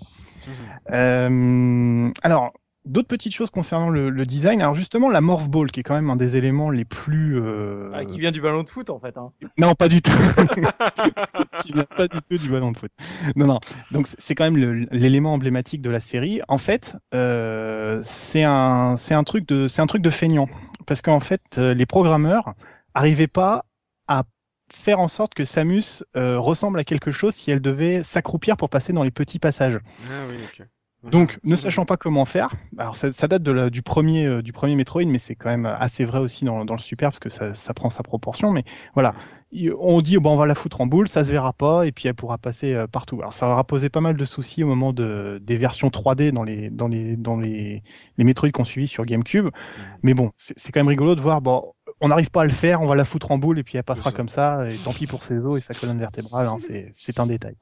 [0.91, 2.52] euh, alors,
[2.86, 4.62] D'autres petites choses concernant le, le, design.
[4.62, 7.40] Alors justement, la morph ball, qui est quand même un des éléments les plus...
[7.40, 7.91] Euh...
[7.94, 9.18] Ah, qui vient du ballon de foot, en fait.
[9.18, 9.32] Hein.
[9.57, 10.12] Non, pas du tout.
[11.64, 12.91] qui vient pas du tout du ballon de foot.
[13.36, 13.60] Non, non.
[13.91, 16.41] Donc c'est quand même l'élément emblématique de la série.
[16.48, 20.48] En fait, euh, c'est un, c'est un truc de, c'est un truc de feignant,
[20.86, 22.53] parce qu'en fait, euh, les programmeurs
[22.94, 23.66] arrivaient pas
[24.07, 24.24] à
[24.72, 28.70] faire en sorte que Samus euh, ressemble à quelque chose si elle devait s'accroupir pour
[28.70, 29.80] passer dans les petits passages.
[30.10, 30.68] Ah oui, ok.
[31.11, 34.41] Donc, ne sachant pas comment faire, alors ça, ça date de la, du premier euh,
[34.41, 37.19] du premier Metroid, mais c'est quand même assez vrai aussi dans, dans le Super parce
[37.19, 38.52] que ça, ça prend sa proportion.
[38.52, 38.64] Mais
[38.95, 39.14] voilà,
[39.52, 41.91] Il- on dit bon, on va la foutre en boule, ça se verra pas et
[41.91, 43.18] puis elle pourra passer euh, partout.
[43.19, 46.32] Alors ça leur a posé pas mal de soucis au moment de des versions 3D
[46.32, 47.84] dans les dans les dans les
[48.18, 49.49] les Metroid qu'on suivi sur GameCube.
[50.03, 51.72] Mais bon, c'est c'est quand même rigolo de voir bon.
[52.01, 53.84] On n'arrive pas à le faire, on va la foutre en boule et puis elle
[53.84, 54.69] passera comme ça.
[54.69, 57.55] Et tant pis pour ses os et sa colonne vertébrale, hein, c'est c'est un détail.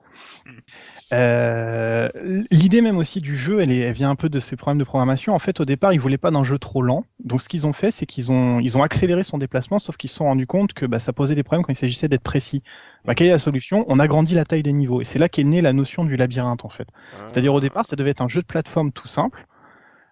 [1.13, 2.09] Euh,
[2.49, 4.83] L'idée même aussi du jeu, elle, est, elle vient un peu de ces problèmes de
[4.83, 5.35] programmation.
[5.35, 7.05] En fait, au départ, ils voulaient pas d'un jeu trop lent.
[7.23, 10.09] Donc, ce qu'ils ont fait, c'est qu'ils ont, ils ont accéléré son déplacement, sauf qu'ils
[10.09, 12.63] se sont rendus compte que bah, ça posait des problèmes quand il s'agissait d'être précis.
[13.05, 13.85] Bah, quelle est la solution?
[13.87, 14.99] On agrandit la taille des niveaux.
[15.01, 16.87] Et c'est là qu'est née la notion du labyrinthe, en fait.
[17.27, 19.45] C'est-à-dire, au départ, ça devait être un jeu de plateforme tout simple,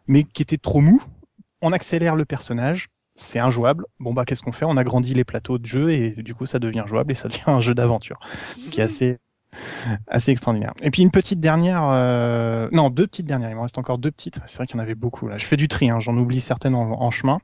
[0.06, 1.02] mais qui était trop mou.
[1.64, 2.90] On accélère le personnage.
[3.22, 3.86] C'est injouable.
[4.00, 4.66] Bon bah qu'est-ce qu'on fait?
[4.66, 7.44] On agrandit les plateaux de jeu et du coup ça devient jouable et ça devient
[7.48, 8.16] un jeu d'aventure.
[8.60, 9.20] Ce qui est assez
[10.08, 10.74] assez extraordinaire.
[10.82, 12.68] Et puis une petite dernière, euh...
[12.72, 13.50] non deux petites dernières.
[13.52, 14.40] Il me reste encore deux petites.
[14.48, 15.38] C'est vrai qu'il y en avait beaucoup là.
[15.38, 16.00] Je fais du tri, hein.
[16.00, 17.40] j'en oublie certaines en, en chemin.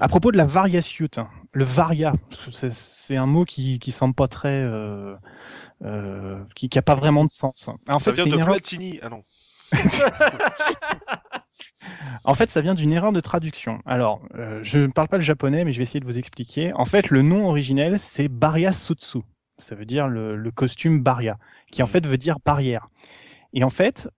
[0.00, 1.20] À propos de la varia suite,
[1.52, 2.14] le varia,
[2.50, 5.16] c'est- un mot qui qui semble pas très, euh...
[5.84, 6.42] Euh...
[6.54, 7.68] qui qui a pas vraiment de sens.
[7.88, 8.54] En ça fait, vient de erreur.
[8.54, 9.00] Platini.
[9.02, 9.22] Ah non.
[12.24, 13.80] En fait, ça vient d'une erreur de traduction.
[13.86, 16.72] Alors, euh, je ne parle pas le japonais, mais je vais essayer de vous expliquer.
[16.74, 19.18] En fait, le nom originel, c'est Barya Sutsu.
[19.58, 21.38] Ça veut dire le, le costume Barya,
[21.70, 22.88] qui en fait veut dire barrière.
[23.52, 24.08] Et en fait,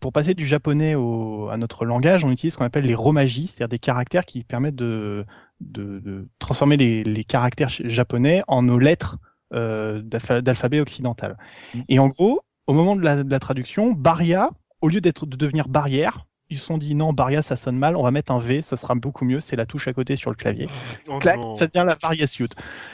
[0.00, 3.46] pour passer du japonais au, à notre langage, on utilise ce qu'on appelle les romaji,
[3.46, 5.24] c'est-à-dire des caractères qui permettent de,
[5.60, 9.18] de, de transformer les, les caractères japonais en nos lettres
[9.54, 11.36] euh, d'alpha- d'alphabet occidental.
[11.74, 11.80] Mm.
[11.88, 14.50] Et en gros, au moment de la, de la traduction, Barya,
[14.80, 17.96] au lieu d'être de devenir barrière, ils se sont dit non, Barya ça sonne mal,
[17.96, 20.30] on va mettre un V, ça sera beaucoup mieux, c'est la touche à côté sur
[20.30, 20.68] le clavier.
[21.08, 21.56] Oh Clac, non.
[21.56, 22.48] ça devient la Barya Suit.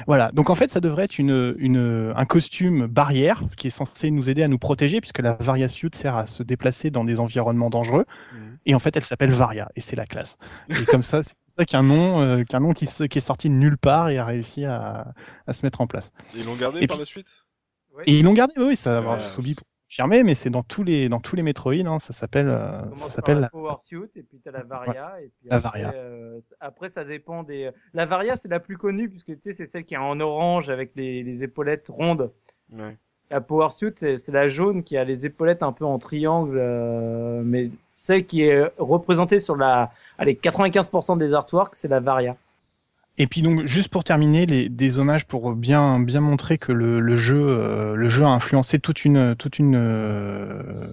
[0.07, 0.31] Voilà.
[0.33, 4.29] Donc en fait, ça devrait être une, une, un costume barrière qui est censé nous
[4.31, 7.71] aider à nous protéger puisque la Varia Suit sert à se déplacer dans des environnements
[7.71, 8.05] dangereux.
[8.33, 8.59] Mhm.
[8.67, 10.37] Et en fait, elle s'appelle Varia et c'est la classe.
[10.71, 13.21] Et comme ça, c'est pour ça qu'un nom, euh, qu'un nom qui, se, qui est
[13.21, 15.13] sorti de nulle part et a réussi à,
[15.47, 16.13] à se mettre en place.
[16.35, 17.29] Ils l'ont gardé Et par puis- la suite?
[18.07, 19.23] Et ils l'ont gardé, oui, oui, ça va Ouais,
[19.95, 23.09] Confirmer, mais c'est dans tous les dans tous les Metroid, hein, ça s'appelle euh, Ça
[23.09, 25.93] s'appelle la Power Suit et puis t'as la Varia et puis La après, Varia.
[25.95, 27.71] euh, après ça dépend des.
[27.93, 30.69] La Varia c'est la plus connue puisque tu sais c'est celle qui est en orange
[30.69, 32.33] avec les, les épaulettes rondes.
[32.73, 32.97] Ouais.
[33.31, 36.59] La Power Suit c'est c'est la jaune qui a les épaulettes un peu en triangle,
[36.59, 42.37] euh, mais celle qui est représentée sur la, allez 95% des artworks c'est la Varia.
[43.17, 46.99] Et puis donc juste pour terminer, les, des hommages pour bien bien montrer que le,
[46.99, 50.91] le jeu euh, le jeu a influencé toute une toute une euh,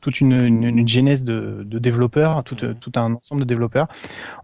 [0.00, 2.74] toute une, une, une genèse de, de développeurs, tout, Mhm.
[2.80, 3.88] tout un ensemble de développeurs.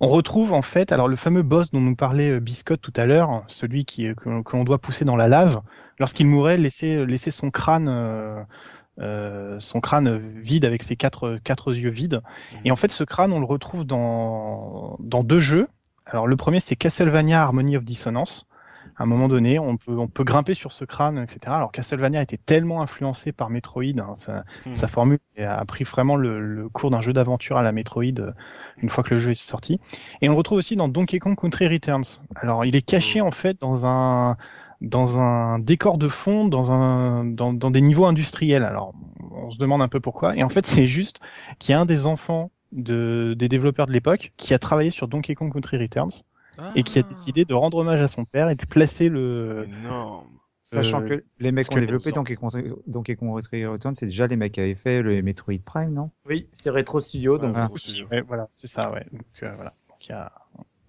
[0.01, 3.07] On retrouve en fait alors le fameux boss dont nous parlait euh, Biscotte tout à
[3.07, 5.61] l'heure, celui qui euh, que, que l'on doit pousser dans la lave,
[6.01, 8.43] lorsqu'il mourait, laisser laisser son crâne euh,
[9.01, 12.20] euh, son crâne vide avec ses quatre quatre yeux vides.
[12.65, 15.69] Et en fait, ce crâne, on le retrouve dans dans deux jeux.
[16.13, 18.47] Alors le premier, c'est Castlevania Harmony of Dissonance.
[18.97, 21.39] À un moment donné, on peut on peut grimper sur ce crâne, etc.
[21.47, 24.75] Alors Castlevania était tellement influencé par Metroid, hein, sa, Mhm.
[24.75, 28.33] sa formule a pris vraiment le, le cours d'un jeu d'aventure à la Metroid euh,
[28.83, 29.81] une fois que le jeu est sorti.
[30.21, 32.05] Et on le retrouve aussi dans Donkey Kong Country Returns.
[32.37, 34.37] Alors il est caché en fait dans un
[34.83, 38.63] dans un décor de fond, dans un dans, dans des niveaux industriels.
[38.65, 38.93] Alors
[39.31, 40.37] on se demande un peu pourquoi.
[40.37, 41.21] Et en fait, c'est juste
[41.59, 45.09] qu'il y a un des enfants de, des développeurs de l'époque qui a travaillé sur
[45.09, 46.23] Donkey Kong Country Returns
[46.74, 49.66] et qui a Ah, décidé de rendre hommage à son père et de placer le.
[49.82, 50.27] Énorme.
[50.65, 52.12] Sachant Euh, que les mecs qui ont développé.
[52.12, 52.53] Donkey Kong,
[52.86, 56.11] Donkey Kong Country Returns, c'est déjà les mecs qui avaient fait le Metroid Prime, non?
[56.27, 57.55] Oui c'est Retro Studio donc.
[57.59, 57.69] Ah.
[58.11, 59.05] Ouais, voilà, c'est ça, ouais.
[59.12, 59.74] Donc euh, voilà.
[59.89, 60.31] Donc, il y a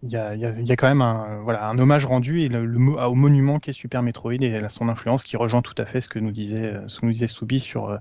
[0.05, 2.41] il y a, il y, a, y a quand même un, voilà, un hommage rendu
[2.41, 5.85] et le, au monument qu'est Super Metroid et à son influence qui rejoint tout à
[5.85, 7.97] fait ce que nous disait, ce que nous disait Soubi sur, euh,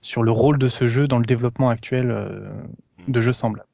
[0.00, 2.50] sur le rôle de ce jeu dans le développement actuel euh,
[3.08, 3.68] de jeux semblables.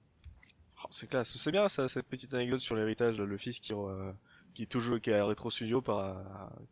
[0.85, 1.37] Oh, c'est classe.
[1.37, 4.13] C'est bien ça, cette petite anecdote sur l'héritage, là, le fils qui, euh,
[4.55, 6.15] qui toujours qui est à Retro Studio par, euh,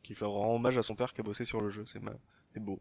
[0.02, 1.84] qui fait rend hommage à son père qui a bossé sur le jeu.
[1.86, 2.12] C'est ma...
[2.52, 2.80] c'est beau.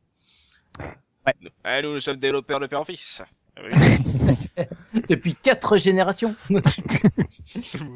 [0.79, 1.33] Ouais.
[1.63, 3.23] Ah, nous, nous sommes développeurs de père en fils.
[3.57, 3.61] Ah.
[5.09, 6.35] Depuis quatre générations.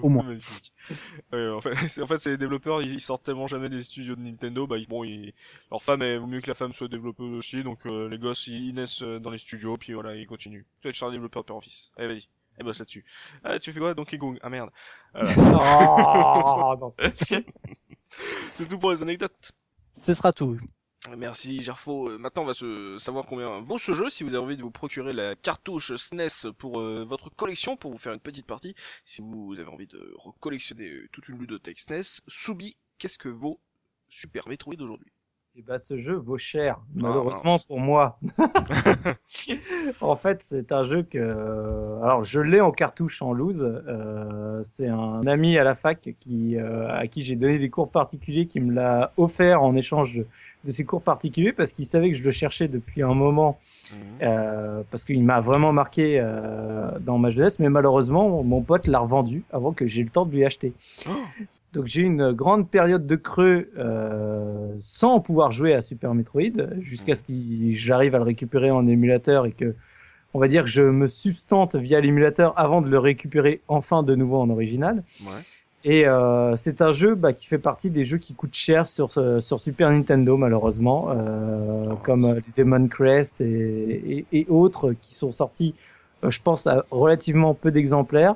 [0.03, 0.23] Au moins.
[0.23, 0.73] magnifique.
[1.31, 4.15] En fait, c'est, en fait, c'est les développeurs, ils, ils sortent tellement jamais des studios
[4.15, 5.33] de Nintendo, bah, ils- bon, ils,
[5.71, 8.47] leur femme, est vaut mieux que la femme soit développeuse aussi, donc euh, les gosses,
[8.47, 10.63] ils, ils naissent euh, dans les studios, puis voilà, ils continuent.
[10.81, 11.91] Toi, tu seras un développeur de père en fils.
[11.97, 12.27] Allez, vas-y.
[12.59, 13.05] Et bosse là-dessus.
[13.43, 13.93] Ah, tu fais quoi?
[13.93, 14.37] Donkey Kong?
[14.41, 14.69] Ah, merde.
[15.15, 16.93] Oh, non.
[18.53, 19.51] c'est tout pour les anecdotes.
[19.93, 20.57] Ce sera tout.
[21.17, 22.09] Merci Gerfo.
[22.09, 24.61] Euh, Maintenant on va se savoir combien vaut ce jeu si vous avez envie de
[24.61, 28.75] vous procurer la cartouche SNES pour euh, votre collection pour vous faire une petite partie.
[29.05, 33.61] Si vous avez envie de recollectionner euh, toute une ludothèque SNES, Soubi, qu'est-ce que vaut
[34.09, 35.11] Super Metroid aujourd'hui?
[35.55, 38.17] Et bah, ce jeu vaut cher, Ah, malheureusement pour moi.
[40.01, 41.17] en fait, c'est un jeu que,
[42.03, 43.63] alors, je l'ai en cartouche en loose.
[43.87, 47.89] Euh, c'est un ami à la fac qui, euh, à qui j'ai donné des cours
[47.89, 50.27] particuliers, qui me l'a offert en échange de,
[50.65, 53.57] de ces cours particuliers parce qu'il savait que je le cherchais depuis un moment,
[53.91, 53.97] Mhm.
[54.21, 57.57] euh, parce qu'il m'a vraiment marqué euh, dans ma jeunesse.
[57.59, 60.73] Mais malheureusement, mon pote l'a revendu avant que j'ai le temps de lui acheter.
[61.73, 66.79] Donc j'ai eu une grande période de creux euh, sans pouvoir jouer à Super Metroid
[66.81, 67.33] jusqu'à ce que
[67.71, 69.75] j'arrive à le récupérer en émulateur et que
[70.33, 74.15] on va dire que je me substante via l'émulateur avant de le récupérer enfin de
[74.15, 75.03] nouveau en original.
[75.21, 75.31] Ouais.
[75.85, 79.11] Et euh, c'est un jeu bah, qui fait partie des jeux qui coûtent cher sur,
[79.11, 85.15] sur Super Nintendo malheureusement, euh, comme euh, les Demon Crest et, et, et autres qui
[85.15, 85.75] sont sortis,
[86.27, 88.35] je pense, à relativement peu d'exemplaires.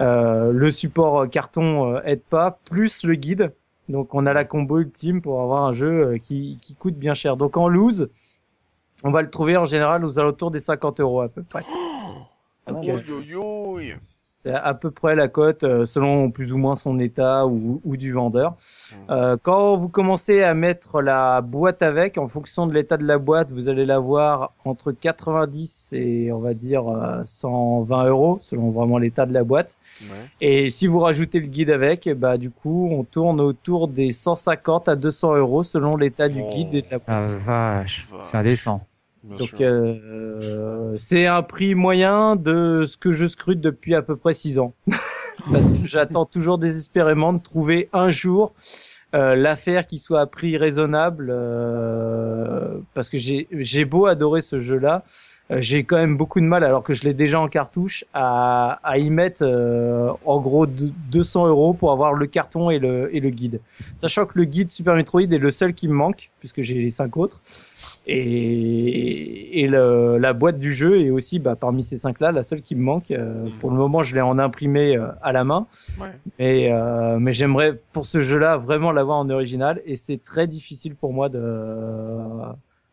[0.00, 3.52] Euh, le support euh, carton euh, aide pas, plus le guide.
[3.88, 7.14] Donc on a la combo ultime pour avoir un jeu euh, qui, qui coûte bien
[7.14, 7.36] cher.
[7.36, 8.08] Donc en loose,
[9.04, 11.62] on va le trouver en général aux alentours des 50 euros à peu près.
[12.68, 12.72] Euh,
[13.34, 13.82] oi.
[14.44, 17.96] C'est à peu près la cote euh, selon plus ou moins son état ou, ou
[17.96, 18.54] du vendeur.
[19.10, 23.18] Euh, quand vous commencez à mettre la boîte avec, en fonction de l'état de la
[23.18, 28.98] boîte, vous allez l'avoir entre 90 et on va dire euh, 120 euros selon vraiment
[28.98, 29.78] l'état de la boîte.
[30.02, 30.16] Ouais.
[30.40, 34.88] Et si vous rajoutez le guide avec, bah du coup on tourne autour des 150
[34.88, 36.50] à 200 euros selon l'état du Oh.
[36.52, 37.28] guide et de la Ah, boîte.
[37.38, 38.20] vache, Vache.
[38.24, 38.80] c'est indécent.
[39.24, 44.16] Bien Donc euh, c'est un prix moyen de ce que je scrute depuis à peu
[44.16, 44.74] près six ans.
[45.52, 48.52] Parce que j'attends toujours désespérément de trouver un jour
[49.14, 51.30] euh, l'affaire qui soit à prix raisonnable.
[51.30, 55.04] euh, parce que j'ai j'ai beau adorer ce jeu-là,
[55.50, 58.80] euh, j'ai quand même beaucoup de mal, alors que je l'ai déjà en cartouche, à,
[58.82, 63.14] à y mettre euh, en gros deux- 200 euros pour avoir le carton et le,
[63.14, 63.60] et le guide.
[63.96, 66.90] Sachant que le guide Super Metroid est le seul qui me manque, puisque j'ai les
[66.90, 67.40] cinq autres.
[68.06, 72.60] Et, et le- la boîte du jeu est aussi, bah, parmi ces cinq-là, la seule
[72.62, 73.10] qui me manque.
[73.10, 75.66] Euh, Pour le moment, je l'ai en imprimé euh, à la main.
[76.00, 76.08] Ouais.
[76.38, 79.80] Et, euh, mais j'aimerais, pour ce jeu-là, vraiment l'avoir en original.
[79.86, 81.40] Et c'est très difficile pour moi de...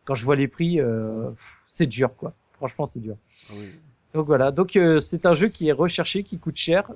[0.04, 1.30] Quand je vois les prix, euh,
[1.68, 2.32] c'est dur, quoi.
[2.54, 3.16] Franchement, c'est dur.
[3.50, 3.66] Ah oui.
[4.14, 6.90] Donc voilà, donc euh, c'est un jeu qui est recherché, qui coûte cher,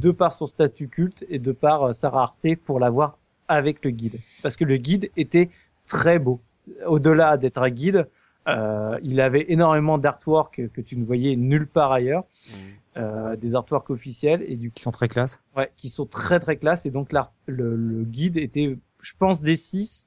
[0.00, 3.90] de par son statut culte et de par euh, sa rareté pour l'avoir avec le
[3.90, 4.18] guide.
[4.42, 5.50] Parce que le guide était
[5.86, 6.40] très beau.
[6.86, 8.08] Au-delà d'être un guide,
[8.48, 12.58] euh, il avait énormément d'artwork que tu ne voyais nulle part ailleurs, Mhm.
[12.98, 15.40] euh, des artworks officiels et du Qui sont très classe.
[15.56, 16.86] ouais, qui sont très très classe.
[16.86, 20.06] Et donc l'art- le, le guide était, je pense, des 6.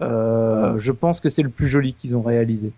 [0.00, 2.72] Euh, je pense que c'est le plus joli qu'ils ont réalisé.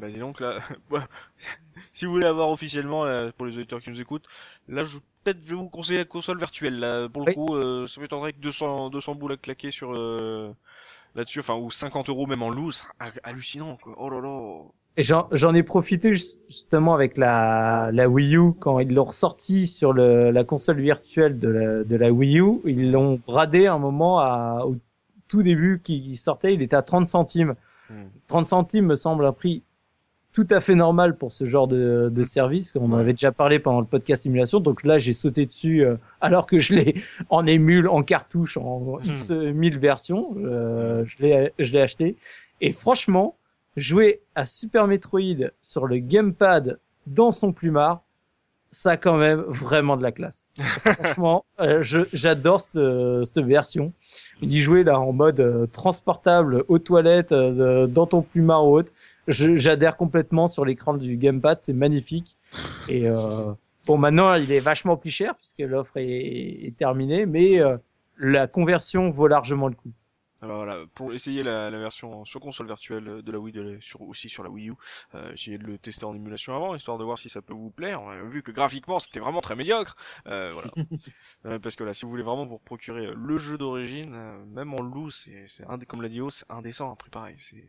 [0.00, 0.58] Bah dis donc là,
[1.92, 4.26] si vous voulez avoir officiellement là, pour les auditeurs qui nous écoutent,
[4.68, 7.34] là je peut-être je vais vous conseiller la console virtuelle là pour le Oui.
[7.34, 10.52] coup euh, ça m'étonnerait que 200 200 boules à claquer sur euh,
[11.16, 13.94] là-dessus enfin ou 50 euros même en loose, ha- hallucinant quoi.
[13.98, 14.62] Oh là là.
[14.98, 19.66] Et j'en ai profité jus- justement avec la, la Wii U quand ils l'ont ressorti
[19.66, 22.60] sur le, la console virtuelle de la, de la Wii U.
[22.64, 24.76] Ils l'ont bradé un moment à, au
[25.28, 27.56] tout début qui sortait, il était à 30 centimes.
[27.90, 28.04] Hmm.
[28.26, 29.62] 30 centimes me semble un prix
[30.36, 32.76] tout à fait normal pour ce genre de, de service.
[32.78, 34.60] On en avait déjà parlé pendant le podcast simulation.
[34.60, 38.98] Donc là, j'ai sauté dessus euh, alors que je l'ai en émule, en cartouche, en
[39.02, 40.34] X 1000 versions.
[40.36, 42.16] Euh, je l'ai je l'ai acheté.
[42.60, 43.38] Et franchement,
[43.78, 48.02] jouer à Super Metroid sur le gamepad dans son plumard,
[48.76, 50.46] ça quand même vraiment de la classe.
[50.58, 51.82] Franchement, euh,
[52.12, 52.78] j'adore cette,
[53.24, 53.92] cette version.
[54.42, 58.92] Y jouer là en mode euh, transportable aux toilettes, euh, dans ton plumard ou autre,
[59.28, 62.36] j'adhère complètement sur l'écran du gamepad, c'est magnifique.
[62.88, 63.52] Et euh,
[63.86, 67.78] bon, maintenant il est vachement plus cher puisque l'offre est, est terminée, mais euh,
[68.18, 69.90] la conversion vaut largement le coup.
[70.46, 73.80] Alors voilà, pour essayer la, la version sur console virtuelle de la Wii, de la-
[73.80, 74.74] sur, aussi sur la Wii U,
[75.14, 77.70] euh, essayez de le tester en émulation avant, histoire de voir si ça peut vous
[77.70, 78.00] plaire.
[78.02, 79.96] On a vu que graphiquement c'était vraiment très médiocre,
[80.28, 80.70] euh, voilà.
[81.46, 84.74] Euh, parce que là, si vous voulez vraiment vous procurer le jeu d'origine, euh, même
[84.74, 87.64] en loose, c'est, c'est indé- comme l'a dit O, c'est indécent, un prix pareil, c'est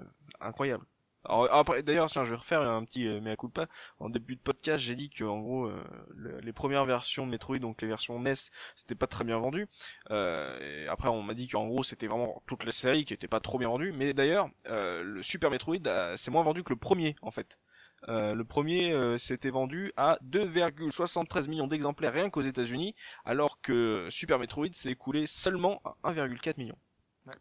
[0.00, 0.04] euh,
[0.40, 0.84] incroyable.
[1.26, 3.66] Après, d'ailleurs, tiens, je vais refaire un petit euh, mea culpa.
[3.98, 5.82] En début de podcast, j'ai dit que en gros, euh,
[6.14, 8.34] le- les premières versions de Metroid, donc les versions NES,
[8.76, 9.66] c'était pas très bien vendu.
[10.10, 13.40] Euh, après, on m'a dit qu'en gros, c'était vraiment toute la série qui était pas
[13.40, 13.92] trop bien vendue.
[13.92, 15.76] Mais d'ailleurs, euh, le Super Metroid,
[16.16, 17.58] c'est moins vendu que le premier, en fait.
[18.06, 22.94] Le premier euh, s'était vendu à 2,73 millions d'exemplaires rien qu'aux États-Unis,
[23.24, 26.76] alors que Super Metroid s'est écoulé seulement à 1,4 million.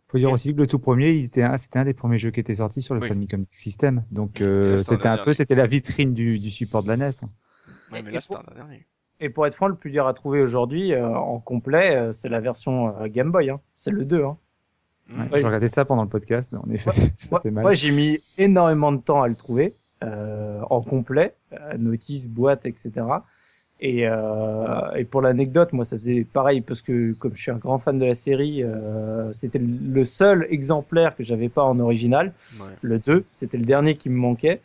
[0.08, 2.40] Faut dire aussi que le tout premier, il était c'était un des premiers jeux qui
[2.40, 3.08] était sorti sur le Oui.
[3.10, 4.04] Famicom System.
[4.12, 7.06] Donc euh, c'était un peu, c'était la vitrine du, du support de la NES.
[7.06, 7.12] Ouais,
[7.92, 8.86] mais Et là, pour- c'était un dernier.
[9.20, 12.30] Et pour être franc, le plus dur à trouver aujourd'hui euh, en complet, euh, c'est
[12.30, 13.50] la version euh, Game Boy.
[13.50, 13.60] Hein.
[13.76, 14.24] C'est le 2.
[14.24, 14.38] Hein.
[15.10, 15.40] Ouais, Ouais.
[15.40, 17.62] J'ai regardé ça pendant le podcast, en effet, ça fait mal.
[17.64, 22.66] moi, j'ai mis énormément de temps à le trouver, euh, en complet, euh, notice, boîte,
[22.66, 23.06] etc.
[23.80, 27.58] Et, euh, et pour l'anecdote, moi, ça faisait pareil parce que comme je suis un
[27.58, 32.32] grand fan de la série, euh, c'était le seul exemplaire que j'avais pas en original.
[32.60, 32.68] Ouais.
[32.82, 34.62] Le 2, c'était le dernier qui me manquait.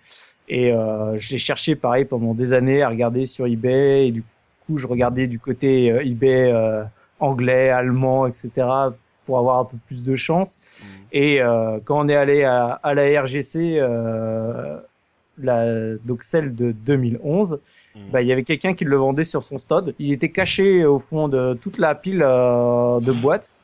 [0.48, 4.08] Et euh, j'ai cherché pareil pendant des années à regarder sur eBay.
[4.08, 4.22] Et du
[4.66, 6.84] coup, je regardais du côté euh, eBay euh,
[7.20, 8.50] anglais, allemand, etc.
[9.26, 10.58] pour avoir un peu plus de chance.
[10.58, 10.84] Mm.
[11.12, 14.78] Et euh, quand on est allé à, à la RGC, euh,
[15.42, 17.60] la, donc celle de 2011,
[17.94, 18.10] Mm.
[18.12, 19.94] bah, il y avait quelqu'un qui le vendait sur son stand.
[19.98, 23.54] Il était caché au fond de toute la pile euh, de boîtes.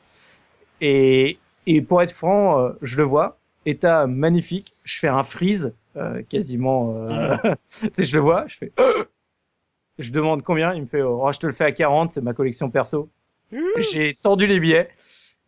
[0.81, 1.37] Et,
[1.67, 4.75] et pour être franc, euh, je le vois, état magnifique.
[4.83, 6.95] Je fais un freeze, euh, quasiment.
[7.07, 7.35] Euh,
[7.81, 8.71] tu sais, je le vois, je fais.
[9.99, 12.33] je demande combien, il me fait, oh, je te le fais à 40, c'est ma
[12.33, 13.09] collection perso.
[13.91, 14.89] J'ai tendu les billets.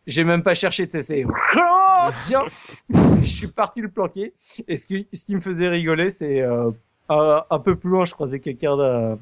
[0.08, 1.24] J'ai même pas cherché, c'est,
[1.56, 2.42] oh, tiens,
[3.20, 4.32] je suis parti le planquer.
[4.66, 6.70] Et ce qui, ce qui me faisait rigoler, c'est, euh,
[7.10, 9.14] un, un peu plus loin, je croisais quelqu'un euh,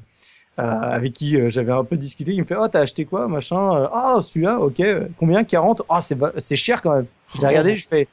[0.57, 2.31] avec qui euh, j'avais un peu discuté.
[2.31, 3.75] Il me fait, oh, t'as acheté quoi, machin?
[3.75, 4.81] Euh, Ah, celui-là, ok.
[5.19, 5.43] Combien?
[5.43, 5.83] 40?
[5.89, 7.05] Ah, c'est, va- c'est cher quand même.
[7.35, 8.07] Je l'ai regardé, je fais,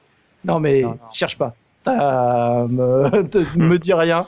[0.44, 0.98] non, mais, Non, non.
[1.12, 1.55] cherche pas.
[1.82, 4.26] T'as- me, te- me dis rien.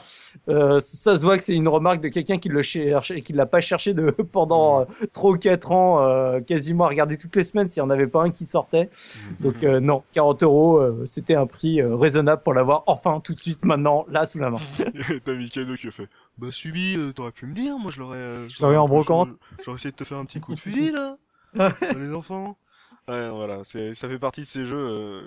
[0.49, 3.33] Euh, ça se voit que c'est une remarque de quelqu'un qui le cherche et qui
[3.33, 7.35] l'a pas cherché de pendant euh, trois ou quatre ans, euh, quasiment à regarder toutes
[7.35, 8.85] les semaines s'il y en avait pas un qui sortait.
[9.39, 9.43] Mm.
[9.43, 13.33] Donc euh, non, 40 euros, euh, c'était un prix euh, raisonnable pour l'avoir enfin tout
[13.33, 14.59] de suite maintenant là sous la main.
[15.25, 16.07] T'as Mikado qui a fait?
[16.37, 18.17] Bah Subi, euh, t'aurais pu me dire, moi je l'aurais...
[18.17, 19.29] euh, Je l'aurais en brocante.
[19.63, 21.17] J'aurais essayé de te faire un petit coup de fusil là
[21.97, 22.57] Les enfants
[23.07, 25.21] Ouais voilà, c'est, ça fait partie de ces jeux euh,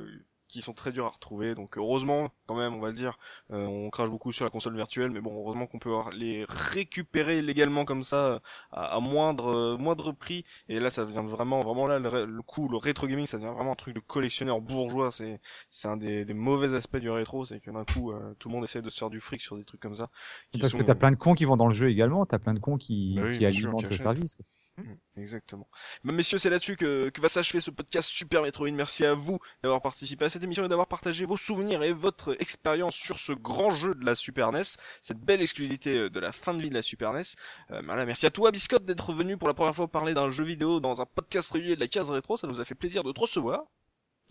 [0.50, 3.18] qui sont très durs à retrouver, donc heureusement quand même on va le dire,
[3.52, 7.42] euh, on crache beaucoup sur la console virtuelle, mais bon heureusement qu'on peut les récupérer
[7.42, 8.38] légalement comme ça euh,
[8.72, 12.42] à, à moindre euh, moindre prix, et là ça devient vraiment vraiment là le, le
[12.42, 15.96] coup, le rétro gaming ça devient vraiment un truc de collectionneur bourgeois, c'est c'est un
[15.96, 18.82] des, des mauvais aspects du rétro, c'est que d'un coup euh, tout le monde essaie
[18.82, 20.08] de se faire du fric sur des trucs comme ça.
[20.52, 20.78] Qui Parce sont...
[20.78, 22.76] que t'as plein de cons qui vont dans le jeu également, t'as plein de cons
[22.76, 24.34] qui, Bah oui, qui alimentent ce service.
[24.36, 24.44] quoi.
[24.80, 25.68] Mm, Exactement.
[26.04, 28.70] Bah, messieurs, c'est là-dessus que, va s'achever ce podcast Super Metroid.
[28.70, 32.36] Merci à vous d'avoir participé à cette émission et d'avoir partagé vos souvenirs et votre
[32.40, 34.62] expérience sur ce grand jeu de la Super NES,
[35.02, 37.22] cette belle exclusivité euh, de la fin de vie de la Super NES.
[37.70, 40.44] Euh, voilà, merci à toi, Biscotte, d'être venu pour la première fois parler d'un jeu
[40.44, 42.36] vidéo dans un podcast régulier de la case rétro.
[42.36, 43.64] Ça nous a fait plaisir de te recevoir.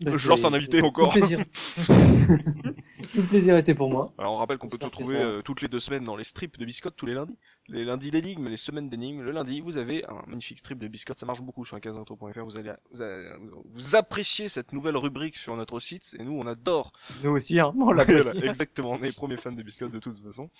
[0.04, 1.12] Je lance un invité encore.
[1.12, 1.44] Tout le plaisir.
[1.44, 1.92] tout
[3.16, 4.06] le plaisir était pour moi.
[4.18, 6.58] Alors on rappelle qu'on peut retrouver ça- euh, toutes les deux semaines dans les strips
[6.58, 7.36] de Biscotte tous les lundis.
[7.68, 9.22] Les lundis d'énigmes, les semaines d'énigmes.
[9.22, 11.18] Le lundi, vous avez un magnifique strip de Biscotte.
[11.18, 12.44] Ça marche beaucoup sur la caseintro.fr.
[12.44, 13.30] Vous allez, vous allez-
[13.66, 16.16] vous appréciez cette nouvelle rubrique sur notre site.
[16.18, 16.92] Et nous, on adore.
[17.22, 18.36] Nous aussi, hein, on l'apprécie.
[18.42, 18.92] Exactement.
[18.92, 20.50] On est les premiers fans de Biscotte de toute façon.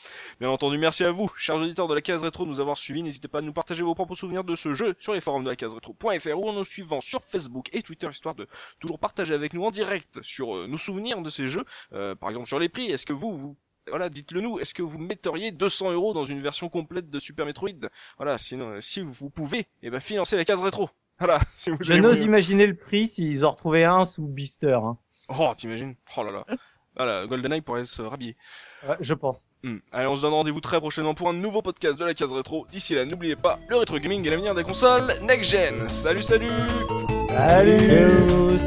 [0.41, 3.03] Bien entendu, merci à vous, chers auditeurs de la case rétro, de nous avoir suivis.
[3.03, 5.51] N'hésitez pas à nous partager vos propres souvenirs de ce jeu sur les forums de
[5.51, 8.47] la case rétro.fr ou en nous suivant sur Facebook et Twitter, histoire de
[8.79, 11.65] toujours partager avec nous en direct sur euh, nos souvenirs de ces jeux.
[11.93, 12.91] Euh, par exemple, sur les prix.
[12.91, 13.57] Est-ce que vous, vous
[13.89, 14.59] voilà, dites-le nous.
[14.59, 17.89] Est-ce que vous metteriez 200 euros dans une version complète de Super Metroid?
[18.17, 20.89] Voilà, sinon, euh, si vous pouvez, eh ben, financez la case rétro.
[21.21, 24.79] Voilà, si vous Je n'ose imaginer le prix s'ils en retrouvaient un sous Beaster.
[24.83, 24.97] Hein.
[25.29, 25.95] Oh, t'imagines?
[26.17, 26.47] Oh là là.
[26.97, 28.35] Voilà, GoldenEye pourrait se rhabiller.
[28.89, 29.51] Ouais, je pense.
[29.63, 29.81] Hmm.
[29.93, 32.67] Allez, on se donne rendez-vous très prochainement pour un nouveau podcast de la case rétro.
[32.71, 35.89] D'ici là, n'oubliez pas, le rétro gaming est l'avenir des consoles next gen.
[35.91, 36.49] Salut, salut
[37.29, 38.59] Salut